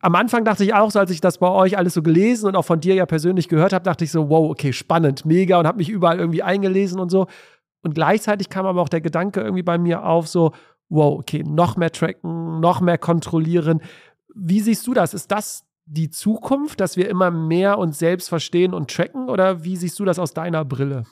am 0.00 0.14
Anfang 0.14 0.44
dachte 0.44 0.64
ich 0.64 0.74
auch 0.74 0.90
so, 0.90 0.98
als 0.98 1.10
ich 1.10 1.20
das 1.20 1.38
bei 1.38 1.48
euch 1.48 1.76
alles 1.76 1.94
so 1.94 2.02
gelesen 2.02 2.46
und 2.46 2.56
auch 2.56 2.64
von 2.64 2.80
dir 2.80 2.94
ja 2.94 3.06
persönlich 3.06 3.48
gehört 3.48 3.72
habe, 3.72 3.84
dachte 3.84 4.04
ich 4.04 4.10
so, 4.10 4.30
wow, 4.30 4.50
okay, 4.50 4.72
spannend, 4.72 5.26
mega 5.26 5.58
und 5.58 5.66
habe 5.66 5.78
mich 5.78 5.90
überall 5.90 6.18
irgendwie 6.18 6.42
eingelesen 6.42 6.98
und 6.98 7.10
so. 7.10 7.26
Und 7.82 7.94
gleichzeitig 7.94 8.48
kam 8.48 8.66
aber 8.66 8.80
auch 8.80 8.88
der 8.88 9.02
Gedanke 9.02 9.40
irgendwie 9.40 9.62
bei 9.62 9.78
mir 9.78 10.04
auf, 10.04 10.26
so, 10.26 10.52
wow, 10.88 11.18
okay, 11.18 11.42
noch 11.46 11.76
mehr 11.76 11.92
tracken, 11.92 12.60
noch 12.60 12.80
mehr 12.80 12.98
kontrollieren. 12.98 13.80
Wie 14.34 14.60
siehst 14.60 14.86
du 14.86 14.94
das? 14.94 15.12
Ist 15.12 15.30
das 15.30 15.64
die 15.84 16.08
Zukunft, 16.08 16.80
dass 16.80 16.96
wir 16.96 17.08
immer 17.08 17.30
mehr 17.30 17.78
uns 17.78 17.98
selbst 17.98 18.28
verstehen 18.28 18.74
und 18.74 18.90
tracken? 18.90 19.28
Oder 19.28 19.64
wie 19.64 19.76
siehst 19.76 19.98
du 19.98 20.04
das 20.04 20.18
aus 20.18 20.32
deiner 20.32 20.64
Brille? 20.64 21.04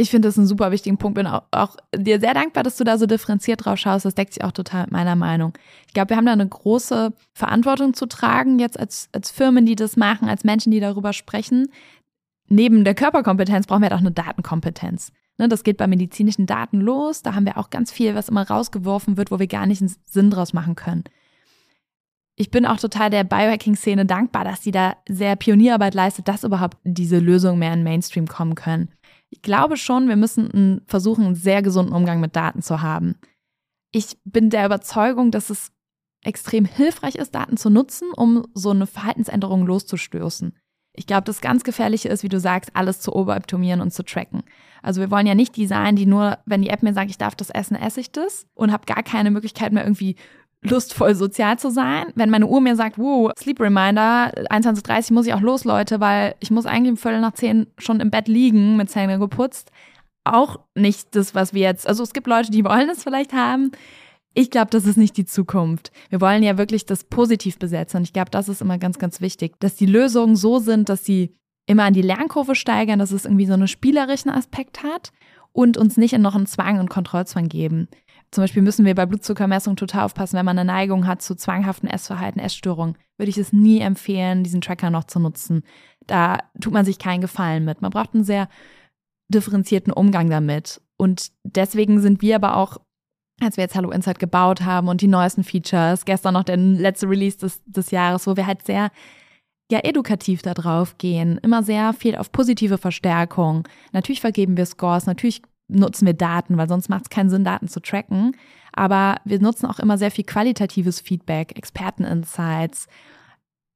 Ich 0.00 0.08
finde 0.08 0.28
das 0.28 0.38
einen 0.38 0.46
super 0.46 0.70
wichtigen 0.70 0.96
Punkt. 0.96 1.16
Bin 1.16 1.26
auch, 1.26 1.42
auch, 1.50 1.76
dir 1.94 2.20
sehr 2.20 2.32
dankbar, 2.32 2.62
dass 2.62 2.78
du 2.78 2.84
da 2.84 2.96
so 2.96 3.04
differenziert 3.04 3.66
drauf 3.66 3.78
schaust. 3.78 4.06
Das 4.06 4.14
deckt 4.14 4.32
sich 4.32 4.42
auch 4.42 4.52
total 4.52 4.84
mit 4.84 4.92
meiner 4.92 5.14
Meinung. 5.14 5.52
Ich 5.86 5.92
glaube, 5.92 6.08
wir 6.08 6.16
haben 6.16 6.24
da 6.24 6.32
eine 6.32 6.48
große 6.48 7.12
Verantwortung 7.34 7.92
zu 7.92 8.06
tragen, 8.06 8.58
jetzt 8.58 8.80
als, 8.80 9.10
als 9.12 9.30
Firmen, 9.30 9.66
die 9.66 9.76
das 9.76 9.98
machen, 9.98 10.26
als 10.26 10.42
Menschen, 10.42 10.70
die 10.72 10.80
darüber 10.80 11.12
sprechen. 11.12 11.70
Neben 12.48 12.82
der 12.82 12.94
Körperkompetenz 12.94 13.66
brauchen 13.66 13.82
wir 13.82 13.90
halt 13.90 13.92
auch 13.92 14.00
eine 14.00 14.10
Datenkompetenz. 14.10 15.12
Ne, 15.36 15.48
das 15.48 15.64
geht 15.64 15.76
bei 15.76 15.86
medizinischen 15.86 16.46
Daten 16.46 16.80
los. 16.80 17.20
Da 17.20 17.34
haben 17.34 17.44
wir 17.44 17.58
auch 17.58 17.68
ganz 17.68 17.92
viel, 17.92 18.14
was 18.14 18.30
immer 18.30 18.48
rausgeworfen 18.48 19.18
wird, 19.18 19.30
wo 19.30 19.38
wir 19.38 19.48
gar 19.48 19.66
nicht 19.66 19.82
einen 19.82 19.94
Sinn 20.06 20.30
draus 20.30 20.54
machen 20.54 20.76
können. 20.76 21.04
Ich 22.36 22.50
bin 22.50 22.64
auch 22.64 22.78
total 22.78 23.10
der 23.10 23.24
Biohacking-Szene 23.24 24.06
dankbar, 24.06 24.44
dass 24.44 24.62
sie 24.62 24.70
da 24.70 24.96
sehr 25.06 25.36
Pionierarbeit 25.36 25.92
leistet, 25.92 26.26
dass 26.26 26.42
überhaupt 26.42 26.78
diese 26.84 27.18
Lösungen 27.18 27.58
mehr 27.58 27.74
in 27.74 27.82
Mainstream 27.82 28.26
kommen 28.26 28.54
können. 28.54 28.88
Ich 29.30 29.42
glaube 29.42 29.76
schon, 29.76 30.08
wir 30.08 30.16
müssen 30.16 30.82
versuchen, 30.86 31.24
einen 31.24 31.34
sehr 31.34 31.62
gesunden 31.62 31.94
Umgang 31.94 32.20
mit 32.20 32.36
Daten 32.36 32.62
zu 32.62 32.82
haben. 32.82 33.14
Ich 33.92 34.18
bin 34.24 34.50
der 34.50 34.66
Überzeugung, 34.66 35.30
dass 35.30 35.50
es 35.50 35.72
extrem 36.22 36.64
hilfreich 36.64 37.14
ist, 37.14 37.34
Daten 37.34 37.56
zu 37.56 37.70
nutzen, 37.70 38.08
um 38.14 38.46
so 38.54 38.70
eine 38.70 38.86
Verhaltensänderung 38.86 39.66
loszustoßen. 39.66 40.52
Ich 40.92 41.06
glaube, 41.06 41.24
das 41.24 41.40
ganz 41.40 41.62
Gefährliche 41.64 42.08
ist, 42.08 42.22
wie 42.22 42.28
du 42.28 42.40
sagst, 42.40 42.74
alles 42.74 43.00
zu 43.00 43.14
overoptimieren 43.14 43.80
und 43.80 43.92
zu 43.92 44.02
tracken. 44.02 44.42
Also 44.82 45.00
wir 45.00 45.10
wollen 45.10 45.26
ja 45.26 45.34
nicht 45.34 45.56
die 45.56 45.66
sein, 45.66 45.96
die 45.96 46.06
nur, 46.06 46.38
wenn 46.46 46.62
die 46.62 46.68
App 46.68 46.82
mir 46.82 46.92
sagt, 46.92 47.10
ich 47.10 47.18
darf 47.18 47.36
das 47.36 47.50
essen, 47.50 47.76
esse 47.76 48.00
ich 48.00 48.10
das 48.10 48.46
und 48.54 48.72
habe 48.72 48.86
gar 48.86 49.02
keine 49.02 49.30
Möglichkeit 49.30 49.72
mehr 49.72 49.84
irgendwie 49.84 50.16
lustvoll 50.62 51.14
sozial 51.14 51.58
zu 51.58 51.70
sein. 51.70 52.12
Wenn 52.14 52.30
meine 52.30 52.46
Uhr 52.46 52.60
mir 52.60 52.76
sagt, 52.76 52.98
wow, 52.98 53.32
Sleep 53.38 53.60
Reminder, 53.60 54.32
21.30 54.50 55.12
muss 55.12 55.26
ich 55.26 55.34
auch 55.34 55.40
los, 55.40 55.64
Leute, 55.64 56.00
weil 56.00 56.34
ich 56.40 56.50
muss 56.50 56.66
eigentlich 56.66 56.90
um 56.90 56.96
Viertel 56.96 57.20
nach 57.20 57.32
zehn 57.32 57.66
schon 57.78 58.00
im 58.00 58.10
Bett 58.10 58.28
liegen, 58.28 58.76
mit 58.76 58.90
Zähne 58.90 59.18
geputzt. 59.18 59.70
Auch 60.24 60.60
nicht 60.74 61.14
das, 61.16 61.34
was 61.34 61.54
wir 61.54 61.62
jetzt, 61.62 61.88
also 61.88 62.02
es 62.02 62.12
gibt 62.12 62.26
Leute, 62.26 62.50
die 62.50 62.64
wollen 62.66 62.90
es 62.90 63.02
vielleicht 63.02 63.32
haben. 63.32 63.72
Ich 64.32 64.50
glaube, 64.50 64.70
das 64.70 64.84
ist 64.84 64.96
nicht 64.96 65.16
die 65.16 65.24
Zukunft. 65.24 65.90
Wir 66.08 66.20
wollen 66.20 66.42
ja 66.42 66.56
wirklich 66.56 66.86
das 66.86 67.04
positiv 67.04 67.58
besetzen. 67.58 67.96
Und 67.98 68.02
ich 68.04 68.12
glaube, 68.12 68.30
das 68.30 68.48
ist 68.48 68.60
immer 68.60 68.78
ganz, 68.78 68.98
ganz 68.98 69.20
wichtig, 69.20 69.58
dass 69.58 69.74
die 69.74 69.86
Lösungen 69.86 70.36
so 70.36 70.58
sind, 70.58 70.88
dass 70.88 71.04
sie 71.04 71.34
immer 71.66 71.84
an 71.84 71.94
die 71.94 72.02
Lernkurve 72.02 72.54
steigern, 72.54 72.98
dass 72.98 73.10
es 73.10 73.24
irgendwie 73.24 73.46
so 73.46 73.54
einen 73.54 73.66
spielerischen 73.66 74.30
Aspekt 74.30 74.84
hat 74.84 75.10
und 75.52 75.76
uns 75.76 75.96
nicht 75.96 76.12
in 76.12 76.22
noch 76.22 76.36
einen 76.36 76.46
Zwang 76.46 76.78
und 76.78 76.90
Kontrollzwang 76.90 77.48
geben. 77.48 77.88
Zum 78.32 78.44
Beispiel 78.44 78.62
müssen 78.62 78.84
wir 78.84 78.94
bei 78.94 79.06
Blutzuckermessung 79.06 79.74
total 79.74 80.04
aufpassen, 80.04 80.36
wenn 80.36 80.44
man 80.44 80.58
eine 80.58 80.70
Neigung 80.70 81.06
hat 81.06 81.20
zu 81.20 81.34
zwanghaften 81.34 81.88
Essverhalten, 81.88 82.40
Essstörungen, 82.40 82.96
würde 83.18 83.30
ich 83.30 83.38
es 83.38 83.52
nie 83.52 83.80
empfehlen, 83.80 84.44
diesen 84.44 84.60
Tracker 84.60 84.90
noch 84.90 85.04
zu 85.04 85.18
nutzen. 85.18 85.64
Da 86.06 86.38
tut 86.60 86.72
man 86.72 86.84
sich 86.84 86.98
keinen 86.98 87.20
Gefallen 87.20 87.64
mit. 87.64 87.82
Man 87.82 87.90
braucht 87.90 88.14
einen 88.14 88.24
sehr 88.24 88.48
differenzierten 89.28 89.92
Umgang 89.92 90.30
damit. 90.30 90.80
Und 90.96 91.32
deswegen 91.44 92.00
sind 92.00 92.22
wir 92.22 92.36
aber 92.36 92.56
auch, 92.56 92.78
als 93.40 93.56
wir 93.56 93.64
jetzt 93.64 93.74
Hallo 93.74 93.90
Insight 93.90 94.18
gebaut 94.18 94.60
haben 94.62 94.88
und 94.88 95.00
die 95.00 95.08
neuesten 95.08 95.42
Features, 95.42 96.04
gestern 96.04 96.34
noch 96.34 96.44
der 96.44 96.56
letzte 96.56 97.08
Release 97.08 97.38
des, 97.38 97.62
des 97.64 97.90
Jahres, 97.90 98.26
wo 98.26 98.36
wir 98.36 98.46
halt 98.46 98.64
sehr 98.64 98.90
ja 99.72 99.80
edukativ 99.80 100.42
da 100.42 100.52
drauf 100.52 100.98
gehen, 100.98 101.38
immer 101.42 101.62
sehr 101.62 101.92
viel 101.92 102.16
auf 102.16 102.32
positive 102.32 102.76
Verstärkung. 102.76 103.66
Natürlich 103.92 104.20
vergeben 104.20 104.56
wir 104.56 104.66
Scores, 104.66 105.06
natürlich 105.06 105.42
nutzen 105.70 106.06
wir 106.06 106.14
Daten, 106.14 106.56
weil 106.56 106.68
sonst 106.68 106.88
macht 106.88 107.04
es 107.04 107.10
keinen 107.10 107.30
Sinn, 107.30 107.44
Daten 107.44 107.68
zu 107.68 107.80
tracken. 107.80 108.36
Aber 108.72 109.16
wir 109.24 109.40
nutzen 109.40 109.66
auch 109.66 109.78
immer 109.78 109.98
sehr 109.98 110.10
viel 110.10 110.24
qualitatives 110.24 111.00
Feedback, 111.00 111.56
Experteninsights, 111.56 112.86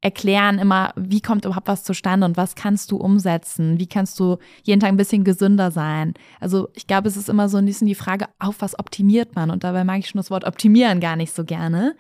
erklären 0.00 0.58
immer, 0.58 0.92
wie 0.96 1.22
kommt 1.22 1.46
überhaupt 1.46 1.66
was 1.66 1.82
zustande 1.82 2.26
und 2.26 2.36
was 2.36 2.54
kannst 2.54 2.90
du 2.90 2.98
umsetzen? 2.98 3.78
Wie 3.78 3.86
kannst 3.86 4.20
du 4.20 4.36
jeden 4.62 4.80
Tag 4.80 4.90
ein 4.90 4.98
bisschen 4.98 5.24
gesünder 5.24 5.70
sein? 5.70 6.12
Also 6.40 6.68
ich 6.74 6.86
glaube, 6.86 7.08
es 7.08 7.16
ist 7.16 7.30
immer 7.30 7.48
so 7.48 7.56
ein 7.56 7.64
bisschen 7.64 7.86
die 7.86 7.94
Frage, 7.94 8.26
auf 8.38 8.60
was 8.60 8.78
optimiert 8.78 9.34
man? 9.34 9.50
Und 9.50 9.64
dabei 9.64 9.82
mag 9.82 10.00
ich 10.00 10.08
schon 10.08 10.18
das 10.18 10.30
Wort 10.30 10.44
optimieren 10.44 11.00
gar 11.00 11.16
nicht 11.16 11.34
so 11.34 11.44
gerne. 11.44 11.96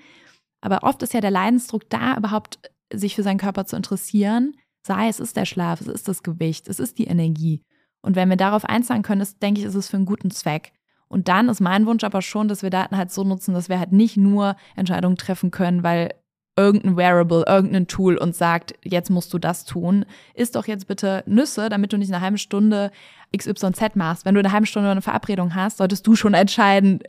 Aber 0.60 0.82
oft 0.82 1.02
ist 1.02 1.14
ja 1.14 1.22
der 1.22 1.30
Leidensdruck 1.30 1.88
da, 1.88 2.16
überhaupt 2.16 2.58
sich 2.92 3.14
für 3.14 3.22
seinen 3.22 3.38
Körper 3.38 3.64
zu 3.64 3.76
interessieren, 3.76 4.54
Sei 4.86 5.08
es 5.08 5.18
ist 5.18 5.36
der 5.36 5.46
Schlaf, 5.46 5.80
es 5.80 5.86
ist 5.86 6.08
das 6.08 6.22
Gewicht, 6.22 6.68
es 6.68 6.78
ist 6.78 6.98
die 6.98 7.06
Energie. 7.06 7.62
Und 8.04 8.16
wenn 8.16 8.28
wir 8.28 8.36
darauf 8.36 8.64
einzahlen 8.64 9.02
können, 9.02 9.22
ist, 9.22 9.42
denke 9.42 9.60
ich, 9.60 9.66
ist 9.66 9.74
es 9.74 9.88
für 9.88 9.96
einen 9.96 10.06
guten 10.06 10.30
Zweck. 10.30 10.72
Und 11.08 11.28
dann 11.28 11.48
ist 11.48 11.60
mein 11.60 11.86
Wunsch 11.86 12.04
aber 12.04 12.22
schon, 12.22 12.48
dass 12.48 12.62
wir 12.62 12.70
Daten 12.70 12.96
halt 12.96 13.10
so 13.10 13.24
nutzen, 13.24 13.54
dass 13.54 13.68
wir 13.68 13.78
halt 13.78 13.92
nicht 13.92 14.16
nur 14.16 14.56
Entscheidungen 14.76 15.16
treffen 15.16 15.50
können, 15.50 15.82
weil 15.82 16.14
irgendein 16.56 16.96
Wearable, 16.96 17.44
irgendein 17.46 17.86
Tool 17.86 18.16
uns 18.16 18.38
sagt, 18.38 18.74
jetzt 18.84 19.10
musst 19.10 19.32
du 19.32 19.38
das 19.38 19.64
tun. 19.64 20.04
Isst 20.34 20.54
doch 20.54 20.66
jetzt 20.66 20.86
bitte 20.86 21.24
Nüsse, 21.26 21.68
damit 21.68 21.92
du 21.92 21.98
nicht 21.98 22.12
eine 22.12 22.20
halbe 22.20 22.38
Stunde 22.38 22.90
XYZ 23.36 23.96
machst. 23.96 24.24
Wenn 24.24 24.34
du 24.34 24.40
eine 24.40 24.52
halbe 24.52 24.66
Stunde 24.66 24.90
eine 24.90 25.02
Verabredung 25.02 25.54
hast, 25.54 25.78
solltest 25.78 26.06
du 26.06 26.14
schon 26.14 26.34
entscheiden, 26.34 27.00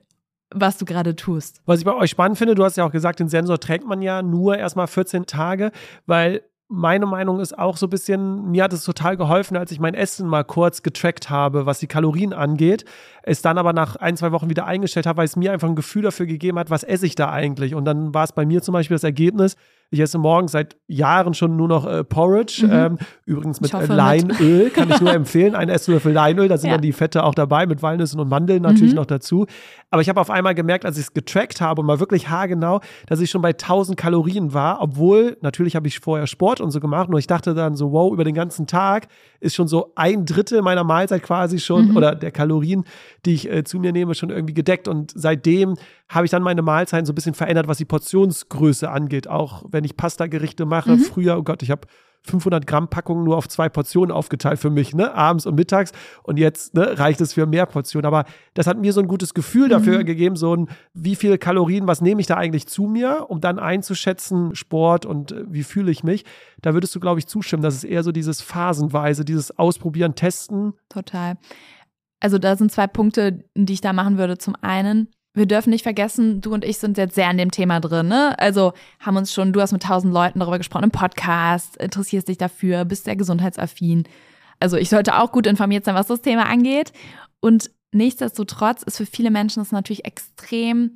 was 0.49 0.77
du 0.77 0.85
gerade 0.85 1.15
tust. 1.15 1.61
Was 1.65 1.79
ich 1.79 1.85
bei 1.85 1.93
euch 1.93 2.11
spannend 2.11 2.37
finde, 2.37 2.55
du 2.55 2.63
hast 2.63 2.77
ja 2.77 2.85
auch 2.85 2.91
gesagt, 2.91 3.19
den 3.19 3.29
Sensor 3.29 3.59
trägt 3.59 3.85
man 3.85 4.01
ja 4.01 4.21
nur 4.21 4.57
erstmal 4.57 4.87
14 4.87 5.25
Tage, 5.25 5.71
weil 6.05 6.41
meine 6.67 7.05
Meinung 7.05 7.39
ist 7.39 7.57
auch 7.57 7.77
so 7.77 7.85
ein 7.85 7.91
bisschen, 7.91 8.49
mir 8.51 8.63
hat 8.63 8.73
es 8.73 8.83
total 8.83 9.17
geholfen, 9.17 9.55
als 9.55 9.71
ich 9.71 9.79
mein 9.79 9.93
Essen 9.93 10.27
mal 10.27 10.43
kurz 10.43 10.81
getrackt 10.81 11.29
habe, 11.29 11.65
was 11.65 11.79
die 11.79 11.87
Kalorien 11.87 12.33
angeht. 12.33 12.85
Es 13.21 13.43
dann 13.43 13.57
aber 13.57 13.71
nach 13.71 13.95
ein, 13.97 14.17
zwei 14.17 14.31
Wochen 14.31 14.49
wieder 14.49 14.65
eingestellt 14.65 15.05
habe, 15.05 15.17
weil 15.17 15.25
es 15.25 15.35
mir 15.35 15.51
einfach 15.51 15.69
ein 15.69 15.75
Gefühl 15.75 16.01
dafür 16.01 16.25
gegeben 16.25 16.57
hat, 16.57 16.71
was 16.71 16.83
esse 16.83 17.05
ich 17.05 17.15
da 17.15 17.29
eigentlich. 17.29 17.75
Und 17.75 17.85
dann 17.85 18.13
war 18.13 18.23
es 18.23 18.31
bei 18.31 18.45
mir 18.45 18.63
zum 18.63 18.73
Beispiel 18.73 18.95
das 18.95 19.03
Ergebnis, 19.03 19.55
ich 19.91 19.99
esse 19.99 20.17
morgens 20.17 20.51
seit 20.51 20.75
Jahren 20.87 21.33
schon 21.33 21.55
nur 21.55 21.67
noch 21.67 21.85
äh, 21.85 22.03
Porridge. 22.03 22.65
Mhm. 22.65 22.71
Ähm, 22.71 22.97
übrigens 23.25 23.61
mit 23.61 23.73
äh, 23.73 23.85
Leinöl, 23.85 24.69
kann 24.73 24.89
ich 24.89 24.99
nur 24.99 25.13
empfehlen. 25.13 25.55
Ein 25.55 25.69
Esslöffel 25.69 26.11
Leinöl, 26.11 26.47
da 26.47 26.57
sind 26.57 26.69
ja. 26.69 26.75
dann 26.75 26.81
die 26.81 26.91
Fette 26.91 27.23
auch 27.23 27.35
dabei, 27.35 27.65
mit 27.65 27.81
Walnüssen 27.81 28.19
und 28.19 28.29
Mandeln 28.29 28.63
natürlich 28.63 28.91
mhm. 28.91 28.97
noch 28.97 29.05
dazu. 29.05 29.45
Aber 29.91 30.01
ich 30.01 30.09
habe 30.09 30.19
auf 30.19 30.29
einmal 30.29 30.55
gemerkt, 30.55 30.85
als 30.85 30.97
ich 30.97 31.05
es 31.05 31.13
getrackt 31.13 31.61
habe 31.61 31.81
und 31.81 31.87
mal 31.87 31.99
wirklich 31.99 32.29
haargenau, 32.29 32.81
dass 33.07 33.19
ich 33.21 33.29
schon 33.29 33.41
bei 33.41 33.49
1000 33.49 33.97
Kalorien 33.97 34.53
war, 34.53 34.81
obwohl 34.81 35.37
natürlich 35.41 35.75
habe 35.75 35.87
ich 35.87 35.99
vorher 35.99 36.27
Sport 36.27 36.59
und 36.59 36.71
so 36.71 36.79
gemacht. 36.79 37.09
Nur 37.09 37.19
ich 37.19 37.27
dachte 37.27 37.53
dann 37.53 37.75
so, 37.75 37.91
wow, 37.91 38.11
über 38.11 38.23
den 38.23 38.35
ganzen 38.35 38.67
Tag 38.67 39.07
ist 39.39 39.55
schon 39.55 39.67
so 39.67 39.93
ein 39.95 40.25
Drittel 40.25 40.61
meiner 40.61 40.83
Mahlzeit 40.83 41.23
quasi 41.23 41.59
schon 41.59 41.89
mhm. 41.89 41.97
oder 41.97 42.15
der 42.15 42.31
Kalorien, 42.31 42.83
die 43.25 43.35
ich 43.35 43.49
äh, 43.49 43.63
zu 43.63 43.79
mir 43.79 43.91
nehme, 43.91 44.15
schon 44.15 44.31
irgendwie 44.31 44.53
gedeckt. 44.53 44.87
Und 44.87 45.13
seitdem 45.15 45.75
habe 46.09 46.25
ich 46.25 46.31
dann 46.31 46.43
meine 46.43 46.61
Mahlzeiten 46.61 47.05
so 47.05 47.11
ein 47.11 47.15
bisschen 47.15 47.33
verändert, 47.33 47.67
was 47.67 47.77
die 47.77 47.85
Portionsgröße 47.85 48.89
angeht. 48.89 49.27
Auch 49.27 49.63
wenn 49.69 49.83
ich 49.83 49.97
Pasta-Gerichte 49.97 50.65
mache, 50.65 50.91
mhm. 50.91 50.99
früher, 50.99 51.37
oh 51.37 51.43
Gott, 51.43 51.63
ich 51.63 51.71
habe 51.71 51.87
500 52.25 52.65
Gramm 52.65 52.89
Packungen 52.89 53.23
nur 53.23 53.37
auf 53.37 53.47
zwei 53.47 53.69
Portionen 53.69 54.11
aufgeteilt 54.11 54.59
für 54.59 54.69
mich, 54.69 54.95
ne, 54.95 55.13
abends 55.13 55.45
und 55.45 55.55
mittags. 55.55 55.91
Und 56.23 56.37
jetzt 56.37 56.73
ne, 56.73 56.97
reicht 56.97 57.21
es 57.21 57.33
für 57.33 57.45
mehr 57.45 57.65
Portionen. 57.65 58.05
Aber 58.05 58.25
das 58.53 58.67
hat 58.67 58.79
mir 58.79 58.93
so 58.93 59.01
ein 59.01 59.07
gutes 59.07 59.33
Gefühl 59.33 59.69
dafür 59.69 59.99
mhm. 59.99 60.05
gegeben, 60.05 60.35
so 60.35 60.55
ein, 60.55 60.69
wie 60.93 61.15
viele 61.15 61.37
Kalorien, 61.37 61.87
was 61.87 62.01
nehme 62.01 62.21
ich 62.21 62.27
da 62.27 62.35
eigentlich 62.35 62.67
zu 62.67 62.83
mir, 62.83 63.27
um 63.29 63.41
dann 63.41 63.59
einzuschätzen, 63.59 64.55
Sport 64.55 65.05
und 65.05 65.31
äh, 65.31 65.43
wie 65.47 65.63
fühle 65.63 65.91
ich 65.91 66.03
mich. 66.03 66.25
Da 66.61 66.73
würdest 66.73 66.95
du, 66.95 66.99
glaube 66.99 67.19
ich, 67.19 67.27
zustimmen. 67.27 67.63
Das 67.63 67.75
ist 67.75 67.83
eher 67.83 68.03
so 68.03 68.11
dieses 68.11 68.41
phasenweise, 68.41 69.23
dieses 69.23 69.57
Ausprobieren, 69.57 70.15
Testen. 70.15 70.73
Total. 70.89 71.37
Also 72.19 72.39
da 72.39 72.55
sind 72.55 72.71
zwei 72.71 72.87
Punkte, 72.87 73.43
die 73.55 73.73
ich 73.73 73.81
da 73.81 73.93
machen 73.93 74.17
würde. 74.17 74.37
Zum 74.37 74.55
einen, 74.61 75.09
wir 75.35 75.45
dürfen 75.45 75.69
nicht 75.69 75.83
vergessen, 75.83 76.41
du 76.41 76.53
und 76.53 76.65
ich 76.65 76.77
sind 76.77 76.97
jetzt 76.97 77.15
sehr 77.15 77.27
an 77.27 77.37
dem 77.37 77.51
Thema 77.51 77.79
drin, 77.79 78.07
ne? 78.07 78.37
Also 78.39 78.73
haben 78.99 79.17
uns 79.17 79.33
schon, 79.33 79.53
du 79.53 79.61
hast 79.61 79.73
mit 79.73 79.83
tausend 79.83 80.13
Leuten 80.13 80.39
darüber 80.39 80.57
gesprochen 80.57 80.85
im 80.85 80.91
Podcast, 80.91 81.77
interessierst 81.77 82.27
dich 82.27 82.37
dafür, 82.37 82.85
bist 82.85 83.03
sehr 83.03 83.15
gesundheitsaffin. 83.15 84.05
Also 84.59 84.77
ich 84.77 84.89
sollte 84.89 85.17
auch 85.17 85.31
gut 85.31 85.45
informiert 85.45 85.85
sein, 85.85 85.95
was 85.95 86.07
das 86.07 86.21
Thema 86.21 86.47
angeht. 86.47 86.93
Und 87.41 87.69
nichtsdestotrotz 87.91 88.83
ist 88.83 88.97
für 88.97 89.05
viele 89.05 89.29
Menschen 89.29 89.59
das 89.59 89.71
natürlich 89.71 90.05
extrem 90.05 90.95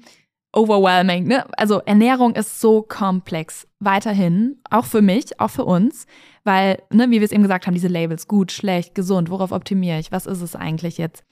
overwhelming. 0.54 1.28
Ne? 1.28 1.46
Also 1.58 1.80
Ernährung 1.80 2.36
ist 2.36 2.60
so 2.60 2.82
komplex. 2.82 3.68
Weiterhin, 3.80 4.60
auch 4.70 4.86
für 4.86 5.02
mich, 5.02 5.40
auch 5.40 5.50
für 5.52 5.66
uns, 5.66 6.08
weil, 6.44 6.82
ne, 6.92 7.10
wie 7.10 7.20
wir 7.20 7.24
es 7.24 7.32
eben 7.32 7.44
gesagt 7.44 7.68
haben, 7.68 7.76
diese 7.76 7.88
Labels, 7.88 8.28
gut, 8.28 8.52
schlecht, 8.52 8.96
gesund, 8.96 9.30
worauf 9.30 9.52
optimiere 9.52 10.00
ich, 10.00 10.12
was 10.12 10.26
ist 10.26 10.42
es 10.42 10.56
eigentlich 10.56 10.98
jetzt? 10.98 11.24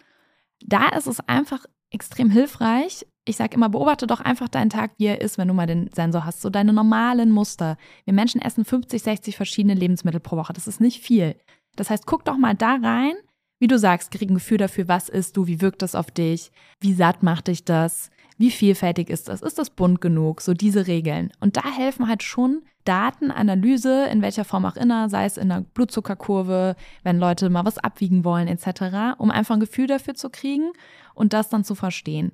Da 0.66 0.90
ist 0.90 1.08
es 1.08 1.20
einfach 1.22 1.66
extrem 1.92 2.30
hilfreich. 2.30 3.06
Ich 3.26 3.38
sage 3.38 3.56
immer, 3.56 3.70
beobachte 3.70 4.08
doch 4.08 4.22
einfach 4.22 4.48
deinen 4.48 4.70
Tag, 4.70 4.92
wie 4.98 5.06
er 5.06 5.22
ist, 5.22 5.38
wenn 5.38 5.48
du 5.48 5.54
mal 5.54 5.68
den 5.68 5.90
Sensor 5.94 6.26
hast. 6.26 6.42
So 6.42 6.50
deine 6.50 6.74
normalen 6.74 7.32
Muster. 7.32 7.78
Wir 8.06 8.14
Menschen 8.14 8.42
essen 8.42 8.66
50, 8.66 9.02
60 9.02 9.36
verschiedene 9.36 9.74
Lebensmittel 9.74 10.20
pro 10.20 10.38
Woche. 10.38 10.54
Das 10.54 10.68
ist 10.68 10.82
nicht 10.82 11.02
viel. 11.02 11.36
Das 11.76 11.90
heißt, 11.90 12.06
guck 12.06 12.26
doch 12.26 12.38
mal 12.38 12.56
da 12.56 12.76
rein, 12.76 13.16
wie 13.60 13.68
du 13.68 13.78
sagst, 13.78 14.12
krieg 14.12 14.30
ein 14.30 14.36
Gefühl 14.36 14.58
dafür, 14.58 14.88
was 14.88 15.10
isst 15.10 15.36
du, 15.36 15.48
wie 15.48 15.62
wirkt 15.62 15.82
das 15.82 15.96
auf 15.96 16.12
dich, 16.12 16.52
wie 16.80 16.94
satt 16.94 17.24
macht 17.24 17.48
dich 17.48 17.66
das, 17.66 18.10
wie 18.38 18.52
vielfältig 18.52 19.10
ist 19.10 19.30
das, 19.30 19.42
ist 19.42 19.58
das 19.58 19.72
bunt 19.72 20.00
genug, 20.00 20.42
so 20.42 20.54
diese 20.54 20.86
Regeln. 20.88 21.32
Und 21.40 21.58
da 21.58 21.66
helfen 21.66 22.08
halt 22.08 22.22
schon 22.22 22.62
Datenanalyse, 22.86 24.08
in 24.08 24.22
welcher 24.22 24.46
Form 24.46 24.66
auch 24.66 24.76
immer, 24.76 25.10
sei 25.10 25.26
es 25.26 25.38
in 25.38 25.50
der 25.50 25.62
Blutzuckerkurve, 25.74 26.76
wenn 27.04 27.18
Leute 27.18 27.50
mal 27.50 27.66
was 27.66 27.80
abwiegen 27.80 28.24
wollen 28.24 28.48
etc., 28.48 29.18
um 29.18 29.32
einfach 29.32 29.56
ein 29.56 29.60
Gefühl 29.60 29.88
dafür 29.88 30.14
zu 30.14 30.30
kriegen 30.30 30.72
und 31.18 31.34
das 31.34 31.50
dann 31.50 31.64
zu 31.64 31.76
verstehen. 31.76 32.32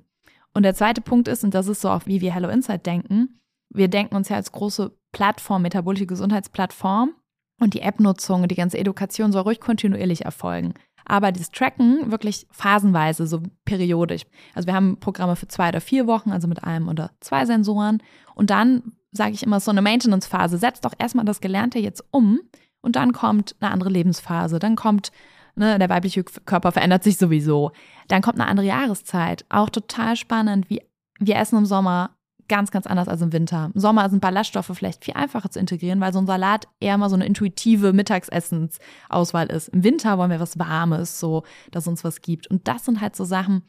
Und 0.52 0.62
der 0.62 0.74
zweite 0.74 1.00
Punkt 1.00 1.26
ist, 1.26 1.42
und 1.42 1.54
das 1.54 1.66
ist 1.66 1.80
so 1.80 1.90
auch, 1.90 2.06
wie 2.06 2.20
wir 2.20 2.32
Hello 2.32 2.48
Insight 2.48 2.86
denken, 2.86 3.40
wir 3.70 3.88
denken 3.88 4.14
uns 4.14 4.28
ja 4.28 4.36
als 4.36 4.52
große 4.52 4.96
Plattform, 5.10 5.62
metabolische 5.62 6.06
Gesundheitsplattform 6.06 7.14
und 7.60 7.74
die 7.74 7.80
App-Nutzung 7.80 8.42
und 8.42 8.50
die 8.50 8.56
ganze 8.56 8.78
Education 8.78 9.32
soll 9.32 9.42
ruhig 9.42 9.60
kontinuierlich 9.60 10.24
erfolgen. 10.24 10.74
Aber 11.06 11.32
das 11.32 11.50
Tracken 11.50 12.10
wirklich 12.10 12.46
phasenweise, 12.50 13.26
so 13.26 13.42
periodisch. 13.64 14.22
Also 14.54 14.66
wir 14.66 14.74
haben 14.74 14.98
Programme 15.00 15.36
für 15.36 15.48
zwei 15.48 15.68
oder 15.68 15.80
vier 15.80 16.06
Wochen, 16.06 16.30
also 16.30 16.46
mit 16.46 16.62
einem 16.64 16.88
oder 16.88 17.10
zwei 17.20 17.44
Sensoren. 17.46 18.02
Und 18.34 18.50
dann 18.50 18.92
sage 19.10 19.32
ich 19.32 19.42
immer 19.42 19.60
so 19.60 19.70
eine 19.70 19.82
Maintenance-Phase. 19.82 20.56
Setz 20.58 20.80
doch 20.80 20.92
erstmal 20.98 21.24
das 21.24 21.40
Gelernte 21.40 21.78
jetzt 21.78 22.04
um 22.10 22.40
und 22.80 22.96
dann 22.96 23.12
kommt 23.12 23.56
eine 23.60 23.70
andere 23.70 23.90
Lebensphase. 23.90 24.58
Dann 24.58 24.76
kommt 24.76 25.10
Ne, 25.56 25.78
der 25.78 25.88
weibliche 25.88 26.24
Körper 26.24 26.72
verändert 26.72 27.04
sich 27.04 27.16
sowieso. 27.16 27.70
Dann 28.08 28.22
kommt 28.22 28.40
eine 28.40 28.48
andere 28.48 28.66
Jahreszeit. 28.66 29.44
Auch 29.48 29.70
total 29.70 30.16
spannend, 30.16 30.68
wie 30.68 30.82
wir 31.20 31.36
essen 31.36 31.58
im 31.58 31.66
Sommer 31.66 32.16
ganz, 32.48 32.70
ganz 32.70 32.86
anders 32.86 33.08
als 33.08 33.22
im 33.22 33.32
Winter. 33.32 33.70
Im 33.72 33.80
Sommer 33.80 34.08
sind 34.10 34.20
Ballaststoffe 34.20 34.70
vielleicht 34.74 35.04
viel 35.04 35.14
einfacher 35.14 35.50
zu 35.50 35.58
integrieren, 35.58 36.00
weil 36.00 36.12
so 36.12 36.18
ein 36.18 36.26
Salat 36.26 36.66
eher 36.80 36.98
mal 36.98 37.08
so 37.08 37.14
eine 37.14 37.26
intuitive 37.26 37.92
Mittagsessensauswahl 37.92 39.46
ist. 39.46 39.68
Im 39.68 39.84
Winter 39.84 40.18
wollen 40.18 40.30
wir 40.30 40.40
was 40.40 40.58
Warmes, 40.58 41.20
so, 41.20 41.44
dass 41.70 41.86
uns 41.86 42.04
was 42.04 42.20
gibt. 42.20 42.48
Und 42.48 42.68
das 42.68 42.84
sind 42.84 43.00
halt 43.00 43.16
so 43.16 43.24
Sachen, 43.24 43.62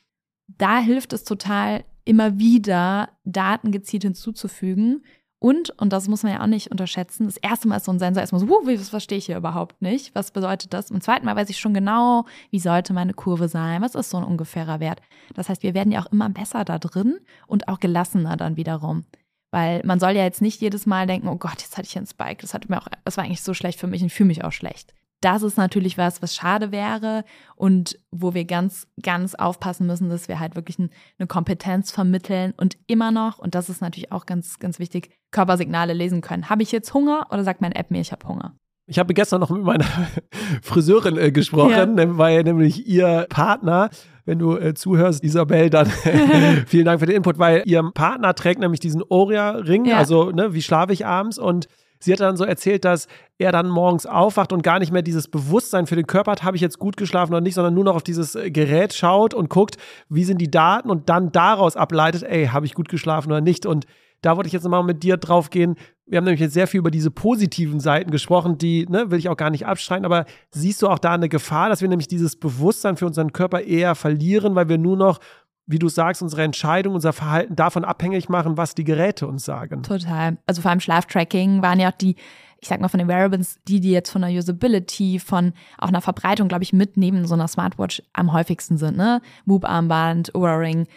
da 0.48 0.80
hilft 0.80 1.13
es 1.13 1.24
total, 1.24 1.86
immer 2.04 2.38
wieder 2.38 3.10
Daten 3.24 3.71
gezielt 3.71 4.04
hinzuzufügen 4.04 5.04
und, 5.39 5.69
und 5.82 5.91
das 5.91 6.08
muss 6.08 6.24
man 6.24 6.32
ja 6.34 6.41
auch 6.41 6.48
nicht 6.48 6.71
unterschätzen, 6.71 7.26
das 7.26 7.38
erste 7.38 7.67
Mal 7.67 7.78
ist 7.78 7.86
so 7.86 7.91
ein 7.91 8.00
Sensor 8.00 8.21
erstmal 8.21 8.39
so, 8.39 8.48
uh, 8.48 8.65
das 8.65 8.89
verstehe 8.89 9.17
ich 9.17 9.26
hier 9.26 9.38
überhaupt 9.38 9.82
nicht. 9.82 10.15
Was 10.15 10.32
bedeutet 10.32 10.74
das? 10.74 10.91
Und 10.91 11.04
zweiten 11.04 11.26
Mal 11.26 11.36
weiß 11.36 11.50
ich 11.50 11.60
schon 11.60 11.74
genau, 11.74 12.26
wie 12.52 12.60
sollte 12.60 12.93
meine 12.93 13.13
Kurve 13.13 13.48
sein? 13.48 13.82
Was 13.82 13.95
ist 13.95 14.10
so 14.10 14.17
ein 14.17 14.24
ungefährer 14.24 14.80
Wert? 14.80 15.02
Das 15.34 15.50
heißt, 15.50 15.62
wir 15.62 15.74
werden 15.74 15.91
ja 15.91 16.02
auch 16.02 16.12
immer 16.12 16.30
besser 16.30 16.63
da 16.65 16.80
drin 16.80 17.19
und 17.48 17.67
auch 17.67 17.80
gelassener 17.80 18.38
dann 18.38 18.56
wiederum. 18.58 19.06
Weil 19.52 19.82
man 19.86 20.00
soll 20.00 20.12
ja 20.12 20.24
jetzt 20.24 20.41
nicht 20.41 20.62
jedes 20.62 20.86
Mal 20.86 21.06
denken, 21.06 21.28
oh 21.28 21.38
Gott, 21.38 21.62
jetzt 21.62 21.78
hatte 21.78 21.88
ich 21.88 21.98
einen 21.98 22.08
Spike, 22.08 22.41
das 22.41 22.54
hat 22.54 22.69
mir 22.69 22.82
auch, 22.82 22.88
das 23.04 23.17
war 23.17 23.24
eigentlich 23.24 23.41
so 23.41 23.54
schlecht 23.54 23.80
für 23.80 23.88
mich 23.88 24.02
und 24.02 24.12
fühle 24.12 24.28
mich 24.28 24.43
auch 24.43 24.52
schlecht 24.52 24.93
das 25.21 25.43
ist 25.43 25.58
natürlich 25.58 25.97
was, 25.97 26.21
was 26.21 26.36
schade 26.36 26.71
wäre 26.71 27.23
und 27.56 27.97
wo 28.12 28.34
wir 28.34 28.45
ganz, 28.45 28.88
ganz 29.01 29.36
aufpassen 29.36 29.88
müssen, 29.88 30.10
dass 30.10 30.28
wir 30.28 30.39
halt 30.39 30.56
wirklich 30.56 30.78
eine 30.78 31.28
Kompetenz 31.28 31.91
vermitteln 31.91 32.54
und 32.58 32.78
immer 32.88 33.12
noch, 33.12 33.39
und 33.39 33.56
das 33.56 33.69
ist 33.69 33.82
natürlich 33.82 34.12
auch 34.12 34.25
ganz, 34.25 34.60
ganz 34.60 34.80
wichtig, 34.80 35.10
Körpersignale 35.32 35.93
lesen 35.93 36.21
können. 36.21 36.49
Habe 36.49 36.63
ich 36.63 36.71
jetzt 36.71 36.93
Hunger 36.93 37.28
oder 37.32 37.43
sagt 37.43 37.62
meine 37.62 37.75
App 37.75 37.91
mir, 37.91 38.01
ich 38.01 38.12
habe 38.12 38.28
Hunger? 38.28 38.56
Ich 38.88 38.99
habe 38.99 39.15
gestern 39.15 39.41
noch 39.41 39.49
mit 39.49 39.63
meiner 39.63 39.86
Friseurin 40.62 41.17
äh, 41.17 41.32
gesprochen, 41.32 41.97
ja. 41.97 42.17
weil 42.17 42.43
nämlich 42.43 42.88
ihr 42.88 43.25
Partner 43.30 43.89
wenn 44.25 44.39
du 44.39 44.58
äh, 44.58 44.73
zuhörst, 44.73 45.23
Isabel, 45.23 45.69
dann 45.69 45.88
vielen 46.67 46.86
Dank 46.86 46.99
für 46.99 47.06
den 47.06 47.17
Input, 47.17 47.39
weil 47.39 47.63
ihr 47.65 47.84
Partner 47.93 48.34
trägt 48.34 48.60
nämlich 48.60 48.80
diesen 48.80 49.04
Oria-Ring, 49.04 49.86
ja. 49.86 49.97
also 49.97 50.32
ne, 50.32 50.54
wie 50.54 50.62
schlafe 50.62 50.93
ich 50.93 51.06
abends 51.06 51.38
und 51.38 51.67
Sie 52.06 52.13
hat 52.13 52.20
dann 52.20 52.38
so 52.38 52.46
erzählt, 52.46 52.86
dass 52.86 53.08
er 53.39 53.52
dann 53.52 53.68
morgens 53.68 54.06
aufwacht 54.06 54.54
und 54.54 54.62
gar 54.62 54.78
nicht 54.78 54.91
mehr 54.91 55.02
dieses 55.02 55.28
Bewusstsein 55.28 55.88
für 55.88 55.96
den 55.96 56.06
Körper 56.06 56.34
hat, 56.34 56.44
habe 56.44 56.56
ich 56.56 56.62
jetzt 56.62 56.78
gut 56.78 56.98
geschlafen 56.98 57.34
oder 57.34 57.41
nicht, 57.41 57.56
sondern 57.56 57.74
nur 57.74 57.84
noch 57.84 57.96
auf 57.96 58.04
dieses 58.04 58.36
äh, 58.36 58.52
Gerät 58.52 58.94
schaut 58.94 59.34
und 59.34 59.50
guckt, 59.50 59.78
wie 60.08 60.24
sind 60.24 60.39
die 60.39 60.52
Daten 60.52 60.91
und 60.91 61.10
dann 61.10 61.32
daraus 61.32 61.76
ableitet, 61.76 62.22
ey, 62.22 62.48
habe 62.48 62.68
ich 62.68 62.76
gut 62.76 62.89
geschlafen 62.89 63.32
oder 63.32 63.41
nicht. 63.41 63.65
Und 63.65 63.88
da 64.22 64.38
wollte 64.38 64.48
ich 64.48 64.54
jetzt 64.54 64.63
nochmal 64.63 64.84
mit 64.84 65.02
dir 65.02 65.18
drauf 65.18 65.50
gehen. 65.50 65.76
Wir 66.06 66.18
haben 66.18 66.26
nämlich 66.26 66.41
jetzt 66.41 66.54
sehr 66.54 66.68
viel 66.68 66.78
über 66.78 66.91
diese 66.91 67.10
positiven 67.10 67.80
Seiten 67.80 68.12
gesprochen, 68.12 68.60
die 68.60 68.86
ne, 68.88 69.10
will 69.10 69.18
ich 69.18 69.28
auch 69.28 69.38
gar 69.38 69.50
nicht 69.50 69.65
abstreiten, 69.65 70.06
aber 70.06 70.26
siehst 70.52 70.84
du 70.84 70.88
auch 70.88 71.00
da 71.00 71.13
eine 71.13 71.29
Gefahr, 71.29 71.69
dass 71.69 71.82
wir 71.82 71.90
nämlich 71.90 72.08
dieses 72.08 72.36
Bewusstsein 72.36 72.98
für 72.98 73.08
unseren 73.08 73.34
Körper 73.34 73.62
eher 73.62 73.96
verlieren, 73.96 74.54
weil 74.54 74.69
wir 74.69 74.77
nur 74.77 74.98
noch 74.98 75.19
wie 75.68 75.80
du 75.80 75.90
sagst, 75.90 76.22
unsere 76.22 76.44
Entscheidung, 76.44 76.94
unser 76.96 77.13
Verhalten 77.13 77.56
davon 77.56 77.86
abhängig 77.86 78.30
machen, 78.30 78.58
was 78.58 78.76
die 78.76 78.84
Geräte 78.84 79.28
uns 79.28 79.46
sagen. 79.46 79.84
Total. 79.84 80.38
Also 80.46 80.62
vor 80.62 80.72
allem 80.72 80.80
Schlaftracking 80.80 81.62
waren 81.62 81.80
ja 81.80 81.90
auch 81.90 81.98
die, 81.98 82.16
ich 82.60 82.68
sag 82.68 82.82
mal 82.82 82.88
von 82.88 83.00
den 83.00 83.08
Wearables, 83.08 83.60
die, 83.68 83.80
die 83.80 83.92
jetzt 83.92 84.12
von 84.12 84.22
der 84.22 84.32
Usability, 84.32 85.20
von 85.20 85.54
auch 85.78 85.88
einer 85.88 86.02
Verbreitung, 86.02 86.48
glaube 86.48 86.63
ich, 86.63 86.74
mit 86.74 86.98
neben 86.98 87.26
so 87.26 87.34
einer 87.34 87.48
Smartwatch 87.48 88.04
am 88.13 88.32
häufigsten 88.32 88.78
sind, 88.78 88.98
ne? 88.98 89.22
Whoop-Armband, 89.46 90.36
Oura-Ring, 90.36 90.88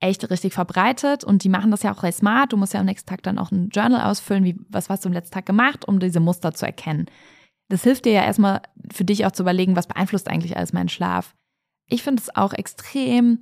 echt 0.00 0.28
richtig 0.28 0.52
verbreitet 0.52 1.24
und 1.24 1.42
die 1.44 1.48
machen 1.48 1.70
das 1.70 1.82
ja 1.82 1.92
auch 1.92 2.02
recht 2.02 2.18
smart. 2.18 2.52
Du 2.52 2.56
musst 2.56 2.74
ja 2.74 2.80
am 2.80 2.86
nächsten 2.86 3.08
Tag 3.08 3.22
dann 3.22 3.38
auch 3.38 3.50
ein 3.50 3.70
Journal 3.70 4.10
ausfüllen, 4.10 4.44
wie, 4.44 4.56
was 4.68 4.90
hast 4.90 5.04
du 5.04 5.08
am 5.08 5.12
letzten 5.12 5.34
Tag 5.34 5.46
gemacht, 5.46 5.86
um 5.86 6.00
diese 6.00 6.20
Muster 6.20 6.52
zu 6.52 6.66
erkennen. 6.66 7.06
Das 7.68 7.82
hilft 7.82 8.04
dir 8.04 8.12
ja 8.12 8.24
erstmal 8.24 8.62
für 8.92 9.04
dich 9.04 9.24
auch 9.24 9.32
zu 9.32 9.42
überlegen, 9.42 9.76
was 9.76 9.86
beeinflusst 9.86 10.28
eigentlich 10.28 10.56
alles 10.56 10.72
meinen 10.72 10.88
Schlaf. 10.88 11.34
Ich 11.88 12.02
finde 12.02 12.22
es 12.22 12.34
auch 12.34 12.52
extrem 12.52 13.40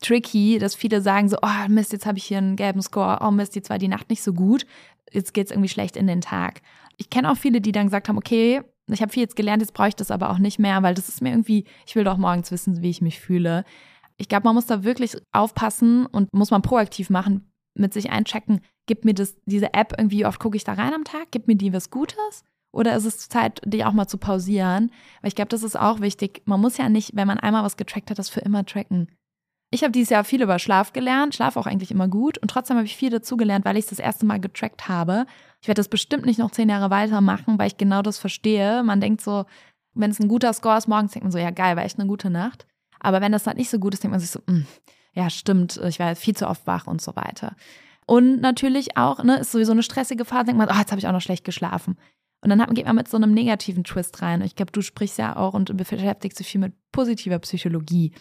tricky, 0.00 0.58
dass 0.58 0.74
viele 0.74 1.00
sagen 1.00 1.28
so, 1.28 1.36
oh 1.42 1.68
Mist, 1.68 1.92
jetzt 1.92 2.06
habe 2.06 2.18
ich 2.18 2.24
hier 2.24 2.38
einen 2.38 2.56
gelben 2.56 2.82
Score, 2.82 3.18
oh 3.20 3.30
Mist, 3.30 3.56
jetzt 3.56 3.70
war 3.70 3.78
die 3.78 3.88
Nacht 3.88 4.10
nicht 4.10 4.22
so 4.22 4.32
gut, 4.32 4.66
jetzt 5.12 5.34
geht 5.34 5.46
es 5.46 5.50
irgendwie 5.50 5.68
schlecht 5.68 5.96
in 5.96 6.06
den 6.06 6.20
Tag. 6.20 6.60
Ich 6.96 7.10
kenne 7.10 7.30
auch 7.30 7.36
viele, 7.36 7.60
die 7.60 7.72
dann 7.72 7.86
gesagt 7.86 8.08
haben, 8.08 8.18
okay, 8.18 8.62
ich 8.90 9.02
habe 9.02 9.12
viel 9.12 9.22
jetzt 9.22 9.36
gelernt, 9.36 9.62
jetzt 9.62 9.74
brauche 9.74 9.88
ich 9.88 9.96
das 9.96 10.10
aber 10.10 10.30
auch 10.30 10.38
nicht 10.38 10.58
mehr, 10.58 10.82
weil 10.82 10.94
das 10.94 11.08
ist 11.08 11.20
mir 11.20 11.30
irgendwie, 11.30 11.64
ich 11.86 11.94
will 11.94 12.04
doch 12.04 12.16
morgens 12.16 12.50
wissen, 12.50 12.82
wie 12.82 12.90
ich 12.90 13.02
mich 13.02 13.20
fühle. 13.20 13.64
Ich 14.16 14.28
glaube, 14.28 14.44
man 14.44 14.54
muss 14.54 14.66
da 14.66 14.82
wirklich 14.82 15.16
aufpassen 15.32 16.06
und 16.06 16.32
muss 16.32 16.50
man 16.50 16.62
proaktiv 16.62 17.10
machen, 17.10 17.52
mit 17.74 17.92
sich 17.92 18.10
einchecken, 18.10 18.60
gibt 18.86 19.04
mir 19.04 19.14
das, 19.14 19.36
diese 19.44 19.74
App 19.74 19.94
irgendwie, 19.96 20.26
oft 20.26 20.40
gucke 20.40 20.56
ich 20.56 20.64
da 20.64 20.72
rein 20.72 20.94
am 20.94 21.04
Tag, 21.04 21.30
gibt 21.30 21.46
mir 21.46 21.56
die 21.56 21.72
was 21.72 21.90
Gutes? 21.90 22.44
Oder 22.72 22.96
ist 22.96 23.04
es 23.04 23.28
Zeit, 23.28 23.60
die 23.64 23.84
auch 23.84 23.92
mal 23.92 24.08
zu 24.08 24.18
pausieren? 24.18 24.90
Weil 25.20 25.28
ich 25.28 25.34
glaube, 25.34 25.48
das 25.48 25.62
ist 25.62 25.78
auch 25.78 26.00
wichtig. 26.00 26.42
Man 26.44 26.60
muss 26.60 26.76
ja 26.76 26.88
nicht, 26.88 27.16
wenn 27.16 27.26
man 27.26 27.38
einmal 27.38 27.64
was 27.64 27.76
getrackt 27.76 28.10
hat, 28.10 28.18
das 28.18 28.28
für 28.28 28.40
immer 28.40 28.66
tracken. 28.66 29.08
Ich 29.70 29.82
habe 29.82 29.92
dieses 29.92 30.10
Jahr 30.10 30.24
viel 30.24 30.42
über 30.42 30.58
Schlaf 30.58 30.94
gelernt, 30.94 31.34
Schlaf 31.34 31.56
auch 31.56 31.66
eigentlich 31.66 31.90
immer 31.90 32.08
gut 32.08 32.38
und 32.38 32.48
trotzdem 32.50 32.76
habe 32.76 32.86
ich 32.86 32.96
viel 32.96 33.10
dazugelernt, 33.10 33.66
weil 33.66 33.76
ich 33.76 33.84
es 33.84 33.90
das 33.90 33.98
erste 33.98 34.24
Mal 34.24 34.40
getrackt 34.40 34.88
habe. 34.88 35.26
Ich 35.60 35.68
werde 35.68 35.80
das 35.80 35.88
bestimmt 35.88 36.24
nicht 36.24 36.38
noch 36.38 36.50
zehn 36.50 36.70
Jahre 36.70 36.90
weitermachen, 36.90 37.58
weil 37.58 37.66
ich 37.66 37.76
genau 37.76 38.00
das 38.00 38.18
verstehe. 38.18 38.82
Man 38.82 39.00
denkt 39.00 39.20
so, 39.20 39.44
wenn 39.94 40.10
es 40.10 40.20
ein 40.20 40.28
guter 40.28 40.52
Score 40.54 40.78
ist 40.78 40.88
morgens, 40.88 41.12
denkt 41.12 41.24
man 41.24 41.32
so, 41.32 41.38
ja 41.38 41.50
geil, 41.50 41.76
war 41.76 41.84
echt 41.84 41.98
eine 41.98 42.08
gute 42.08 42.30
Nacht. 42.30 42.66
Aber 42.98 43.20
wenn 43.20 43.32
das 43.32 43.46
halt 43.46 43.58
nicht 43.58 43.70
so 43.70 43.78
gut 43.78 43.92
ist, 43.92 44.02
denkt 44.02 44.12
man 44.12 44.20
sich 44.20 44.30
so, 44.30 44.40
mh, 44.46 44.54
hm, 44.54 44.66
ja 45.12 45.28
stimmt, 45.28 45.76
ich 45.84 45.98
war 45.98 46.16
viel 46.16 46.36
zu 46.36 46.48
oft 46.48 46.66
wach 46.66 46.86
und 46.86 47.02
so 47.02 47.14
weiter. 47.14 47.54
Und 48.06 48.40
natürlich 48.40 48.96
auch, 48.96 49.22
ne, 49.22 49.38
ist 49.38 49.52
sowieso 49.52 49.72
eine 49.72 49.82
stressige 49.82 50.24
Phase, 50.24 50.46
denkt 50.46 50.58
man, 50.58 50.70
oh, 50.70 50.78
jetzt 50.78 50.92
habe 50.92 50.98
ich 50.98 51.06
auch 51.06 51.12
noch 51.12 51.20
schlecht 51.20 51.44
geschlafen. 51.44 51.98
Und 52.40 52.50
dann 52.50 52.74
geht 52.74 52.86
man 52.86 52.96
mit 52.96 53.08
so 53.08 53.16
einem 53.16 53.34
negativen 53.34 53.84
Twist 53.84 54.22
rein. 54.22 54.42
Ich 54.42 54.54
glaube, 54.54 54.72
du 54.72 54.80
sprichst 54.80 55.18
ja 55.18 55.36
auch 55.36 55.54
und 55.54 55.76
beschäftigst 55.76 56.38
dich 56.38 56.46
viel 56.46 56.60
mit 56.60 56.72
positiver 56.92 57.38
Psychologie. 57.40 58.14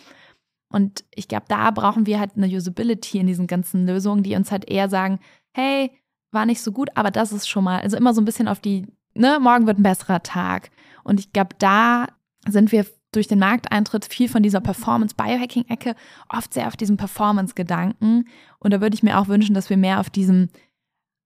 Und 0.69 1.05
ich 1.13 1.27
glaube, 1.27 1.45
da 1.47 1.71
brauchen 1.71 2.05
wir 2.05 2.19
halt 2.19 2.31
eine 2.35 2.47
Usability 2.47 3.19
in 3.19 3.27
diesen 3.27 3.47
ganzen 3.47 3.85
Lösungen, 3.85 4.23
die 4.23 4.35
uns 4.35 4.51
halt 4.51 4.69
eher 4.69 4.89
sagen, 4.89 5.19
hey, 5.53 5.91
war 6.31 6.45
nicht 6.45 6.61
so 6.61 6.71
gut, 6.71 6.89
aber 6.95 7.11
das 7.11 7.31
ist 7.31 7.47
schon 7.47 7.63
mal, 7.63 7.81
also 7.81 7.95
immer 7.95 8.13
so 8.13 8.21
ein 8.21 8.25
bisschen 8.25 8.47
auf 8.47 8.59
die, 8.59 8.85
ne, 9.13 9.39
morgen 9.39 9.65
wird 9.65 9.79
ein 9.79 9.83
besserer 9.83 10.23
Tag. 10.23 10.69
Und 11.03 11.19
ich 11.19 11.31
glaube, 11.31 11.55
da 11.57 12.07
sind 12.47 12.71
wir 12.71 12.85
durch 13.11 13.27
den 13.27 13.39
Markteintritt 13.39 14.05
viel 14.05 14.27
von 14.27 14.43
dieser 14.43 14.59
Performance-Biohacking-Ecke 14.59 15.95
oft 16.29 16.53
sehr 16.53 16.67
auf 16.67 16.75
diesem 16.75 16.97
Performance-Gedanken. 16.97 18.27
Und 18.59 18.73
da 18.73 18.81
würde 18.81 18.95
ich 18.95 19.03
mir 19.03 19.17
auch 19.17 19.27
wünschen, 19.29 19.55
dass 19.55 19.69
wir 19.69 19.77
mehr 19.77 19.99
auf 19.99 20.09
diesem, 20.09 20.49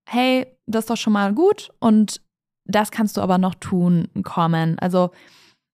hey, 0.08 0.46
das 0.68 0.84
ist 0.84 0.90
doch 0.90 0.98
schon 0.98 1.14
mal 1.14 1.34
gut 1.34 1.72
und 1.80 2.22
das 2.66 2.92
kannst 2.92 3.18
du 3.18 3.22
aber 3.22 3.40
noch 3.40 3.56
tun, 3.56 4.08
kommen. 4.24 4.78
Also 4.80 5.10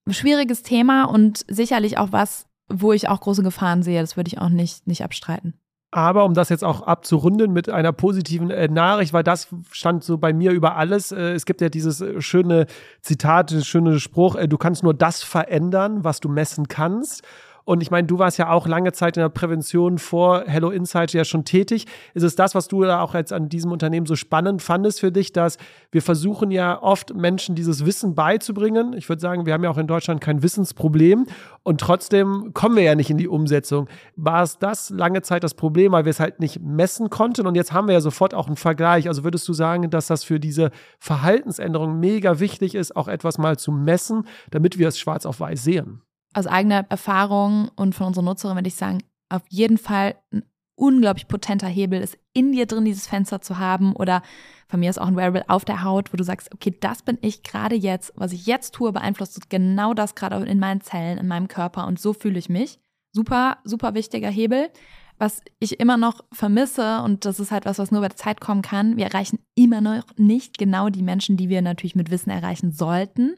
schwieriges 0.10 0.64
Thema 0.64 1.04
und 1.04 1.46
sicherlich 1.50 1.98
auch 1.98 2.12
was, 2.12 2.48
wo 2.70 2.94
ich 2.94 3.10
auch 3.10 3.22
große 3.22 3.44
Gefahren 3.44 3.84
sehe. 3.84 4.02
Das 4.02 4.18
würde 4.18 4.30
ich 4.30 4.40
auch 4.40 4.50
nicht, 4.50 4.88
nicht 4.88 5.04
abstreiten. 5.04 5.54
Aber 5.92 6.26
um 6.26 6.34
das 6.34 6.50
jetzt 6.50 6.66
auch 6.66 6.82
abzurunden 6.82 7.54
mit 7.54 7.70
einer 7.70 7.94
positiven 7.94 8.52
äh, 8.52 8.68
Nachricht, 8.68 9.14
weil 9.14 9.24
das 9.24 9.48
stand 9.72 10.04
so 10.04 10.18
bei 10.18 10.34
mir 10.34 10.52
über 10.52 10.76
alles. 10.76 11.14
Äh, 11.14 11.32
es 11.32 11.46
gibt 11.46 11.62
ja 11.62 11.70
dieses 11.70 12.02
äh, 12.02 12.22
schöne 12.22 12.66
Zitat, 13.02 13.52
dieses 13.52 13.66
schöne 13.66 14.00
Spruch, 14.00 14.36
äh, 14.36 14.50
du 14.50 14.58
kannst 14.58 14.84
nur 14.84 14.94
das 14.94 15.24
verändern, 15.24 16.04
was 16.04 16.20
du 16.20 16.28
messen 16.28 16.68
kannst. 16.68 17.24
Und 17.68 17.82
ich 17.82 17.92
meine, 17.92 18.08
du 18.08 18.18
warst 18.18 18.38
ja 18.38 18.50
auch 18.50 18.66
lange 18.66 18.94
Zeit 18.94 19.18
in 19.18 19.22
der 19.22 19.28
Prävention 19.28 19.98
vor 19.98 20.46
Hello 20.48 20.70
Insight 20.70 21.12
ja 21.12 21.26
schon 21.26 21.44
tätig. 21.44 21.86
Ist 22.14 22.24
es 22.24 22.38
das, 22.38 22.56
was 22.56 22.70
du 22.70 22.82
da 22.84 23.02
auch 23.02 23.14
jetzt 23.14 23.34
an 23.34 23.50
diesem 23.50 23.74
Unternehmen 23.74 24.06
so 24.06 24.16
spannend 24.16 24.62
fandest 24.62 25.02
für 25.02 25.12
dich, 25.12 25.34
dass 25.34 25.58
wir 25.92 26.02
versuchen 26.02 26.50
ja 26.50 26.82
oft 26.82 27.14
Menschen 27.14 27.56
dieses 27.56 27.86
Wissen 27.86 28.16
beizubringen? 28.16 28.94
Ich 28.94 29.10
würde 29.10 29.20
sagen, 29.20 29.46
wir 29.46 29.52
haben 29.52 29.66
ja 29.66 29.70
auch 29.70 29.78
in 29.78 29.88
Deutschland 29.88 30.22
kein 30.22 30.44
Wissensproblem 30.44 31.26
und 31.64 31.82
trotzdem 31.82 32.52
kommen 32.54 32.78
wir 32.78 32.84
ja 32.84 32.96
nicht 32.96 33.10
in 33.10 33.18
die 33.18 33.28
Umsetzung. 33.28 33.90
War 34.16 34.44
es 34.44 34.60
das 34.60 34.90
lange 34.90 35.22
Zeit 35.22 35.44
das 35.44 35.54
Problem, 35.54 35.92
weil 35.92 36.06
wir 36.06 36.12
es 36.12 36.22
halt 36.22 36.40
nicht 36.40 36.62
messen 36.62 37.10
konnten 37.10 37.48
und 37.48 37.56
jetzt 37.56 37.74
haben 37.74 37.88
wir 37.88 37.96
ja 37.96 38.02
sofort 38.02 38.34
auch 38.34 38.48
einen 38.48 38.56
Vergleich. 38.56 39.10
Also 39.10 39.26
würdest 39.26 39.46
du 39.46 39.52
sagen, 39.52 39.90
dass 39.90 40.08
das 40.08 40.24
für 40.24 40.40
diese 40.40 40.72
Verhaltensänderung 41.00 42.00
mega 42.00 42.40
wichtig 42.40 42.76
ist, 42.76 42.96
auch 42.96 43.10
etwas 43.10 43.38
mal 43.38 43.58
zu 43.58 43.74
messen, 43.74 44.26
damit 44.52 44.78
wir 44.78 44.88
es 44.88 44.98
schwarz 44.98 45.26
auf 45.26 45.42
weiß 45.42 45.62
sehen? 45.62 46.02
Aus 46.38 46.48
eigener 46.48 46.86
Erfahrung 46.90 47.70
und 47.76 47.96
von 47.96 48.08
unserer 48.08 48.24
Nutzerin 48.24 48.56
würde 48.56 48.68
ich 48.68 48.76
sagen, 48.76 49.00
auf 49.30 49.42
jeden 49.50 49.78
Fall 49.78 50.16
ein 50.32 50.44
unglaublich 50.76 51.28
potenter 51.28 51.68
Hebel 51.68 52.00
ist, 52.00 52.18
in 52.34 52.52
dir 52.52 52.68
drin 52.68 52.86
dieses 52.86 53.08
Fenster 53.08 53.42
zu 53.42 53.58
haben 53.58 53.94
oder 53.94 54.22
von 54.68 54.80
mir 54.80 54.92
ist 54.92 55.02
auch 55.02 55.08
ein 55.08 55.16
Wearable 55.16 55.50
auf 55.50 55.66
der 55.66 55.84
Haut, 55.84 56.14
wo 56.14 56.18
du 56.18 56.24
sagst, 56.24 56.54
okay, 56.54 56.76
das 56.80 57.02
bin 57.02 57.18
ich 57.22 57.42
gerade 57.42 57.76
jetzt, 57.76 58.14
was 58.16 58.34
ich 58.34 58.46
jetzt 58.46 58.76
tue, 58.76 58.92
beeinflusst 58.92 59.50
genau 59.50 59.96
das 59.96 60.14
gerade 60.14 60.36
in 60.46 60.60
meinen 60.60 60.82
Zellen, 60.82 61.18
in 61.18 61.28
meinem 61.28 61.48
Körper 61.48 61.88
und 61.88 62.00
so 62.00 62.14
fühle 62.14 62.38
ich 62.38 62.50
mich. 62.50 62.80
Super, 63.12 63.58
super 63.64 63.96
wichtiger 63.96 64.30
Hebel. 64.30 64.70
Was 65.18 65.42
ich 65.58 65.80
immer 65.80 65.98
noch 65.98 66.24
vermisse, 66.32 67.02
und 67.02 67.26
das 67.26 67.40
ist 67.40 67.50
halt 67.50 67.66
was, 67.66 67.80
was 67.80 67.90
nur 67.90 68.02
bei 68.02 68.10
der 68.10 68.18
Zeit 68.18 68.40
kommen 68.40 68.62
kann, 68.62 68.98
wir 68.98 69.06
erreichen 69.06 69.40
immer 69.56 69.82
noch 69.82 70.04
nicht 70.16 70.60
genau 70.60 70.90
die 70.90 71.02
Menschen, 71.02 71.38
die 71.38 71.50
wir 71.50 71.64
natürlich 71.64 71.96
mit 71.96 72.12
Wissen 72.12 72.30
erreichen 72.30 72.72
sollten. 72.72 73.36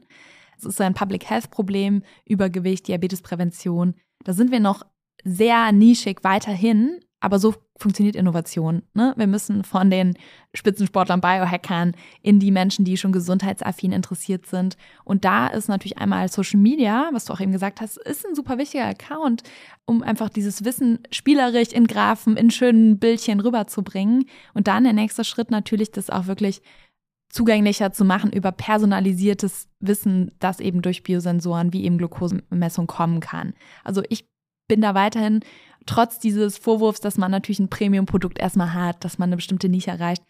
Es 0.66 0.74
ist 0.74 0.80
ein 0.80 0.94
Public 0.94 1.28
Health 1.28 1.50
Problem, 1.50 2.02
Übergewicht, 2.26 2.88
Diabetesprävention. 2.88 3.94
Da 4.24 4.32
sind 4.32 4.50
wir 4.50 4.60
noch 4.60 4.84
sehr 5.24 5.72
nischig 5.72 6.18
weiterhin, 6.22 7.00
aber 7.20 7.38
so 7.38 7.54
funktioniert 7.76 8.16
Innovation. 8.16 8.82
Ne? 8.94 9.14
Wir 9.16 9.26
müssen 9.26 9.64
von 9.64 9.90
den 9.90 10.14
Spitzensportlern, 10.54 11.20
Biohackern 11.20 11.92
in 12.22 12.40
die 12.40 12.50
Menschen, 12.50 12.84
die 12.84 12.96
schon 12.96 13.12
gesundheitsaffin 13.12 13.92
interessiert 13.92 14.46
sind. 14.46 14.76
Und 15.04 15.24
da 15.24 15.46
ist 15.46 15.68
natürlich 15.68 15.98
einmal 15.98 16.30
Social 16.30 16.60
Media, 16.60 17.10
was 17.12 17.26
du 17.26 17.32
auch 17.32 17.40
eben 17.40 17.52
gesagt 17.52 17.80
hast, 17.80 17.98
ist 17.98 18.26
ein 18.26 18.34
super 18.34 18.58
wichtiger 18.58 18.86
Account, 18.86 19.42
um 19.86 20.02
einfach 20.02 20.30
dieses 20.30 20.64
Wissen 20.64 21.00
spielerisch 21.10 21.72
in 21.72 21.86
Graphen, 21.86 22.36
in 22.36 22.50
schönen 22.50 22.98
Bildchen 22.98 23.40
rüberzubringen. 23.40 24.26
Und 24.54 24.66
dann 24.66 24.84
der 24.84 24.92
nächste 24.92 25.24
Schritt 25.24 25.50
natürlich, 25.50 25.90
das 25.90 26.10
auch 26.10 26.26
wirklich 26.26 26.62
zugänglicher 27.30 27.92
zu 27.92 28.04
machen 28.04 28.32
über 28.32 28.52
personalisiertes 28.52 29.68
Wissen, 29.80 30.32
das 30.40 30.60
eben 30.60 30.82
durch 30.82 31.02
Biosensoren 31.02 31.72
wie 31.72 31.84
eben 31.84 31.98
Glukosemessung 31.98 32.86
kommen 32.86 33.20
kann. 33.20 33.54
Also 33.84 34.02
ich 34.08 34.26
bin 34.68 34.80
da 34.80 34.94
weiterhin, 34.94 35.40
trotz 35.86 36.18
dieses 36.18 36.58
Vorwurfs, 36.58 37.00
dass 37.00 37.16
man 37.16 37.30
natürlich 37.30 37.60
ein 37.60 37.70
Premium-Produkt 37.70 38.38
erstmal 38.38 38.74
hat, 38.74 39.04
dass 39.04 39.18
man 39.18 39.28
eine 39.28 39.36
bestimmte 39.36 39.68
Nische 39.68 39.90
erreicht, 39.90 40.22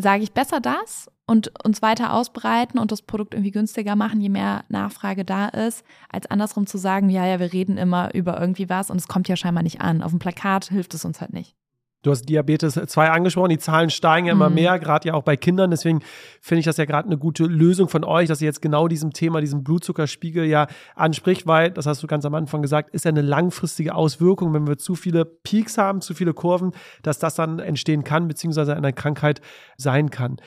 sage 0.00 0.22
ich 0.22 0.32
besser 0.32 0.60
das 0.60 1.10
und 1.26 1.52
uns 1.64 1.82
weiter 1.82 2.12
ausbreiten 2.12 2.78
und 2.78 2.90
das 2.90 3.02
Produkt 3.02 3.34
irgendwie 3.34 3.50
günstiger 3.52 3.96
machen, 3.96 4.20
je 4.20 4.28
mehr 4.28 4.64
Nachfrage 4.68 5.24
da 5.24 5.48
ist, 5.48 5.84
als 6.08 6.26
andersrum 6.26 6.66
zu 6.66 6.78
sagen, 6.78 7.08
ja, 7.08 7.26
ja, 7.26 7.38
wir 7.38 7.52
reden 7.52 7.76
immer 7.76 8.14
über 8.14 8.40
irgendwie 8.40 8.68
was 8.68 8.90
und 8.90 8.96
es 8.96 9.08
kommt 9.08 9.28
ja 9.28 9.36
scheinbar 9.36 9.62
nicht 9.62 9.80
an. 9.80 10.02
Auf 10.02 10.10
dem 10.10 10.18
Plakat 10.18 10.66
hilft 10.66 10.94
es 10.94 11.04
uns 11.04 11.20
halt 11.20 11.32
nicht. 11.32 11.54
Du 12.02 12.10
hast 12.10 12.22
Diabetes 12.28 12.74
2 12.74 13.10
angesprochen, 13.10 13.50
die 13.50 13.58
Zahlen 13.58 13.90
steigen 13.90 14.26
ja 14.26 14.32
immer 14.32 14.48
mhm. 14.48 14.54
mehr, 14.54 14.78
gerade 14.78 15.08
ja 15.08 15.14
auch 15.14 15.22
bei 15.22 15.36
Kindern. 15.36 15.70
Deswegen 15.70 16.00
finde 16.40 16.60
ich 16.60 16.64
das 16.64 16.78
ja 16.78 16.86
gerade 16.86 17.06
eine 17.06 17.18
gute 17.18 17.44
Lösung 17.44 17.88
von 17.88 18.04
euch, 18.04 18.28
dass 18.28 18.40
ihr 18.40 18.46
jetzt 18.46 18.62
genau 18.62 18.88
diesem 18.88 19.12
Thema, 19.12 19.40
diesem 19.42 19.62
Blutzuckerspiegel 19.62 20.44
ja 20.46 20.66
anspricht, 20.94 21.46
weil, 21.46 21.70
das 21.70 21.86
hast 21.86 22.02
du 22.02 22.06
ganz 22.06 22.24
am 22.24 22.34
Anfang 22.34 22.62
gesagt, 22.62 22.90
ist 22.94 23.04
ja 23.04 23.10
eine 23.10 23.20
langfristige 23.20 23.94
Auswirkung, 23.94 24.54
wenn 24.54 24.66
wir 24.66 24.78
zu 24.78 24.94
viele 24.94 25.26
Peaks 25.26 25.76
haben, 25.76 26.00
zu 26.00 26.14
viele 26.14 26.32
Kurven, 26.32 26.72
dass 27.02 27.18
das 27.18 27.34
dann 27.34 27.58
entstehen 27.58 28.02
kann, 28.02 28.28
beziehungsweise 28.28 28.74
eine 28.74 28.94
Krankheit 28.94 29.42
sein 29.76 30.10
kann. 30.10 30.38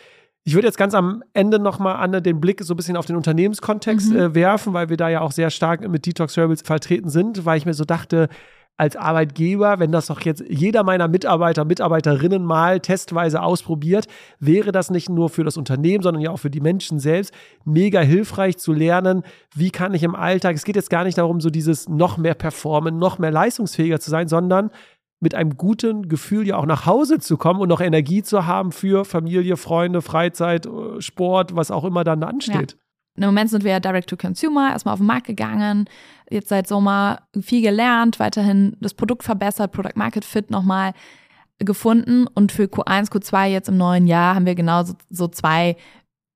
Ich 0.46 0.56
würde 0.56 0.68
jetzt 0.68 0.78
ganz 0.78 0.94
am 0.94 1.24
Ende 1.34 1.58
nochmal, 1.60 1.98
Anne, 1.98 2.22
den 2.22 2.42
Blick 2.42 2.62
so 2.64 2.74
ein 2.74 2.78
bisschen 2.78 2.98
auf 2.98 3.06
den 3.06 3.16
Unternehmenskontext 3.16 4.12
mhm. 4.12 4.18
äh, 4.18 4.36
werfen, 4.36 4.74
weil 4.74 4.90
wir 4.90 4.98
da 4.98 5.08
ja 5.08 5.22
auch 5.22 5.32
sehr 5.32 5.50
stark 5.50 5.88
mit 5.88 6.06
Detox 6.06 6.38
Rebels 6.38 6.64
vertreten 6.64 7.10
sind, 7.10 7.46
weil 7.46 7.58
ich 7.58 7.66
mir 7.66 7.74
so 7.74 7.86
dachte, 7.86 8.28
als 8.76 8.96
Arbeitgeber, 8.96 9.80
wenn 9.80 9.92
das 9.92 10.08
doch 10.08 10.22
jetzt 10.22 10.44
jeder 10.50 10.84
meiner 10.84 11.08
Mitarbeiter, 11.08 11.64
Mitarbeiterinnen 11.64 12.44
mal 12.44 12.80
testweise 12.80 13.42
ausprobiert, 13.42 14.08
wäre 14.40 14.72
das 14.72 14.90
nicht 14.90 15.10
nur 15.10 15.30
für 15.30 15.44
das 15.44 15.58
Unternehmen, 15.58 16.04
sondern 16.04 16.24
ja 16.24 16.32
auch 16.32 16.40
für 16.40 16.50
die 16.50 16.60
Menschen 16.60 17.00
selbst 17.00 17.34
mega 17.66 18.02
hilfreich 18.02 18.58
zu 18.58 18.74
lernen, 18.74 19.24
wie 19.56 19.70
kann 19.70 19.94
ich 19.94 20.02
im 20.02 20.16
Alltag, 20.16 20.56
es 20.56 20.66
geht 20.66 20.76
jetzt 20.76 20.90
gar 20.90 21.04
nicht 21.04 21.18
darum, 21.18 21.40
so 21.40 21.52
dieses 21.52 21.88
noch 21.88 22.18
mehr 22.18 22.34
performen, 22.34 22.98
noch 22.98 23.20
mehr 23.20 23.32
leistungsfähiger 23.32 24.00
zu 24.00 24.10
sein, 24.10 24.28
sondern 24.28 24.72
mit 25.20 25.36
einem 25.36 25.56
guten 25.56 26.10
Gefühl 26.10 26.48
ja 26.48 26.58
auch 26.58 26.66
nach 26.66 26.86
Hause 26.86 27.20
zu 27.20 27.38
kommen 27.38 27.62
und 27.62 27.70
noch 27.70 27.80
Energie 27.80 28.24
zu 28.24 28.46
haben 28.46 28.72
für 28.72 29.06
Familie, 29.06 29.56
Freunde, 29.56 30.02
Freizeit, 30.02 30.66
äh, 30.66 31.00
Sport, 31.00 31.56
was 31.56 31.72
auch 31.72 31.86
immer 31.86 32.04
dann 32.04 32.24
ansteht. 32.24 32.72
Ja. 32.74 32.83
Im 33.16 33.26
Moment 33.26 33.50
sind 33.50 33.64
wir 33.64 33.72
ja 33.72 33.80
Direct 33.80 34.10
to 34.10 34.18
Consumer, 34.18 34.72
erstmal 34.72 34.94
auf 34.94 35.00
den 35.00 35.06
Markt 35.06 35.28
gegangen, 35.28 35.88
jetzt 36.30 36.50
seit 36.50 36.68
Sommer 36.68 37.22
viel 37.40 37.62
gelernt, 37.62 38.20
weiterhin 38.20 38.76
das 38.80 38.96
Produkt 38.96 39.24
verbessert, 39.24 39.72
Product 39.72 39.96
Market 39.96 40.26
Fit 40.26 40.50
nochmal 40.50 40.94
gefunden 41.60 42.26
und 42.28 42.52
für 42.52 42.64
Q1, 42.64 43.12
Q2 43.12 43.48
jetzt 43.48 43.70
im 43.70 43.78
neuen 43.78 44.08
Jahr 44.08 44.36
haben 44.36 44.46
wir 44.46 44.56
genau 44.56 44.84
so, 45.10 45.28
zwei 45.28 45.78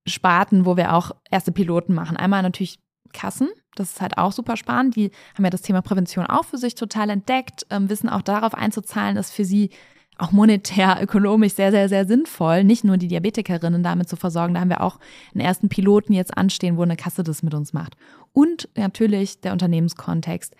Sparten, 0.07 0.65
wo 0.65 0.77
wir 0.77 0.93
auch 0.93 1.11
erste 1.29 1.51
Piloten 1.51 1.93
machen. 1.93 2.15
Einmal 2.15 2.43
natürlich 2.43 2.79
Kassen, 3.11 3.49
das 3.75 3.93
ist 3.93 4.01
halt 4.01 4.17
auch 4.17 4.31
super 4.31 4.57
spannend. 4.57 4.95
Die 4.95 5.11
haben 5.35 5.43
ja 5.43 5.49
das 5.49 5.61
Thema 5.63 5.81
Prävention 5.81 6.25
auch 6.27 6.45
für 6.45 6.57
sich 6.57 6.75
total 6.75 7.09
entdeckt, 7.09 7.65
ähm, 7.69 7.89
wissen 7.89 8.09
auch 8.09 8.21
darauf 8.21 8.53
einzuzahlen, 8.53 9.17
ist 9.17 9.33
für 9.33 9.45
sie 9.45 9.71
auch 10.19 10.31
monetär, 10.31 10.97
ökonomisch 11.01 11.53
sehr, 11.53 11.71
sehr, 11.71 11.89
sehr 11.89 12.05
sinnvoll, 12.05 12.63
nicht 12.63 12.83
nur 12.83 12.97
die 12.97 13.07
Diabetikerinnen 13.07 13.83
damit 13.83 14.09
zu 14.09 14.15
versorgen. 14.15 14.53
Da 14.53 14.61
haben 14.61 14.69
wir 14.69 14.81
auch 14.81 14.99
einen 15.33 15.41
ersten 15.41 15.69
Piloten 15.69 16.13
jetzt 16.13 16.37
anstehen, 16.37 16.77
wo 16.77 16.83
eine 16.83 16.95
Kasse 16.95 17.23
das 17.23 17.43
mit 17.43 17.53
uns 17.53 17.73
macht. 17.73 17.95
Und 18.33 18.69
natürlich 18.75 19.41
der 19.41 19.53
Unternehmenskontext. 19.53 20.55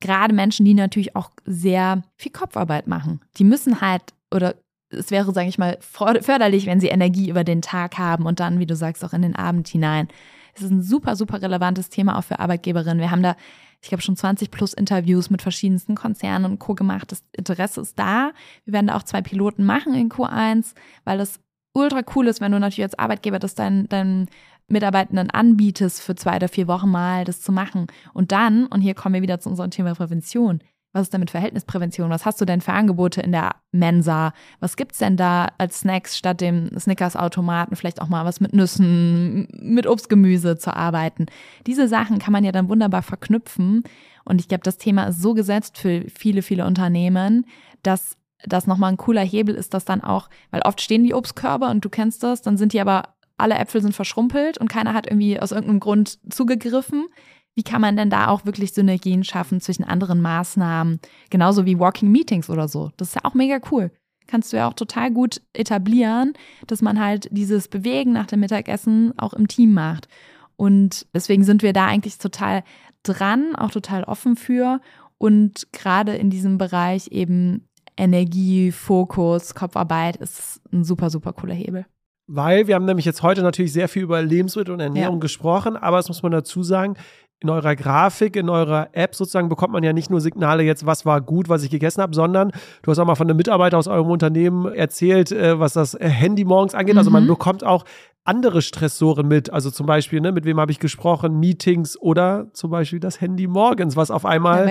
Gerade 0.00 0.34
Menschen, 0.34 0.66
die 0.66 0.74
natürlich 0.74 1.14
auch 1.14 1.30
sehr 1.44 2.02
viel 2.16 2.32
Kopfarbeit 2.32 2.86
machen. 2.86 3.20
Die 3.36 3.44
müssen 3.44 3.80
halt, 3.80 4.02
oder 4.34 4.56
es 4.90 5.10
wäre, 5.10 5.32
sage 5.32 5.48
ich 5.48 5.58
mal, 5.58 5.78
förderlich, 5.80 6.66
wenn 6.66 6.80
sie 6.80 6.88
Energie 6.88 7.30
über 7.30 7.44
den 7.44 7.62
Tag 7.62 7.98
haben 7.98 8.26
und 8.26 8.40
dann, 8.40 8.58
wie 8.58 8.66
du 8.66 8.76
sagst, 8.76 9.04
auch 9.04 9.12
in 9.12 9.22
den 9.22 9.36
Abend 9.36 9.68
hinein. 9.68 10.08
Es 10.54 10.62
ist 10.62 10.70
ein 10.70 10.82
super, 10.82 11.16
super 11.16 11.40
relevantes 11.40 11.88
Thema 11.88 12.18
auch 12.18 12.24
für 12.24 12.38
Arbeitgeberinnen. 12.38 12.98
Wir 12.98 13.10
haben 13.10 13.22
da 13.22 13.36
ich 13.84 13.92
habe 13.92 14.02
schon 14.02 14.16
20 14.16 14.50
plus 14.50 14.74
Interviews 14.74 15.28
mit 15.28 15.42
verschiedensten 15.42 15.96
Konzernen 15.96 16.50
und 16.52 16.58
Co. 16.60 16.74
gemacht. 16.74 17.10
Das 17.10 17.24
Interesse 17.32 17.80
ist 17.80 17.98
da. 17.98 18.30
Wir 18.64 18.74
werden 18.74 18.86
da 18.86 18.96
auch 18.96 19.02
zwei 19.02 19.22
Piloten 19.22 19.64
machen 19.64 19.94
in 19.94 20.08
Q1, 20.08 20.74
weil 21.04 21.18
das 21.18 21.40
ultra 21.72 22.02
cool 22.14 22.28
ist, 22.28 22.40
wenn 22.40 22.52
du 22.52 22.60
natürlich 22.60 22.84
als 22.84 22.98
Arbeitgeber 22.98 23.40
das 23.40 23.54
deinen, 23.54 23.88
deinen 23.88 24.28
Mitarbeitenden 24.68 25.30
anbietest, 25.30 26.00
für 26.00 26.14
zwei 26.14 26.36
oder 26.36 26.48
vier 26.48 26.68
Wochen 26.68 26.90
mal 26.90 27.24
das 27.24 27.40
zu 27.40 27.50
machen. 27.50 27.88
Und 28.14 28.30
dann, 28.30 28.66
und 28.66 28.82
hier 28.82 28.94
kommen 28.94 29.14
wir 29.14 29.22
wieder 29.22 29.40
zu 29.40 29.50
unserem 29.50 29.70
Thema 29.70 29.94
Prävention, 29.94 30.62
was 30.92 31.02
ist 31.02 31.12
denn 31.12 31.20
mit 31.20 31.30
Verhältnisprävention? 31.30 32.10
Was 32.10 32.26
hast 32.26 32.40
du 32.40 32.44
denn 32.44 32.60
für 32.60 32.72
Angebote 32.72 33.22
in 33.22 33.32
der 33.32 33.56
Mensa? 33.70 34.34
Was 34.60 34.76
gibt's 34.76 34.98
denn 34.98 35.16
da 35.16 35.48
als 35.56 35.80
Snacks 35.80 36.18
statt 36.18 36.40
dem 36.40 36.70
Snickers-Automaten? 36.78 37.76
Vielleicht 37.76 38.02
auch 38.02 38.08
mal 38.08 38.24
was 38.24 38.40
mit 38.40 38.52
Nüssen, 38.52 39.48
mit 39.58 39.86
Obstgemüse 39.86 40.58
zu 40.58 40.76
arbeiten. 40.76 41.26
Diese 41.66 41.88
Sachen 41.88 42.18
kann 42.18 42.32
man 42.32 42.44
ja 42.44 42.52
dann 42.52 42.68
wunderbar 42.68 43.02
verknüpfen. 43.02 43.84
Und 44.24 44.40
ich 44.40 44.48
glaube, 44.48 44.64
das 44.64 44.76
Thema 44.76 45.04
ist 45.04 45.22
so 45.22 45.32
gesetzt 45.34 45.78
für 45.78 46.04
viele, 46.14 46.42
viele 46.42 46.66
Unternehmen, 46.66 47.46
dass 47.82 48.16
das 48.44 48.66
nochmal 48.66 48.92
ein 48.92 48.98
cooler 48.98 49.24
Hebel 49.24 49.54
ist, 49.54 49.72
dass 49.72 49.84
dann 49.84 50.02
auch, 50.02 50.28
weil 50.50 50.62
oft 50.62 50.80
stehen 50.80 51.04
die 51.04 51.14
Obstkörbe 51.14 51.66
und 51.66 51.84
du 51.84 51.88
kennst 51.88 52.22
das, 52.22 52.42
dann 52.42 52.56
sind 52.56 52.72
die 52.72 52.80
aber, 52.80 53.14
alle 53.38 53.54
Äpfel 53.54 53.80
sind 53.80 53.94
verschrumpelt 53.94 54.58
und 54.58 54.68
keiner 54.68 54.94
hat 54.94 55.06
irgendwie 55.06 55.40
aus 55.40 55.52
irgendeinem 55.52 55.80
Grund 55.80 56.18
zugegriffen. 56.32 57.06
Wie 57.54 57.62
kann 57.62 57.80
man 57.80 57.96
denn 57.96 58.10
da 58.10 58.28
auch 58.28 58.46
wirklich 58.46 58.72
Synergien 58.72 59.24
schaffen 59.24 59.60
zwischen 59.60 59.84
anderen 59.84 60.22
Maßnahmen, 60.22 61.00
genauso 61.30 61.66
wie 61.66 61.78
Walking 61.78 62.10
Meetings 62.10 62.48
oder 62.48 62.66
so? 62.66 62.90
Das 62.96 63.08
ist 63.08 63.14
ja 63.14 63.24
auch 63.24 63.34
mega 63.34 63.60
cool. 63.70 63.90
Kannst 64.26 64.52
du 64.52 64.56
ja 64.56 64.68
auch 64.68 64.74
total 64.74 65.10
gut 65.10 65.42
etablieren, 65.52 66.32
dass 66.66 66.80
man 66.80 66.98
halt 66.98 67.28
dieses 67.30 67.68
Bewegen 67.68 68.12
nach 68.12 68.26
dem 68.26 68.40
Mittagessen 68.40 69.12
auch 69.18 69.34
im 69.34 69.48
Team 69.48 69.74
macht. 69.74 70.08
Und 70.56 71.06
deswegen 71.14 71.44
sind 71.44 71.62
wir 71.62 71.72
da 71.72 71.86
eigentlich 71.86 72.18
total 72.18 72.62
dran, 73.02 73.54
auch 73.56 73.70
total 73.70 74.04
offen 74.04 74.36
für. 74.36 74.80
Und 75.18 75.68
gerade 75.72 76.14
in 76.14 76.30
diesem 76.30 76.56
Bereich 76.56 77.08
eben 77.08 77.68
Energie, 77.96 78.72
Fokus, 78.72 79.54
Kopfarbeit 79.54 80.16
ist 80.16 80.60
ein 80.72 80.84
super, 80.84 81.10
super 81.10 81.32
cooler 81.32 81.54
Hebel. 81.54 81.84
Weil 82.26 82.66
wir 82.66 82.76
haben 82.76 82.84
nämlich 82.84 83.04
jetzt 83.04 83.22
heute 83.22 83.42
natürlich 83.42 83.72
sehr 83.72 83.88
viel 83.88 84.02
über 84.02 84.22
Lebensmittel 84.22 84.72
und 84.72 84.80
Ernährung 84.80 85.16
ja. 85.16 85.20
gesprochen, 85.20 85.76
aber 85.76 85.98
es 85.98 86.08
muss 86.08 86.22
man 86.22 86.32
dazu 86.32 86.62
sagen, 86.62 86.96
in 87.42 87.50
eurer 87.50 87.76
Grafik, 87.76 88.36
in 88.36 88.48
eurer 88.48 88.88
App 88.92 89.14
sozusagen 89.14 89.48
bekommt 89.48 89.72
man 89.72 89.82
ja 89.82 89.92
nicht 89.92 90.10
nur 90.10 90.20
Signale 90.20 90.62
jetzt, 90.62 90.86
was 90.86 91.04
war 91.04 91.20
gut, 91.20 91.48
was 91.48 91.62
ich 91.62 91.70
gegessen 91.70 92.02
habe, 92.02 92.14
sondern 92.14 92.52
du 92.82 92.90
hast 92.90 92.98
auch 92.98 93.06
mal 93.06 93.14
von 93.14 93.28
einem 93.28 93.36
Mitarbeiter 93.36 93.78
aus 93.78 93.88
eurem 93.88 94.10
Unternehmen 94.10 94.72
erzählt, 94.72 95.32
äh, 95.32 95.58
was 95.58 95.72
das 95.72 95.96
Handy 95.98 96.44
morgens 96.44 96.74
angeht. 96.74 96.94
Mhm. 96.94 96.98
Also 96.98 97.10
man 97.10 97.24
mhm. 97.24 97.28
bekommt 97.28 97.64
auch 97.64 97.84
andere 98.24 98.62
Stressoren 98.62 99.26
mit. 99.26 99.52
Also 99.52 99.70
zum 99.70 99.86
Beispiel, 99.86 100.20
ne, 100.20 100.32
mit 100.32 100.44
wem 100.44 100.60
habe 100.60 100.70
ich 100.70 100.78
gesprochen, 100.78 101.40
Meetings 101.40 102.00
oder 102.00 102.46
zum 102.52 102.70
Beispiel 102.70 103.00
das 103.00 103.20
Handy 103.20 103.46
morgens, 103.46 103.96
was 103.96 104.10
auf 104.10 104.24
einmal 104.24 104.66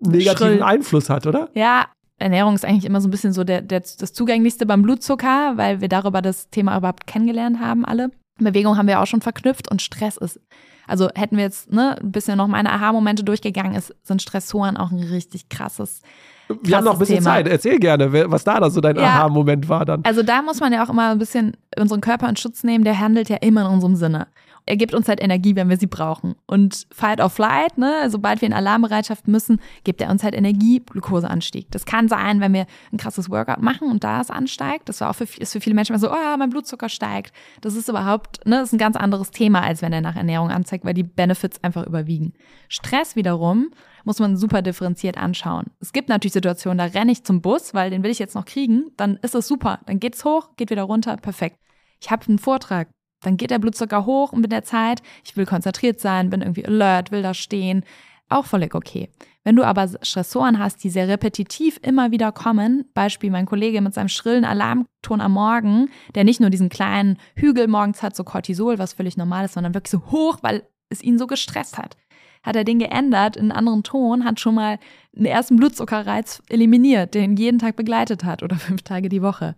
negativen 0.00 0.36
Schrill. 0.36 0.62
Einfluss 0.62 1.10
hat, 1.10 1.26
oder? 1.26 1.50
Ja, 1.54 1.86
Ernährung 2.18 2.54
ist 2.54 2.64
eigentlich 2.64 2.84
immer 2.84 3.00
so 3.00 3.08
ein 3.08 3.10
bisschen 3.10 3.32
so 3.32 3.44
der, 3.44 3.62
der, 3.62 3.80
das 3.80 4.12
Zugänglichste 4.12 4.66
beim 4.66 4.82
Blutzucker, 4.82 5.54
weil 5.56 5.80
wir 5.80 5.88
darüber 5.88 6.22
das 6.22 6.50
Thema 6.50 6.76
überhaupt 6.76 7.06
kennengelernt 7.06 7.60
haben, 7.60 7.84
alle. 7.84 8.10
Bewegung 8.38 8.76
haben 8.76 8.88
wir 8.88 9.00
auch 9.00 9.06
schon 9.06 9.20
verknüpft 9.20 9.70
und 9.70 9.82
Stress 9.82 10.16
ist 10.16 10.40
also 10.90 11.08
hätten 11.14 11.36
wir 11.36 11.44
jetzt 11.44 11.72
ne, 11.72 11.96
ein 12.00 12.12
bisschen 12.12 12.36
noch 12.36 12.48
meine 12.48 12.72
Aha-Momente 12.72 13.24
durchgegangen, 13.24 13.74
ist, 13.74 13.94
sind 14.02 14.20
Stressoren 14.20 14.76
auch 14.76 14.90
ein 14.90 15.02
richtig 15.02 15.48
krasses 15.48 16.02
wir 16.62 16.76
haben 16.76 16.84
noch 16.84 16.94
ein 16.94 16.98
bisschen 16.98 17.18
Thema. 17.18 17.30
Zeit. 17.30 17.48
Erzähl 17.48 17.78
gerne, 17.78 18.12
was 18.30 18.44
da 18.44 18.70
so 18.70 18.80
dein 18.80 18.96
ja, 18.96 19.02
Aha-Moment 19.02 19.68
war 19.68 19.84
dann. 19.84 20.04
Also 20.04 20.22
da 20.22 20.42
muss 20.42 20.60
man 20.60 20.72
ja 20.72 20.84
auch 20.84 20.88
immer 20.88 21.10
ein 21.10 21.18
bisschen 21.18 21.56
unseren 21.78 22.00
Körper 22.00 22.28
in 22.28 22.36
Schutz 22.36 22.64
nehmen. 22.64 22.84
Der 22.84 22.98
handelt 22.98 23.28
ja 23.28 23.36
immer 23.36 23.62
in 23.62 23.68
unserem 23.68 23.96
Sinne 23.96 24.26
er 24.66 24.76
gibt 24.76 24.94
uns 24.94 25.08
halt 25.08 25.20
Energie, 25.22 25.56
wenn 25.56 25.68
wir 25.68 25.76
sie 25.76 25.86
brauchen. 25.86 26.34
Und 26.46 26.86
Fight 26.92 27.20
or 27.20 27.30
Flight, 27.30 27.78
ne, 27.78 28.08
sobald 28.08 28.40
wir 28.40 28.46
in 28.46 28.52
Alarmbereitschaft 28.52 29.28
müssen, 29.28 29.60
gibt 29.84 30.00
er 30.00 30.10
uns 30.10 30.22
halt 30.22 30.34
Energie, 30.34 30.80
Glukoseanstieg. 30.80 31.70
Das 31.70 31.84
kann 31.84 32.08
sein, 32.08 32.40
wenn 32.40 32.52
wir 32.52 32.66
ein 32.92 32.98
krasses 32.98 33.30
Workout 33.30 33.62
machen 33.62 33.90
und 33.90 34.04
da 34.04 34.20
es 34.20 34.30
ansteigt. 34.30 34.88
Das 34.88 35.00
war 35.00 35.10
auch 35.10 35.14
für, 35.14 35.24
ist 35.24 35.52
für 35.52 35.60
viele 35.60 35.74
Menschen 35.74 35.92
immer 35.92 36.00
so, 36.00 36.10
oh, 36.10 36.36
mein 36.38 36.50
Blutzucker 36.50 36.88
steigt. 36.88 37.32
Das 37.60 37.74
ist 37.74 37.88
überhaupt, 37.88 38.46
ne, 38.46 38.60
ist 38.60 38.72
ein 38.72 38.78
ganz 38.78 38.96
anderes 38.96 39.30
Thema, 39.30 39.62
als 39.62 39.82
wenn 39.82 39.92
er 39.92 40.00
nach 40.00 40.16
Ernährung 40.16 40.50
anzeigt, 40.50 40.84
weil 40.84 40.94
die 40.94 41.02
Benefits 41.02 41.62
einfach 41.62 41.86
überwiegen. 41.86 42.32
Stress 42.68 43.16
wiederum 43.16 43.70
muss 44.04 44.18
man 44.18 44.36
super 44.36 44.62
differenziert 44.62 45.18
anschauen. 45.18 45.66
Es 45.80 45.92
gibt 45.92 46.08
natürlich 46.08 46.32
Situationen, 46.32 46.78
da 46.78 46.84
renne 46.84 47.12
ich 47.12 47.24
zum 47.24 47.40
Bus, 47.40 47.74
weil 47.74 47.90
den 47.90 48.02
will 48.02 48.10
ich 48.10 48.18
jetzt 48.18 48.34
noch 48.34 48.44
kriegen, 48.44 48.90
dann 48.96 49.18
ist 49.22 49.34
es 49.34 49.46
super. 49.46 49.80
Dann 49.86 50.00
geht's 50.00 50.24
hoch, 50.24 50.56
geht 50.56 50.70
wieder 50.70 50.84
runter, 50.84 51.16
perfekt. 51.16 51.58
Ich 52.00 52.10
habe 52.10 52.26
einen 52.28 52.38
Vortrag, 52.38 52.88
dann 53.20 53.36
geht 53.36 53.50
der 53.50 53.58
Blutzucker 53.58 54.06
hoch 54.06 54.32
und 54.32 54.40
mit 54.40 54.52
der 54.52 54.64
Zeit, 54.64 55.02
ich 55.24 55.36
will 55.36 55.46
konzentriert 55.46 56.00
sein, 56.00 56.30
bin 56.30 56.40
irgendwie 56.42 56.66
alert, 56.66 57.10
will 57.10 57.22
da 57.22 57.34
stehen, 57.34 57.84
auch 58.28 58.46
völlig 58.46 58.74
okay. 58.74 59.10
Wenn 59.42 59.56
du 59.56 59.64
aber 59.64 59.88
Stressoren 60.02 60.58
hast, 60.58 60.84
die 60.84 60.90
sehr 60.90 61.08
repetitiv 61.08 61.80
immer 61.82 62.10
wieder 62.10 62.30
kommen, 62.30 62.84
Beispiel 62.94 63.30
mein 63.30 63.46
Kollege 63.46 63.80
mit 63.80 63.94
seinem 63.94 64.08
schrillen 64.08 64.44
Alarmton 64.44 65.20
am 65.20 65.32
Morgen, 65.32 65.90
der 66.14 66.24
nicht 66.24 66.40
nur 66.40 66.50
diesen 66.50 66.68
kleinen 66.68 67.18
Hügel 67.34 67.66
morgens 67.66 68.02
hat, 68.02 68.14
so 68.14 68.22
Cortisol, 68.22 68.78
was 68.78 68.92
völlig 68.92 69.16
normal 69.16 69.46
ist, 69.46 69.54
sondern 69.54 69.74
wirklich 69.74 69.90
so 69.90 70.10
hoch, 70.10 70.38
weil 70.42 70.62
es 70.90 71.02
ihn 71.02 71.18
so 71.18 71.26
gestresst 71.26 71.78
hat. 71.78 71.96
Hat 72.42 72.56
er 72.56 72.64
den 72.64 72.78
geändert 72.78 73.36
in 73.36 73.44
einen 73.44 73.52
anderen 73.52 73.82
Ton, 73.82 74.24
hat 74.24 74.40
schon 74.40 74.54
mal 74.54 74.78
einen 75.16 75.26
ersten 75.26 75.56
Blutzuckerreiz 75.56 76.42
eliminiert, 76.48 77.14
der 77.14 77.22
ihn 77.22 77.36
jeden 77.36 77.58
Tag 77.58 77.76
begleitet 77.76 78.24
hat 78.24 78.42
oder 78.42 78.56
fünf 78.58 78.82
Tage 78.82 79.08
die 79.08 79.22
Woche. 79.22 79.56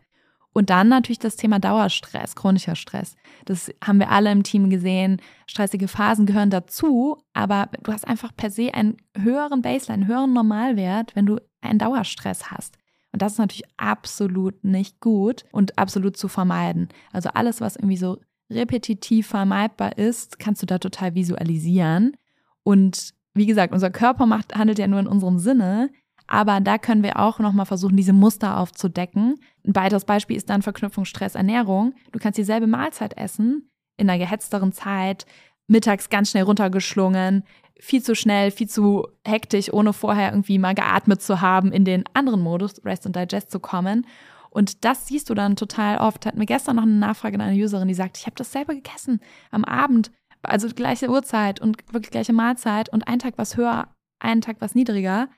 Und 0.52 0.70
dann 0.70 0.88
natürlich 0.88 1.18
das 1.18 1.36
Thema 1.36 1.58
Dauerstress, 1.58 2.36
chronischer 2.36 2.76
Stress. 2.76 3.16
Das 3.46 3.70
haben 3.82 3.98
wir 3.98 4.10
alle 4.10 4.30
im 4.30 4.42
Team 4.42 4.68
gesehen. 4.68 5.20
Stressige 5.46 5.88
Phasen 5.88 6.26
gehören 6.26 6.50
dazu, 6.50 7.18
aber 7.32 7.70
du 7.82 7.92
hast 7.92 8.06
einfach 8.06 8.36
per 8.36 8.50
se 8.50 8.74
einen 8.74 8.98
höheren 9.16 9.62
Baseline, 9.62 10.02
einen 10.02 10.08
höheren 10.08 10.32
Normalwert, 10.32 11.16
wenn 11.16 11.26
du 11.26 11.38
einen 11.62 11.78
Dauerstress 11.78 12.50
hast. 12.50 12.76
Und 13.12 13.22
das 13.22 13.32
ist 13.32 13.38
natürlich 13.38 13.64
absolut 13.76 14.62
nicht 14.64 15.00
gut 15.00 15.44
und 15.52 15.78
absolut 15.78 16.16
zu 16.16 16.28
vermeiden. 16.28 16.88
Also 17.12 17.30
alles, 17.30 17.60
was 17.60 17.76
irgendwie 17.76 17.96
so 17.96 18.18
repetitiv 18.50 19.28
vermeidbar 19.28 19.96
ist, 19.98 20.38
kannst 20.38 20.62
du 20.62 20.66
da 20.66 20.78
total 20.78 21.14
visualisieren. 21.14 22.16
Und 22.62 23.14
wie 23.34 23.46
gesagt, 23.46 23.72
unser 23.72 23.90
Körper 23.90 24.26
macht, 24.26 24.54
handelt 24.54 24.78
ja 24.78 24.86
nur 24.86 25.00
in 25.00 25.06
unserem 25.06 25.38
Sinne. 25.38 25.90
Aber 26.32 26.60
da 26.60 26.78
können 26.78 27.02
wir 27.02 27.18
auch 27.18 27.40
nochmal 27.40 27.66
versuchen, 27.66 27.94
diese 27.94 28.14
Muster 28.14 28.56
aufzudecken. 28.56 29.38
Ein 29.66 29.76
weiteres 29.76 30.06
Beispiel 30.06 30.34
ist 30.34 30.48
dann 30.48 30.62
Verknüpfung 30.62 31.04
Stress-Ernährung. 31.04 31.92
Du 32.10 32.18
kannst 32.18 32.38
dieselbe 32.38 32.66
Mahlzeit 32.66 33.18
essen, 33.18 33.68
in 33.98 34.08
einer 34.08 34.18
gehetzteren 34.18 34.72
Zeit, 34.72 35.26
mittags 35.66 36.08
ganz 36.08 36.30
schnell 36.30 36.44
runtergeschlungen, 36.44 37.44
viel 37.78 38.02
zu 38.02 38.14
schnell, 38.14 38.50
viel 38.50 38.66
zu 38.66 39.08
hektisch, 39.26 39.70
ohne 39.74 39.92
vorher 39.92 40.30
irgendwie 40.30 40.58
mal 40.58 40.74
geatmet 40.74 41.20
zu 41.20 41.42
haben, 41.42 41.70
in 41.70 41.84
den 41.84 42.04
anderen 42.14 42.40
Modus, 42.40 42.82
Rest 42.82 43.04
and 43.04 43.14
Digest 43.14 43.50
zu 43.50 43.60
kommen. 43.60 44.06
Und 44.48 44.86
das 44.86 45.06
siehst 45.08 45.28
du 45.28 45.34
dann 45.34 45.56
total 45.56 45.98
oft. 45.98 46.24
Hatten 46.24 46.40
wir 46.40 46.46
gestern 46.46 46.76
noch 46.76 46.84
eine 46.84 46.92
Nachfrage 46.92 47.34
an 47.34 47.42
eine 47.42 47.62
Userin, 47.62 47.88
die 47.88 47.94
sagt, 47.94 48.16
ich 48.16 48.24
habe 48.24 48.36
das 48.36 48.52
selber 48.52 48.74
gegessen 48.74 49.20
am 49.50 49.66
Abend, 49.66 50.10
also 50.40 50.66
gleiche 50.68 51.10
Uhrzeit 51.10 51.60
und 51.60 51.76
wirklich 51.92 52.10
gleiche 52.10 52.32
Mahlzeit 52.32 52.88
und 52.88 53.06
ein 53.06 53.18
Tag 53.18 53.34
was 53.36 53.58
höher, 53.58 53.88
einen 54.18 54.40
Tag 54.40 54.56
was 54.60 54.74
niedriger 54.74 55.28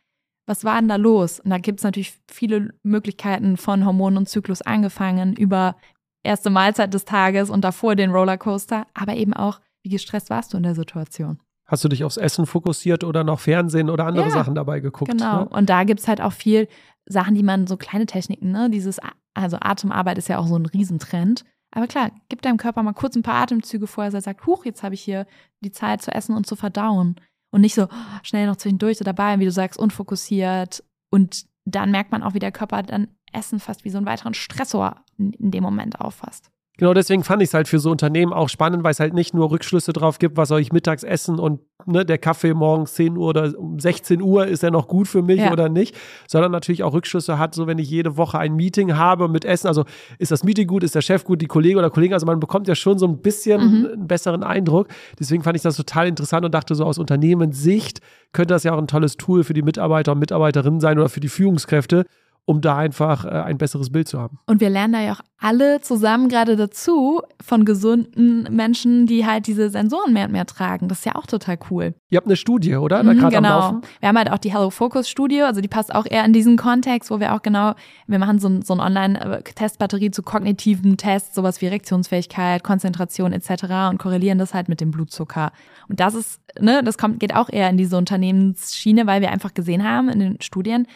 was 0.46 0.64
war 0.64 0.78
denn 0.78 0.88
da 0.88 0.96
los? 0.96 1.40
Und 1.40 1.50
da 1.50 1.58
gibt 1.58 1.80
es 1.80 1.84
natürlich 1.84 2.18
viele 2.30 2.74
Möglichkeiten 2.82 3.56
von 3.56 3.84
Hormonen 3.84 4.18
und 4.18 4.28
Zyklus 4.28 4.62
angefangen 4.62 5.34
über 5.34 5.76
erste 6.22 6.50
Mahlzeit 6.50 6.92
des 6.92 7.04
Tages 7.04 7.50
und 7.50 7.62
davor 7.62 7.96
den 7.96 8.10
Rollercoaster, 8.10 8.86
aber 8.94 9.14
eben 9.14 9.34
auch, 9.34 9.60
wie 9.82 9.90
gestresst 9.90 10.30
warst 10.30 10.52
du 10.52 10.56
in 10.56 10.62
der 10.62 10.74
Situation? 10.74 11.38
Hast 11.66 11.84
du 11.84 11.88
dich 11.88 12.04
aufs 12.04 12.16
Essen 12.16 12.46
fokussiert 12.46 13.04
oder 13.04 13.24
noch 13.24 13.40
Fernsehen 13.40 13.88
oder 13.88 14.06
andere 14.06 14.26
ja, 14.26 14.30
Sachen 14.30 14.54
dabei 14.54 14.80
geguckt? 14.80 15.10
Genau. 15.10 15.40
Ne? 15.40 15.48
Und 15.48 15.70
da 15.70 15.84
gibt 15.84 16.00
es 16.00 16.08
halt 16.08 16.20
auch 16.20 16.32
viel 16.32 16.68
Sachen, 17.06 17.34
die 17.34 17.42
man, 17.42 17.66
so 17.66 17.76
kleine 17.76 18.06
Techniken, 18.06 18.50
ne? 18.50 18.68
Dieses, 18.70 18.98
also 19.34 19.58
Atemarbeit 19.60 20.18
ist 20.18 20.28
ja 20.28 20.38
auch 20.38 20.46
so 20.46 20.56
ein 20.56 20.66
Riesentrend. 20.66 21.44
Aber 21.70 21.86
klar, 21.86 22.10
gib 22.28 22.42
deinem 22.42 22.56
Körper 22.56 22.82
mal 22.82 22.92
kurz 22.92 23.16
ein 23.16 23.22
paar 23.22 23.42
Atemzüge 23.42 23.86
vorher, 23.86 24.10
dass 24.10 24.22
er 24.22 24.30
sagt, 24.32 24.46
huch, 24.46 24.64
jetzt 24.64 24.82
habe 24.82 24.94
ich 24.94 25.02
hier 25.02 25.26
die 25.60 25.72
Zeit 25.72 26.02
zu 26.02 26.12
essen 26.12 26.36
und 26.36 26.46
zu 26.46 26.54
verdauen 26.54 27.16
und 27.54 27.60
nicht 27.60 27.76
so 27.76 27.86
schnell 28.24 28.46
noch 28.48 28.56
zwischendurch 28.56 28.98
so 28.98 29.04
dabei, 29.04 29.38
wie 29.38 29.44
du 29.44 29.52
sagst, 29.52 29.78
unfokussiert. 29.78 30.82
Und 31.08 31.46
dann 31.64 31.92
merkt 31.92 32.10
man 32.10 32.24
auch, 32.24 32.34
wie 32.34 32.40
der 32.40 32.50
Körper 32.50 32.82
dann 32.82 33.06
Essen 33.32 33.60
fast 33.60 33.84
wie 33.84 33.90
so 33.90 33.96
einen 33.96 34.06
weiteren 34.06 34.34
Stressor 34.34 35.04
in, 35.18 35.32
in 35.34 35.52
dem 35.52 35.62
Moment 35.62 36.00
auffasst. 36.00 36.50
Genau 36.76 36.92
deswegen 36.92 37.22
fand 37.22 37.40
ich 37.40 37.50
es 37.50 37.54
halt 37.54 37.68
für 37.68 37.78
so 37.78 37.88
Unternehmen 37.90 38.32
auch 38.32 38.48
spannend, 38.48 38.82
weil 38.82 38.90
es 38.90 38.98
halt 38.98 39.14
nicht 39.14 39.32
nur 39.32 39.48
Rückschlüsse 39.52 39.92
drauf 39.92 40.18
gibt, 40.18 40.36
was 40.36 40.48
soll 40.48 40.58
ich 40.60 40.72
mittags 40.72 41.04
essen 41.04 41.38
und 41.38 41.60
ne, 41.86 42.04
der 42.04 42.18
Kaffee 42.18 42.52
morgens 42.52 42.94
10 42.94 43.16
Uhr 43.16 43.28
oder 43.28 43.56
um 43.56 43.78
16 43.78 44.20
Uhr 44.20 44.46
ist 44.48 44.64
er 44.64 44.72
noch 44.72 44.88
gut 44.88 45.06
für 45.06 45.22
mich 45.22 45.38
Ja. 45.38 45.52
oder 45.52 45.68
nicht, 45.68 45.94
sondern 46.26 46.50
natürlich 46.50 46.82
auch 46.82 46.92
Rückschlüsse 46.92 47.38
hat, 47.38 47.54
so 47.54 47.68
wenn 47.68 47.78
ich 47.78 47.88
jede 47.88 48.16
Woche 48.16 48.40
ein 48.40 48.56
Meeting 48.56 48.96
habe 48.96 49.28
mit 49.28 49.44
Essen, 49.44 49.68
also 49.68 49.84
ist 50.18 50.32
das 50.32 50.42
Meeting 50.42 50.66
gut, 50.66 50.82
ist 50.82 50.96
der 50.96 51.00
Chef 51.02 51.22
gut, 51.22 51.40
die 51.42 51.46
Kollege 51.46 51.78
oder 51.78 51.90
Kollegen, 51.90 52.12
also 52.12 52.26
man 52.26 52.40
bekommt 52.40 52.66
ja 52.66 52.74
schon 52.74 52.98
so 52.98 53.06
ein 53.06 53.18
bisschen 53.22 53.60
Mhm. 53.60 53.86
einen 53.92 54.06
besseren 54.08 54.42
Eindruck. 54.42 54.88
Deswegen 55.20 55.44
fand 55.44 55.56
ich 55.56 55.62
das 55.62 55.76
total 55.76 56.08
interessant 56.08 56.44
und 56.44 56.52
dachte 56.52 56.74
so 56.74 56.84
aus 56.84 56.98
Unternehmenssicht 56.98 58.00
könnte 58.32 58.52
das 58.52 58.64
ja 58.64 58.74
auch 58.74 58.78
ein 58.78 58.88
tolles 58.88 59.16
Tool 59.16 59.44
für 59.44 59.54
die 59.54 59.62
Mitarbeiter 59.62 60.10
und 60.10 60.18
Mitarbeiterinnen 60.18 60.80
sein 60.80 60.98
oder 60.98 61.08
für 61.08 61.20
die 61.20 61.28
Führungskräfte, 61.28 62.04
um 62.46 62.60
da 62.60 62.76
einfach 62.76 63.24
äh, 63.24 63.28
ein 63.28 63.58
besseres 63.58 63.90
Bild 63.90 64.08
zu 64.08 64.20
haben. 64.20 64.38
Und 64.46 64.60
wir 64.60 64.68
lernen 64.68 64.92
da 64.92 65.00
ja 65.00 65.12
auch 65.12 65.20
alle 65.38 65.80
zusammen 65.80 66.28
gerade 66.28 66.56
dazu 66.56 67.20
von 67.42 67.64
gesunden 67.64 68.44
Menschen, 68.54 69.06
die 69.06 69.26
halt 69.26 69.46
diese 69.46 69.68
Sensoren 69.70 70.12
mehr 70.12 70.26
und 70.26 70.32
mehr 70.32 70.46
tragen. 70.46 70.88
Das 70.88 71.00
ist 71.00 71.04
ja 71.04 71.16
auch 71.16 71.26
total 71.26 71.58
cool. 71.70 71.94
Ihr 72.08 72.16
habt 72.16 72.26
eine 72.26 72.36
Studie, 72.36 72.76
oder? 72.76 73.02
Da 73.02 73.12
Mhm, 73.14 73.28
genau. 73.28 73.80
Wir 74.00 74.08
haben 74.08 74.16
halt 74.16 74.30
auch 74.30 74.38
die 74.38 74.52
Hello 74.52 74.70
Focus 74.70 75.08
Studio, 75.08 75.44
also 75.44 75.60
die 75.60 75.68
passt 75.68 75.94
auch 75.94 76.06
eher 76.06 76.24
in 76.24 76.32
diesen 76.32 76.56
Kontext, 76.56 77.10
wo 77.10 77.20
wir 77.20 77.34
auch 77.34 77.42
genau, 77.42 77.74
wir 78.06 78.18
machen 78.18 78.38
so, 78.38 78.60
so 78.62 78.74
ein 78.74 78.80
Online-Testbatterie 78.80 80.10
zu 80.10 80.22
kognitiven 80.22 80.96
Tests, 80.96 81.34
sowas 81.34 81.60
wie 81.60 81.66
Reaktionsfähigkeit, 81.66 82.62
Konzentration 82.62 83.32
etc. 83.32 83.90
und 83.90 83.98
korrelieren 83.98 84.38
das 84.38 84.54
halt 84.54 84.68
mit 84.68 84.80
dem 84.80 84.90
Blutzucker. 84.90 85.52
Und 85.88 86.00
das 86.00 86.14
ist, 86.14 86.40
ne, 86.58 86.82
das 86.82 86.98
kommt, 86.98 87.20
geht 87.20 87.34
auch 87.34 87.48
eher 87.50 87.68
in 87.68 87.76
diese 87.76 87.96
Unternehmensschiene, 87.96 89.06
weil 89.06 89.20
wir 89.20 89.30
einfach 89.30 89.54
gesehen 89.54 89.84
haben 89.84 90.08
in 90.08 90.20
den 90.20 90.40
Studien, 90.40 90.86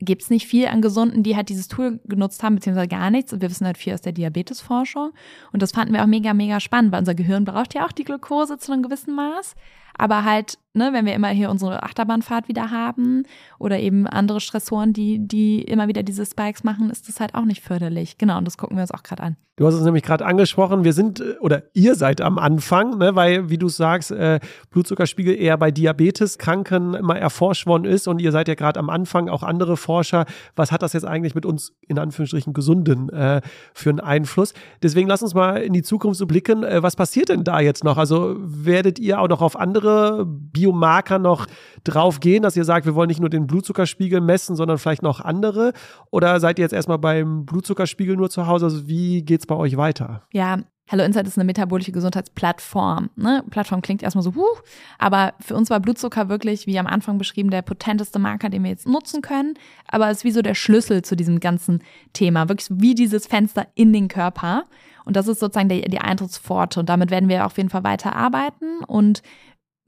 gibt 0.00 0.22
es 0.22 0.30
nicht 0.30 0.46
viel 0.46 0.66
an 0.66 0.82
Gesunden, 0.82 1.22
die 1.22 1.36
halt 1.36 1.48
dieses 1.48 1.68
Tool 1.68 2.00
genutzt 2.04 2.42
haben, 2.42 2.54
beziehungsweise 2.56 2.88
gar 2.88 3.10
nichts. 3.10 3.32
Und 3.32 3.42
wir 3.42 3.50
wissen 3.50 3.66
halt 3.66 3.78
viel 3.78 3.94
aus 3.94 4.00
der 4.00 4.12
Diabetesforschung. 4.12 5.12
Und 5.52 5.62
das 5.62 5.72
fanden 5.72 5.92
wir 5.92 6.02
auch 6.02 6.06
mega, 6.06 6.34
mega 6.34 6.58
spannend, 6.58 6.92
weil 6.92 7.00
unser 7.00 7.14
Gehirn 7.14 7.44
braucht 7.44 7.74
ja 7.74 7.86
auch 7.86 7.92
die 7.92 8.04
Glucose 8.04 8.58
zu 8.58 8.72
einem 8.72 8.82
gewissen 8.82 9.14
Maß. 9.14 9.54
Aber 10.00 10.24
halt, 10.24 10.56
ne, 10.72 10.94
wenn 10.94 11.04
wir 11.04 11.12
immer 11.12 11.28
hier 11.28 11.50
unsere 11.50 11.82
Achterbahnfahrt 11.82 12.48
wieder 12.48 12.70
haben 12.70 13.24
oder 13.58 13.78
eben 13.78 14.06
andere 14.06 14.40
Stressoren, 14.40 14.94
die, 14.94 15.18
die 15.18 15.60
immer 15.60 15.88
wieder 15.88 16.02
diese 16.02 16.24
Spikes 16.24 16.64
machen, 16.64 16.88
ist 16.88 17.06
das 17.06 17.20
halt 17.20 17.34
auch 17.34 17.44
nicht 17.44 17.62
förderlich. 17.62 18.16
Genau, 18.16 18.38
und 18.38 18.46
das 18.46 18.56
gucken 18.56 18.78
wir 18.78 18.82
uns 18.82 18.92
auch 18.92 19.02
gerade 19.02 19.22
an. 19.22 19.36
Du 19.56 19.66
hast 19.66 19.74
es 19.74 19.82
nämlich 19.82 20.04
gerade 20.04 20.24
angesprochen, 20.24 20.84
wir 20.84 20.94
sind 20.94 21.20
äh, 21.20 21.34
oder 21.40 21.64
ihr 21.74 21.94
seid 21.94 22.22
am 22.22 22.38
Anfang, 22.38 22.96
ne, 22.96 23.14
weil, 23.14 23.50
wie 23.50 23.58
du 23.58 23.68
sagst, 23.68 24.10
äh, 24.10 24.40
Blutzuckerspiegel 24.70 25.34
eher 25.34 25.58
bei 25.58 25.70
Diabeteskranken 25.70 26.94
immer 26.94 27.18
erforscht 27.18 27.66
worden 27.66 27.84
ist 27.84 28.08
und 28.08 28.22
ihr 28.22 28.32
seid 28.32 28.48
ja 28.48 28.54
gerade 28.54 28.80
am 28.80 28.88
Anfang, 28.88 29.28
auch 29.28 29.42
andere 29.42 29.76
Forscher. 29.76 30.24
Was 30.56 30.72
hat 30.72 30.80
das 30.80 30.94
jetzt 30.94 31.04
eigentlich 31.04 31.34
mit 31.34 31.44
uns 31.44 31.74
in 31.86 31.98
Anführungsstrichen 31.98 32.54
Gesunden 32.54 33.10
äh, 33.10 33.42
für 33.74 33.90
einen 33.90 34.00
Einfluss? 34.00 34.54
Deswegen 34.82 35.08
lass 35.08 35.22
uns 35.22 35.34
mal 35.34 35.58
in 35.58 35.74
die 35.74 35.82
Zukunft 35.82 36.18
so 36.18 36.26
blicken. 36.26 36.62
Äh, 36.62 36.82
was 36.82 36.96
passiert 36.96 37.28
denn 37.28 37.44
da 37.44 37.60
jetzt 37.60 37.84
noch? 37.84 37.98
Also 37.98 38.36
werdet 38.38 38.98
ihr 38.98 39.20
auch 39.20 39.28
noch 39.28 39.42
auf 39.42 39.60
andere 39.60 39.89
Biomarker 40.26 41.18
noch 41.18 41.46
drauf 41.84 42.20
gehen, 42.20 42.42
dass 42.42 42.56
ihr 42.56 42.64
sagt, 42.64 42.86
wir 42.86 42.94
wollen 42.94 43.08
nicht 43.08 43.20
nur 43.20 43.30
den 43.30 43.46
Blutzuckerspiegel 43.46 44.20
messen, 44.20 44.56
sondern 44.56 44.78
vielleicht 44.78 45.02
noch 45.02 45.20
andere? 45.20 45.72
Oder 46.10 46.40
seid 46.40 46.58
ihr 46.58 46.64
jetzt 46.64 46.72
erstmal 46.72 46.98
beim 46.98 47.46
Blutzuckerspiegel 47.46 48.16
nur 48.16 48.30
zu 48.30 48.46
Hause? 48.46 48.66
Also 48.66 48.88
wie 48.88 49.22
geht's 49.22 49.46
bei 49.46 49.54
euch 49.56 49.76
weiter? 49.76 50.22
Ja, 50.32 50.58
Hello 50.90 51.04
Insight 51.04 51.28
ist 51.28 51.38
eine 51.38 51.44
metabolische 51.44 51.92
Gesundheitsplattform. 51.92 53.10
Ne? 53.14 53.44
Plattform 53.48 53.80
klingt 53.80 54.02
erstmal 54.02 54.24
so, 54.24 54.34
huh, 54.34 54.58
aber 54.98 55.34
für 55.38 55.54
uns 55.54 55.70
war 55.70 55.78
Blutzucker 55.78 56.28
wirklich, 56.28 56.66
wie 56.66 56.80
am 56.80 56.88
Anfang 56.88 57.16
beschrieben, 57.16 57.50
der 57.50 57.62
potenteste 57.62 58.18
Marker, 58.18 58.48
den 58.48 58.64
wir 58.64 58.70
jetzt 58.70 58.88
nutzen 58.88 59.22
können. 59.22 59.54
Aber 59.86 60.10
es 60.10 60.18
ist 60.18 60.24
wie 60.24 60.32
so 60.32 60.42
der 60.42 60.56
Schlüssel 60.56 61.02
zu 61.02 61.14
diesem 61.14 61.38
ganzen 61.38 61.84
Thema. 62.12 62.48
Wirklich 62.48 62.70
wie 62.72 62.96
dieses 62.96 63.28
Fenster 63.28 63.68
in 63.76 63.92
den 63.92 64.08
Körper. 64.08 64.64
Und 65.04 65.14
das 65.14 65.28
ist 65.28 65.38
sozusagen 65.38 65.68
der, 65.68 65.82
die 65.82 66.00
Eintrittspforte. 66.00 66.80
Und 66.80 66.88
damit 66.88 67.12
werden 67.12 67.28
wir 67.28 67.46
auf 67.46 67.56
jeden 67.56 67.70
Fall 67.70 67.84
weiter 67.84 68.16
arbeiten 68.16 68.82
und 68.84 69.22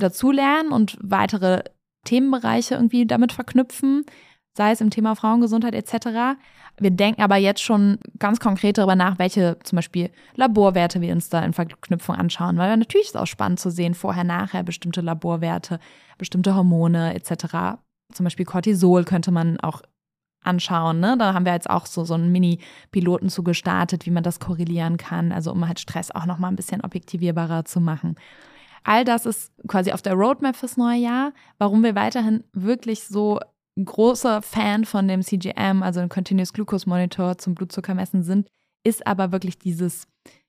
dazulernen 0.03 0.73
und 0.73 0.99
weitere 1.01 1.63
Themenbereiche 2.05 2.75
irgendwie 2.75 3.07
damit 3.07 3.33
verknüpfen, 3.33 4.05
sei 4.57 4.73
es 4.73 4.81
im 4.81 4.91
Thema 4.91 5.15
Frauengesundheit 5.15 5.75
etc. 5.75 6.39
Wir 6.79 6.91
denken 6.91 7.23
aber 7.23 7.37
jetzt 7.37 7.63
schon 7.63 7.99
ganz 8.19 8.41
konkret 8.41 8.79
darüber 8.79 8.97
nach, 8.97 9.19
welche 9.19 9.59
zum 9.63 9.77
Beispiel 9.77 10.11
Laborwerte 10.35 11.01
wir 11.01 11.13
uns 11.13 11.29
da 11.29 11.45
in 11.45 11.53
Verknüpfung 11.53 12.17
anschauen, 12.17 12.59
weil 12.59 12.77
natürlich 12.77 13.07
ist 13.07 13.15
es 13.15 13.21
auch 13.21 13.27
spannend 13.27 13.61
zu 13.61 13.71
sehen, 13.71 13.95
vorher, 13.95 14.25
nachher 14.25 14.63
bestimmte 14.63 15.01
Laborwerte, 15.01 15.79
bestimmte 16.19 16.55
Hormone 16.55 17.15
etc. 17.15 17.79
Zum 18.13 18.25
Beispiel 18.25 18.47
Cortisol 18.47 19.05
könnte 19.05 19.31
man 19.31 19.61
auch 19.61 19.83
anschauen. 20.45 21.01
Ne? 21.01 21.17
Da 21.19 21.35
haben 21.35 21.47
wir 21.47 21.53
jetzt 21.53 21.71
auch 21.71 21.87
so, 21.87 22.05
so 22.05 22.15
einen 22.15 22.33
Mini-Piloten 22.33 23.29
zu 23.29 23.43
gestartet, 23.43 24.07
wie 24.07 24.11
man 24.11 24.23
das 24.23 24.41
korrelieren 24.41 24.97
kann, 24.97 25.33
also 25.33 25.53
um 25.53 25.67
halt 25.67 25.81
Stress 25.81 26.11
auch 26.11 26.27
nochmal 26.27 26.51
ein 26.51 26.57
bisschen 26.57 26.81
objektivierbarer 26.81 27.65
zu 27.65 27.81
machen. 27.81 28.17
All 28.85 29.05
das 29.05 29.27
ist 29.27 29.53
quasi 29.69 29.93
auf 29.93 30.03
der 30.03 30.15
Roadmap 30.15 30.57
fürs 30.57 30.77
neue 30.77 30.99
Jahr, 30.99 31.33
warum 31.59 31.83
wir 31.83 31.95
weiterhin 31.95 32.45
wirklich 32.53 33.05
so 33.05 33.41
großer 33.83 34.43
Fan 34.43 34.85
von 34.85 35.09
dem 35.09 35.23
CGM, 35.23 35.83
also 35.83 36.01
dem 36.01 36.09
Continuous 36.09 36.53
Glucose 36.53 36.89
Monitor 36.89 37.39
zum 37.39 37.55
Blutzuckermessen 37.55 38.23
sind, 38.23 38.49
ist 38.85 39.07
aber 39.07 39.33
wirklich 39.33 39.59
dieses, 39.59 40.07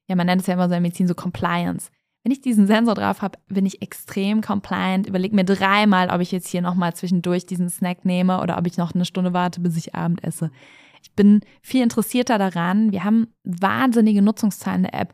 ja, 0.07 0.15
man 0.15 0.27
nennt 0.27 0.41
es 0.41 0.47
ja 0.47 0.55
immer 0.55 0.67
so 0.67 0.75
in 0.75 0.81
Medizin 0.81 1.07
so 1.07 1.15
Compliance. 1.15 1.89
Wenn 2.23 2.31
ich 2.31 2.41
diesen 2.41 2.67
Sensor 2.67 2.95
drauf 2.95 3.21
habe, 3.21 3.37
bin 3.47 3.65
ich 3.65 3.81
extrem 3.81 4.41
compliant, 4.41 5.07
überlege 5.07 5.35
mir 5.35 5.43
dreimal, 5.43 6.09
ob 6.09 6.21
ich 6.21 6.31
jetzt 6.31 6.47
hier 6.47 6.61
nochmal 6.61 6.93
zwischendurch 6.95 7.45
diesen 7.45 7.69
Snack 7.69 8.05
nehme 8.05 8.41
oder 8.41 8.57
ob 8.57 8.65
ich 8.65 8.77
noch 8.77 8.95
eine 8.95 9.05
Stunde 9.05 9.33
warte, 9.33 9.59
bis 9.59 9.75
ich 9.75 9.93
Abend 9.93 10.23
esse. 10.23 10.49
Ich 11.01 11.11
bin 11.11 11.41
viel 11.61 11.83
interessierter 11.83 12.37
daran. 12.37 12.93
Wir 12.93 13.03
haben 13.03 13.27
wahnsinnige 13.43 14.21
Nutzungszahlen 14.21 14.83
der 14.83 14.93
App. 14.93 15.13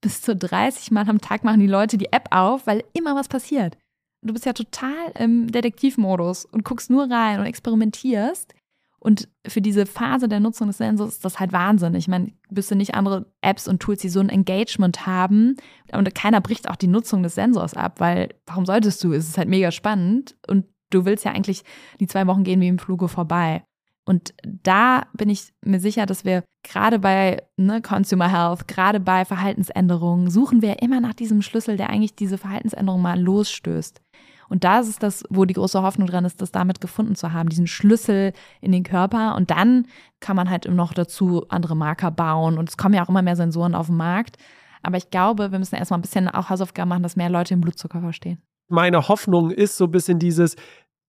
Bis 0.00 0.22
zu 0.22 0.34
30 0.34 0.90
Mal 0.90 1.08
am 1.08 1.20
Tag 1.20 1.44
machen 1.44 1.60
die 1.60 1.66
Leute 1.66 1.98
die 1.98 2.12
App 2.12 2.28
auf, 2.30 2.66
weil 2.66 2.84
immer 2.92 3.14
was 3.14 3.28
passiert. 3.28 3.76
Du 4.22 4.32
bist 4.32 4.46
ja 4.46 4.52
total 4.52 5.12
im 5.18 5.50
Detektivmodus 5.50 6.44
und 6.44 6.64
guckst 6.64 6.90
nur 6.90 7.10
rein 7.10 7.40
und 7.40 7.46
experimentierst. 7.46 8.54
Und 8.98 9.28
für 9.46 9.62
diese 9.62 9.86
Phase 9.86 10.28
der 10.28 10.40
Nutzung 10.40 10.66
des 10.66 10.76
Sensors 10.76 11.14
ist 11.14 11.24
das 11.24 11.40
halt 11.40 11.52
Wahnsinn. 11.52 11.94
Ich 11.94 12.06
meine, 12.06 12.32
bist 12.50 12.70
du 12.70 12.74
nicht 12.74 12.94
andere 12.94 13.32
Apps 13.40 13.66
und 13.66 13.80
Tools, 13.80 14.02
die 14.02 14.10
so 14.10 14.20
ein 14.20 14.28
Engagement 14.28 15.06
haben 15.06 15.56
und 15.92 16.14
keiner 16.14 16.42
bricht 16.42 16.68
auch 16.68 16.76
die 16.76 16.86
Nutzung 16.86 17.22
des 17.22 17.34
Sensors 17.34 17.72
ab, 17.72 17.98
weil 17.98 18.34
warum 18.46 18.66
solltest 18.66 19.02
du? 19.02 19.14
Es 19.14 19.26
ist 19.26 19.38
halt 19.38 19.48
mega 19.48 19.70
spannend 19.70 20.36
und 20.46 20.66
du 20.90 21.06
willst 21.06 21.24
ja 21.24 21.32
eigentlich 21.32 21.62
die 21.98 22.08
zwei 22.08 22.26
Wochen 22.26 22.44
gehen 22.44 22.60
wie 22.60 22.68
im 22.68 22.78
Fluge 22.78 23.08
vorbei. 23.08 23.64
Und 24.04 24.34
da 24.44 25.02
bin 25.12 25.28
ich 25.28 25.52
mir 25.64 25.78
sicher, 25.78 26.06
dass 26.06 26.24
wir 26.24 26.42
gerade 26.62 26.98
bei 26.98 27.42
ne, 27.56 27.80
Consumer 27.82 28.28
Health, 28.30 28.66
gerade 28.66 28.98
bei 28.98 29.24
Verhaltensänderungen, 29.24 30.30
suchen 30.30 30.62
wir 30.62 30.82
immer 30.82 31.00
nach 31.00 31.14
diesem 31.14 31.42
Schlüssel, 31.42 31.76
der 31.76 31.90
eigentlich 31.90 32.14
diese 32.14 32.38
Verhaltensänderung 32.38 33.02
mal 33.02 33.20
losstößt. 33.20 34.00
Und 34.48 34.64
da 34.64 34.80
ist 34.80 34.88
es 34.88 34.98
das, 34.98 35.22
wo 35.30 35.44
die 35.44 35.54
große 35.54 35.80
Hoffnung 35.80 36.08
dran 36.08 36.24
ist, 36.24 36.42
das 36.42 36.50
damit 36.50 36.80
gefunden 36.80 37.14
zu 37.14 37.32
haben, 37.32 37.48
diesen 37.48 37.68
Schlüssel 37.68 38.32
in 38.60 38.72
den 38.72 38.82
Körper. 38.82 39.36
Und 39.36 39.50
dann 39.52 39.86
kann 40.18 40.34
man 40.34 40.50
halt 40.50 40.68
noch 40.68 40.92
dazu 40.92 41.46
andere 41.48 41.76
Marker 41.76 42.10
bauen. 42.10 42.58
Und 42.58 42.68
es 42.68 42.76
kommen 42.76 42.94
ja 42.94 43.04
auch 43.04 43.08
immer 43.08 43.22
mehr 43.22 43.36
Sensoren 43.36 43.76
auf 43.76 43.86
den 43.86 43.96
Markt. 43.96 44.38
Aber 44.82 44.96
ich 44.96 45.10
glaube, 45.10 45.52
wir 45.52 45.58
müssen 45.60 45.76
erstmal 45.76 45.98
ein 45.98 46.02
bisschen 46.02 46.28
auch 46.28 46.50
Hausaufgaben 46.50 46.88
machen, 46.88 47.04
dass 47.04 47.14
mehr 47.14 47.30
Leute 47.30 47.54
den 47.54 47.60
Blutzucker 47.60 48.00
verstehen. 48.00 48.42
Meine 48.68 49.06
Hoffnung 49.08 49.52
ist 49.52 49.76
so 49.76 49.84
ein 49.84 49.90
bisschen 49.92 50.18
dieses, 50.18 50.56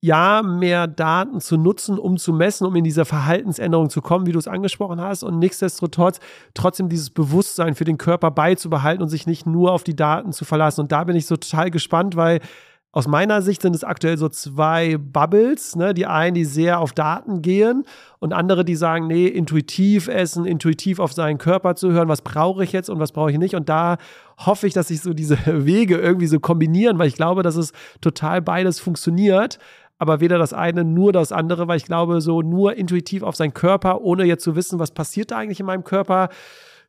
ja, 0.03 0.41
mehr 0.41 0.87
Daten 0.87 1.39
zu 1.39 1.57
nutzen, 1.57 1.99
um 1.99 2.17
zu 2.17 2.33
messen, 2.33 2.65
um 2.65 2.75
in 2.75 2.83
diese 2.83 3.05
Verhaltensänderung 3.05 3.91
zu 3.91 4.01
kommen, 4.01 4.25
wie 4.25 4.31
du 4.31 4.39
es 4.39 4.47
angesprochen 4.47 4.99
hast, 4.99 5.21
und 5.21 5.37
nichtsdestotrotz 5.37 6.19
trotzdem 6.55 6.89
dieses 6.89 7.11
Bewusstsein 7.11 7.75
für 7.75 7.85
den 7.85 7.99
Körper 7.99 8.31
beizubehalten 8.31 9.03
und 9.03 9.09
sich 9.09 9.27
nicht 9.27 9.45
nur 9.45 9.71
auf 9.71 9.83
die 9.83 9.95
Daten 9.95 10.33
zu 10.33 10.43
verlassen. 10.43 10.81
Und 10.81 10.91
da 10.91 11.03
bin 11.03 11.15
ich 11.15 11.27
so 11.27 11.37
total 11.37 11.69
gespannt, 11.69 12.15
weil 12.15 12.39
aus 12.93 13.07
meiner 13.07 13.41
Sicht 13.41 13.61
sind 13.61 13.73
es 13.73 13.85
aktuell 13.85 14.17
so 14.17 14.27
zwei 14.27 14.97
Bubbles, 14.97 15.77
ne? 15.77 15.93
Die 15.93 16.05
einen, 16.05 16.33
die 16.33 16.43
sehr 16.43 16.79
auf 16.79 16.91
Daten 16.91 17.41
gehen 17.41 17.85
und 18.19 18.33
andere, 18.33 18.65
die 18.65 18.75
sagen, 18.75 19.07
nee, 19.07 19.27
intuitiv 19.27 20.09
essen, 20.09 20.45
intuitiv 20.45 20.99
auf 20.99 21.13
seinen 21.13 21.37
Körper 21.37 21.75
zu 21.75 21.91
hören, 21.91 22.09
was 22.09 22.21
brauche 22.21 22.65
ich 22.65 22.73
jetzt 22.73 22.89
und 22.89 22.99
was 22.99 23.13
brauche 23.13 23.31
ich 23.31 23.37
nicht. 23.37 23.55
Und 23.55 23.69
da 23.69 23.97
hoffe 24.45 24.67
ich, 24.67 24.73
dass 24.73 24.89
sich 24.89 25.01
so 25.01 25.13
diese 25.13 25.37
Wege 25.65 25.97
irgendwie 25.97 26.27
so 26.27 26.41
kombinieren, 26.41 26.99
weil 26.99 27.07
ich 27.07 27.15
glaube, 27.15 27.43
dass 27.43 27.55
es 27.55 27.71
total 28.01 28.41
beides 28.41 28.81
funktioniert. 28.81 29.57
Aber 30.01 30.19
weder 30.19 30.39
das 30.39 30.51
eine, 30.51 30.83
nur 30.83 31.13
das 31.13 31.31
andere, 31.31 31.67
weil 31.67 31.77
ich 31.77 31.85
glaube, 31.85 32.21
so 32.21 32.41
nur 32.41 32.75
intuitiv 32.75 33.21
auf 33.21 33.35
seinen 33.35 33.53
Körper, 33.53 34.01
ohne 34.01 34.23
jetzt 34.23 34.43
zu 34.43 34.55
wissen, 34.55 34.79
was 34.79 34.95
passiert 34.95 35.29
da 35.29 35.37
eigentlich 35.37 35.59
in 35.59 35.67
meinem 35.67 35.83
Körper, 35.83 36.29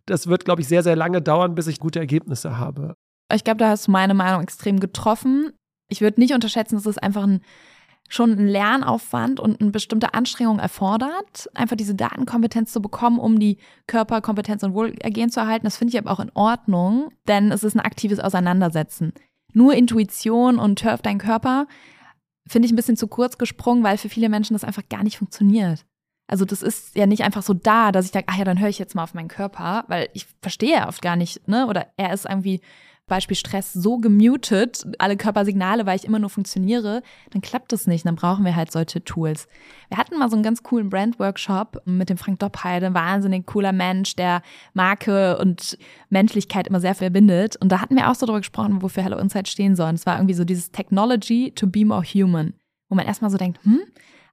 das 0.07 0.29
wird, 0.29 0.47
glaube 0.47 0.63
ich, 0.63 0.69
sehr, 0.69 0.83
sehr 0.83 0.97
lange 0.97 1.21
dauern, 1.21 1.55
bis 1.55 1.67
ich 1.67 1.79
gute 1.79 1.99
Ergebnisse 1.99 2.57
habe. 2.57 2.97
Ich 3.31 3.45
glaube, 3.45 3.59
da 3.59 3.69
hast 3.69 3.87
du 3.87 3.91
meine 3.91 4.15
Meinung 4.15 4.41
extrem 4.41 4.81
getroffen. 4.81 5.53
Ich 5.91 6.01
würde 6.01 6.21
nicht 6.21 6.33
unterschätzen, 6.33 6.77
dass 6.77 6.87
es 6.87 6.97
einfach 6.97 7.25
ein, 7.25 7.43
schon 8.09 8.31
ein 8.31 8.49
Lernaufwand 8.49 9.41
und 9.41 9.61
eine 9.61 9.73
bestimmte 9.73 10.15
Anstrengung 10.15 10.59
erfordert, 10.59 11.51
einfach 11.53 11.77
diese 11.77 11.95
Datenkompetenz 11.95 12.73
zu 12.73 12.81
bekommen, 12.81 13.19
um 13.19 13.39
die 13.39 13.59
Körperkompetenz 13.89 14.63
und 14.63 14.73
Wohlergehen 14.73 15.29
zu 15.29 15.41
erhalten. 15.41 15.67
Das 15.67 15.77
finde 15.77 15.93
ich 15.93 15.99
aber 15.99 16.13
auch 16.13 16.21
in 16.21 16.33
Ordnung, 16.33 17.11
denn 17.29 17.53
es 17.53 17.63
ist 17.63 17.77
ein 17.77 17.81
aktives 17.81 18.21
Auseinandersetzen. 18.21 19.13
Nur 19.53 19.75
Intuition 19.75 20.59
und 20.59 20.83
hör 20.83 20.95
auf 20.95 21.03
deinen 21.03 21.19
Körper 21.19 21.67
finde 22.47 22.67
ich 22.67 22.73
ein 22.73 22.77
bisschen 22.77 22.97
zu 22.97 23.09
kurz 23.09 23.39
gesprungen, 23.39 23.85
weil 23.85 23.99
für 23.99 24.09
viele 24.09 24.29
Menschen 24.29 24.55
das 24.55 24.65
einfach 24.65 24.89
gar 24.89 25.03
nicht 25.03 25.19
funktioniert. 25.19 25.85
Also 26.27 26.45
das 26.45 26.63
ist 26.63 26.97
ja 26.97 27.07
nicht 27.07 27.25
einfach 27.25 27.43
so 27.43 27.53
da, 27.53 27.93
dass 27.93 28.07
ich 28.07 28.13
denke, 28.13 28.29
ach 28.33 28.39
ja, 28.39 28.45
dann 28.45 28.59
höre 28.59 28.69
ich 28.69 28.79
jetzt 28.79 28.95
mal 28.95 29.03
auf 29.05 29.15
meinen 29.15 29.29
Körper, 29.29 29.85
weil 29.89 30.09
ich 30.15 30.27
verstehe 30.41 30.73
ja 30.73 30.89
oft 30.89 31.03
gar 31.03 31.17
nicht, 31.17 31.47
ne? 31.47 31.67
Oder 31.67 31.89
er 31.97 32.13
ist 32.13 32.27
irgendwie 32.27 32.61
Beispiel 33.07 33.37
Stress 33.37 33.73
so 33.73 33.99
gemutet, 33.99 34.87
alle 34.99 35.17
Körpersignale, 35.17 35.87
weil 35.87 35.97
ich 35.97 36.05
immer 36.05 36.19
nur 36.19 36.31
funktioniere, 36.31 37.03
dann 37.31 37.43
klappt 37.43 37.73
das 37.73 37.87
nicht. 37.87 38.07
Dann 38.07 38.15
brauchen 38.15 38.45
wir 38.45 38.57
halt 38.57 38.73
solche 38.73 39.05
Tools. 39.05 39.49
Wir 39.89 39.99
hatten 39.99 40.19
mal 40.19 40.31
so 40.31 40.37
einen 40.37 40.43
ganz 40.43 40.63
coolen 40.63 40.89
Brand-Workshop 40.89 41.83
mit 41.85 42.09
dem 42.09 42.17
Frank 42.17 42.39
Doppheide, 42.39 42.87
ein 42.87 42.95
wahnsinnig 42.95 43.47
cooler 43.47 43.73
Mensch, 43.73 44.17
der 44.17 44.43
Marke 44.73 45.39
und 45.39 45.77
Menschlichkeit 46.11 46.67
immer 46.69 46.81
sehr 46.81 46.95
verbindet. 46.95 47.57
Und 47.57 47.71
da 47.71 47.81
hatten 47.81 47.97
wir 47.97 48.11
auch 48.11 48.15
so 48.15 48.25
darüber 48.25 48.41
gesprochen, 48.41 48.83
wofür 48.83 49.03
Hello 49.03 49.19
Insight 49.19 49.49
stehen 49.49 49.77
soll. 49.77 49.91
Und 49.91 49.97
es 49.97 50.07
war 50.07 50.17
irgendwie 50.17 50.35
so 50.35 50.45
dieses 50.45 50.71
Technology 50.71 51.53
to 51.55 51.67
be 51.67 51.85
more 51.85 52.03
human, 52.03 52.55
wo 52.89 52.95
man 52.95 53.07
erstmal 53.07 53.31
so 53.31 53.37
denkt, 53.37 53.63
hm, 53.65 53.81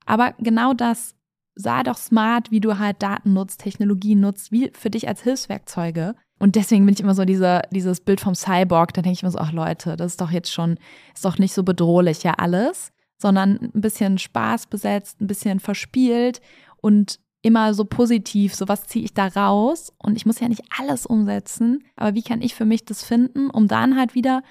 aber 0.06 0.34
genau 0.40 0.74
das 0.74 1.16
sei 1.56 1.84
doch 1.84 1.98
smart, 1.98 2.52
wie 2.52 2.62
du 2.62 2.80
halt 2.80 3.04
Daten 3.04 3.34
nutzt, 3.34 3.60
Technologie 3.60 4.16
nutzt, 4.16 4.52
wie 4.52 4.72
für 4.74 4.90
dich 4.90 5.08
als 5.08 5.24
Hilfswerkzeuge. 5.24 6.16
Und 6.40 6.56
deswegen 6.56 6.86
bin 6.86 6.94
ich 6.94 7.02
immer 7.02 7.16
so 7.16 7.26
dieser, 7.26 7.62
dieses 7.72 8.00
Bild 8.00 8.22
vom 8.22 8.34
Cyborg, 8.34 8.94
da 8.94 9.02
denke 9.02 9.14
ich 9.14 9.24
mir 9.24 9.32
so, 9.32 9.40
ach 9.40 9.52
Leute, 9.52 9.98
das 9.98 10.14
ist 10.14 10.22
doch 10.22 10.32
jetzt 10.32 10.52
schon, 10.52 10.78
ist 11.14 11.26
doch 11.26 11.38
nicht 11.38 11.54
so 11.54 11.64
bedrohlich 11.64 12.24
ja 12.24 12.36
alles, 12.38 12.94
sondern 13.22 13.60
ein 13.76 13.82
bisschen 13.82 14.18
Spaß 14.18 14.68
besetzt, 14.68 15.20
ein 15.20 15.28
bisschen 15.28 15.60
verspielt 15.60 16.40
und 16.78 17.20
immer 17.42 17.74
so 17.74 17.86
positiv, 17.86 18.56
so 18.56 18.68
was 18.68 18.86
ziehe 18.86 19.06
ich 19.06 19.14
da 19.14 19.28
raus 19.28 19.94
und 19.98 20.16
ich 20.16 20.26
muss 20.26 20.40
ja 20.40 20.48
nicht 20.48 20.64
alles 20.78 21.06
umsetzen, 21.06 21.84
aber 21.96 22.16
wie 22.16 22.24
kann 22.24 22.42
ich 22.42 22.56
für 22.56 22.66
mich 22.66 22.86
das 22.86 23.04
finden, 23.04 23.50
um 23.50 23.68
dann 23.68 23.98
halt 23.98 24.16
wieder 24.16 24.42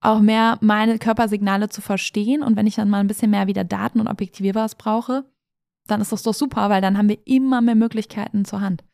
auch 0.00 0.20
mehr 0.20 0.58
meine 0.60 0.98
Körpersignale 0.98 1.68
zu 1.68 1.80
verstehen 1.80 2.42
und 2.42 2.56
wenn 2.56 2.66
ich 2.66 2.76
dann 2.76 2.90
mal 2.90 3.00
ein 3.00 3.08
bisschen 3.08 3.30
mehr 3.30 3.46
wieder 3.46 3.64
Daten 3.64 4.00
und 4.00 4.08
Objektivierbares 4.08 4.76
brauche, 4.76 5.24
dann 5.86 6.00
ist 6.00 6.12
das 6.12 6.22
doch 6.22 6.34
super, 6.34 6.68
weil 6.70 6.82
dann 6.82 6.98
haben 6.98 7.08
wir 7.08 7.18
immer 7.24 7.60
mehr 7.60 7.74
Möglichkeiten 7.74 8.44
zur 8.44 8.60
Hand. 8.60 8.84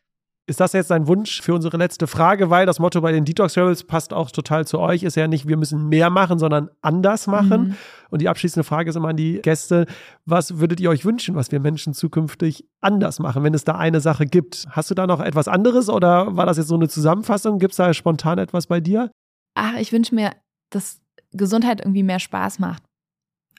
Ist 0.47 0.59
das 0.59 0.73
jetzt 0.73 0.91
ein 0.91 1.07
Wunsch 1.07 1.41
für 1.41 1.55
unsere 1.55 1.75
letzte 1.77 2.05
Frage? 2.05 2.51
Weil 2.51 2.67
das 2.67 2.77
Motto 2.77 3.01
bei 3.01 3.11
den 3.11 3.25
Detox 3.25 3.57
Rebels 3.57 3.83
passt 3.83 4.13
auch 4.13 4.29
total 4.29 4.67
zu 4.67 4.79
euch. 4.79 5.01
Ist 5.01 5.15
ja 5.15 5.27
nicht, 5.27 5.47
wir 5.47 5.57
müssen 5.57 5.89
mehr 5.89 6.11
machen, 6.11 6.37
sondern 6.37 6.69
anders 6.81 7.25
machen. 7.25 7.69
Mhm. 7.69 7.75
Und 8.11 8.21
die 8.21 8.29
abschließende 8.29 8.63
Frage 8.63 8.91
ist 8.91 8.95
immer 8.95 9.09
an 9.09 9.17
die 9.17 9.41
Gäste: 9.41 9.87
Was 10.25 10.59
würdet 10.59 10.79
ihr 10.79 10.91
euch 10.91 11.03
wünschen, 11.03 11.33
was 11.33 11.51
wir 11.51 11.59
Menschen 11.59 11.95
zukünftig 11.95 12.63
anders 12.79 13.17
machen, 13.17 13.43
wenn 13.43 13.55
es 13.55 13.63
da 13.63 13.73
eine 13.75 14.01
Sache 14.01 14.27
gibt? 14.27 14.67
Hast 14.69 14.91
du 14.91 14.93
da 14.93 15.07
noch 15.07 15.19
etwas 15.19 15.47
anderes 15.47 15.89
oder 15.89 16.35
war 16.35 16.45
das 16.45 16.57
jetzt 16.57 16.67
so 16.67 16.75
eine 16.75 16.89
Zusammenfassung? 16.89 17.57
Gibt 17.57 17.71
es 17.71 17.77
da 17.77 17.91
spontan 17.95 18.37
etwas 18.37 18.67
bei 18.67 18.79
dir? 18.79 19.09
Ach, 19.55 19.75
ich 19.79 19.91
wünsche 19.91 20.13
mir, 20.13 20.31
dass 20.69 21.01
Gesundheit 21.31 21.81
irgendwie 21.81 22.03
mehr 22.03 22.19
Spaß 22.19 22.59
macht. 22.59 22.83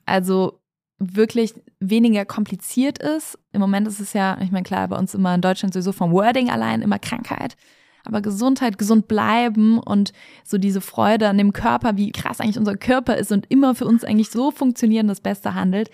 Also 0.05 0.61
wirklich 0.99 1.55
weniger 1.79 2.25
kompliziert 2.25 2.99
ist. 2.99 3.39
Im 3.53 3.61
Moment 3.61 3.87
ist 3.87 4.01
es 4.01 4.13
ja, 4.13 4.39
ich 4.41 4.51
meine, 4.51 4.65
klar, 4.65 4.89
bei 4.89 4.97
uns 4.97 5.15
immer 5.15 5.35
in 5.35 5.43
Deutschland 5.43 5.75
sowieso 5.75 5.93
vom 5.93 6.13
Wording 6.13 6.51
allein 6.51 6.83
immer 6.83 6.99
Krankheit. 6.99 7.57
Aber 8.05 8.23
Gesundheit, 8.23 8.79
gesund 8.79 9.09
bleiben 9.09 9.79
und 9.79 10.13
so 10.45 10.59
diese 10.59 10.81
Freude 10.81 11.29
an 11.29 11.39
dem 11.39 11.53
Körper, 11.53 11.97
wie 11.97 12.13
krass 12.13 12.41
eigentlich 12.41 12.59
unser 12.59 12.77
Körper 12.77 13.17
ist 13.17 13.33
und 13.33 13.47
immer 13.51 13.75
für 13.75 13.85
uns 13.85 14.05
eigentlich 14.05 14.31
so 14.31 14.51
funktionieren, 14.51 15.09
das 15.09 15.21
Beste 15.21 15.55
handelt, 15.55 15.91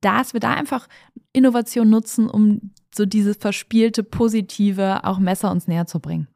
dass 0.00 0.32
wir 0.32 0.40
da 0.40 0.54
einfach 0.54 0.88
Innovation 1.32 1.90
nutzen, 1.90 2.30
um 2.30 2.72
so 2.94 3.04
dieses 3.04 3.36
verspielte 3.36 4.04
Positive 4.04 5.04
auch 5.04 5.18
Messer 5.18 5.50
uns 5.50 5.68
näher 5.68 5.86
zu 5.86 6.00
bringen. 6.00 6.28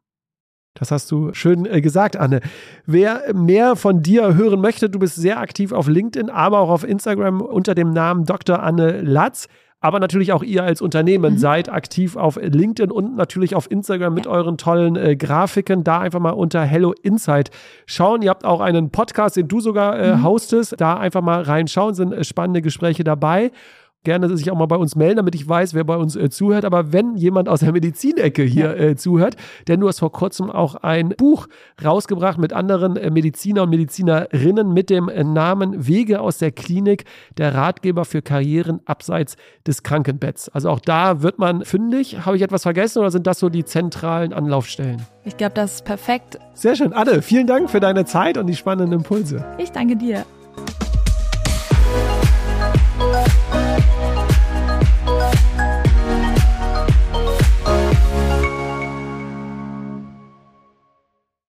Das 0.75 0.91
hast 0.91 1.09
du 1.09 1.33
schön 1.33 1.65
äh, 1.65 1.81
gesagt, 1.81 2.17
Anne. 2.17 2.41
Wer 2.85 3.33
mehr 3.33 3.75
von 3.75 4.03
dir 4.03 4.35
hören 4.35 4.59
möchte, 4.59 4.89
du 4.89 4.99
bist 4.99 5.15
sehr 5.15 5.39
aktiv 5.39 5.71
auf 5.71 5.87
LinkedIn, 5.87 6.29
aber 6.29 6.59
auch 6.59 6.69
auf 6.69 6.83
Instagram 6.83 7.41
unter 7.41 7.73
dem 7.75 7.91
Namen 7.91 8.25
Dr. 8.25 8.61
Anne 8.61 9.01
Latz. 9.01 9.47
Aber 9.79 9.99
natürlich 9.99 10.33
auch 10.33 10.43
ihr 10.43 10.63
als 10.63 10.81
Unternehmen 10.81 11.33
mhm. 11.33 11.37
seid 11.37 11.69
aktiv 11.69 12.15
auf 12.17 12.37
LinkedIn 12.41 12.91
und 12.91 13.15
natürlich 13.15 13.55
auf 13.55 13.69
Instagram 13.69 14.15
mit 14.15 14.25
ja. 14.25 14.31
euren 14.31 14.57
tollen 14.57 14.95
äh, 14.95 15.15
Grafiken. 15.15 15.83
Da 15.83 15.99
einfach 15.99 16.19
mal 16.19 16.31
unter 16.31 16.61
Hello 16.63 16.93
Insight 17.03 17.51
schauen. 17.85 18.21
Ihr 18.21 18.31
habt 18.31 18.45
auch 18.45 18.61
einen 18.61 18.89
Podcast, 18.89 19.37
den 19.37 19.47
du 19.47 19.61
sogar 19.61 19.97
äh, 19.97 20.15
mhm. 20.15 20.23
hostest. 20.23 20.75
Da 20.77 20.97
einfach 20.97 21.21
mal 21.21 21.41
reinschauen, 21.41 21.93
sind 21.93 22.13
äh, 22.13 22.23
spannende 22.23 22.61
Gespräche 22.61 23.03
dabei 23.03 23.51
gerne 24.05 24.35
sich 24.37 24.49
auch 24.49 24.57
mal 24.57 24.65
bei 24.67 24.77
uns 24.77 24.95
melden, 24.95 25.17
damit 25.17 25.35
ich 25.35 25.47
weiß, 25.47 25.73
wer 25.73 25.83
bei 25.83 25.97
uns 25.97 26.15
äh, 26.15 26.29
zuhört. 26.29 26.63
Aber 26.63 26.93
wenn 26.93 27.15
jemand 27.15 27.49
aus 27.49 27.59
der 27.59 27.73
Medizinecke 27.73 28.43
hier 28.43 28.77
äh, 28.77 28.95
zuhört, 28.95 29.35
denn 29.67 29.81
du 29.81 29.87
hast 29.89 29.99
vor 29.99 30.11
kurzem 30.11 30.49
auch 30.49 30.75
ein 30.75 31.09
Buch 31.09 31.47
rausgebracht 31.83 32.37
mit 32.37 32.53
anderen 32.53 32.95
äh, 32.95 33.11
Mediziner 33.11 33.63
und 33.63 33.69
Medizinerinnen 33.71 34.73
mit 34.73 34.89
dem 34.89 35.09
äh, 35.09 35.23
Namen 35.23 35.87
Wege 35.87 36.21
aus 36.21 36.37
der 36.37 36.51
Klinik, 36.51 37.03
der 37.37 37.53
Ratgeber 37.53 38.05
für 38.05 38.21
Karrieren 38.21 38.79
abseits 38.85 39.35
des 39.67 39.83
Krankenbetts. 39.83 40.49
Also 40.49 40.69
auch 40.69 40.79
da 40.79 41.21
wird 41.21 41.39
man 41.39 41.65
fündig. 41.65 42.25
Habe 42.25 42.37
ich 42.37 42.43
etwas 42.43 42.63
vergessen 42.63 42.99
oder 42.99 43.11
sind 43.11 43.27
das 43.27 43.39
so 43.39 43.49
die 43.49 43.65
zentralen 43.65 44.31
Anlaufstellen? 44.31 45.01
Ich 45.25 45.37
glaube, 45.37 45.55
das 45.55 45.75
ist 45.75 45.85
perfekt. 45.85 46.39
Sehr 46.53 46.75
schön. 46.75 46.93
Anne, 46.93 47.21
vielen 47.21 47.47
Dank 47.47 47.69
für 47.69 47.79
deine 47.79 48.05
Zeit 48.05 48.37
und 48.37 48.47
die 48.47 48.55
spannenden 48.55 48.99
Impulse. 48.99 49.43
Ich 49.57 49.71
danke 49.71 49.95
dir. 49.95 50.23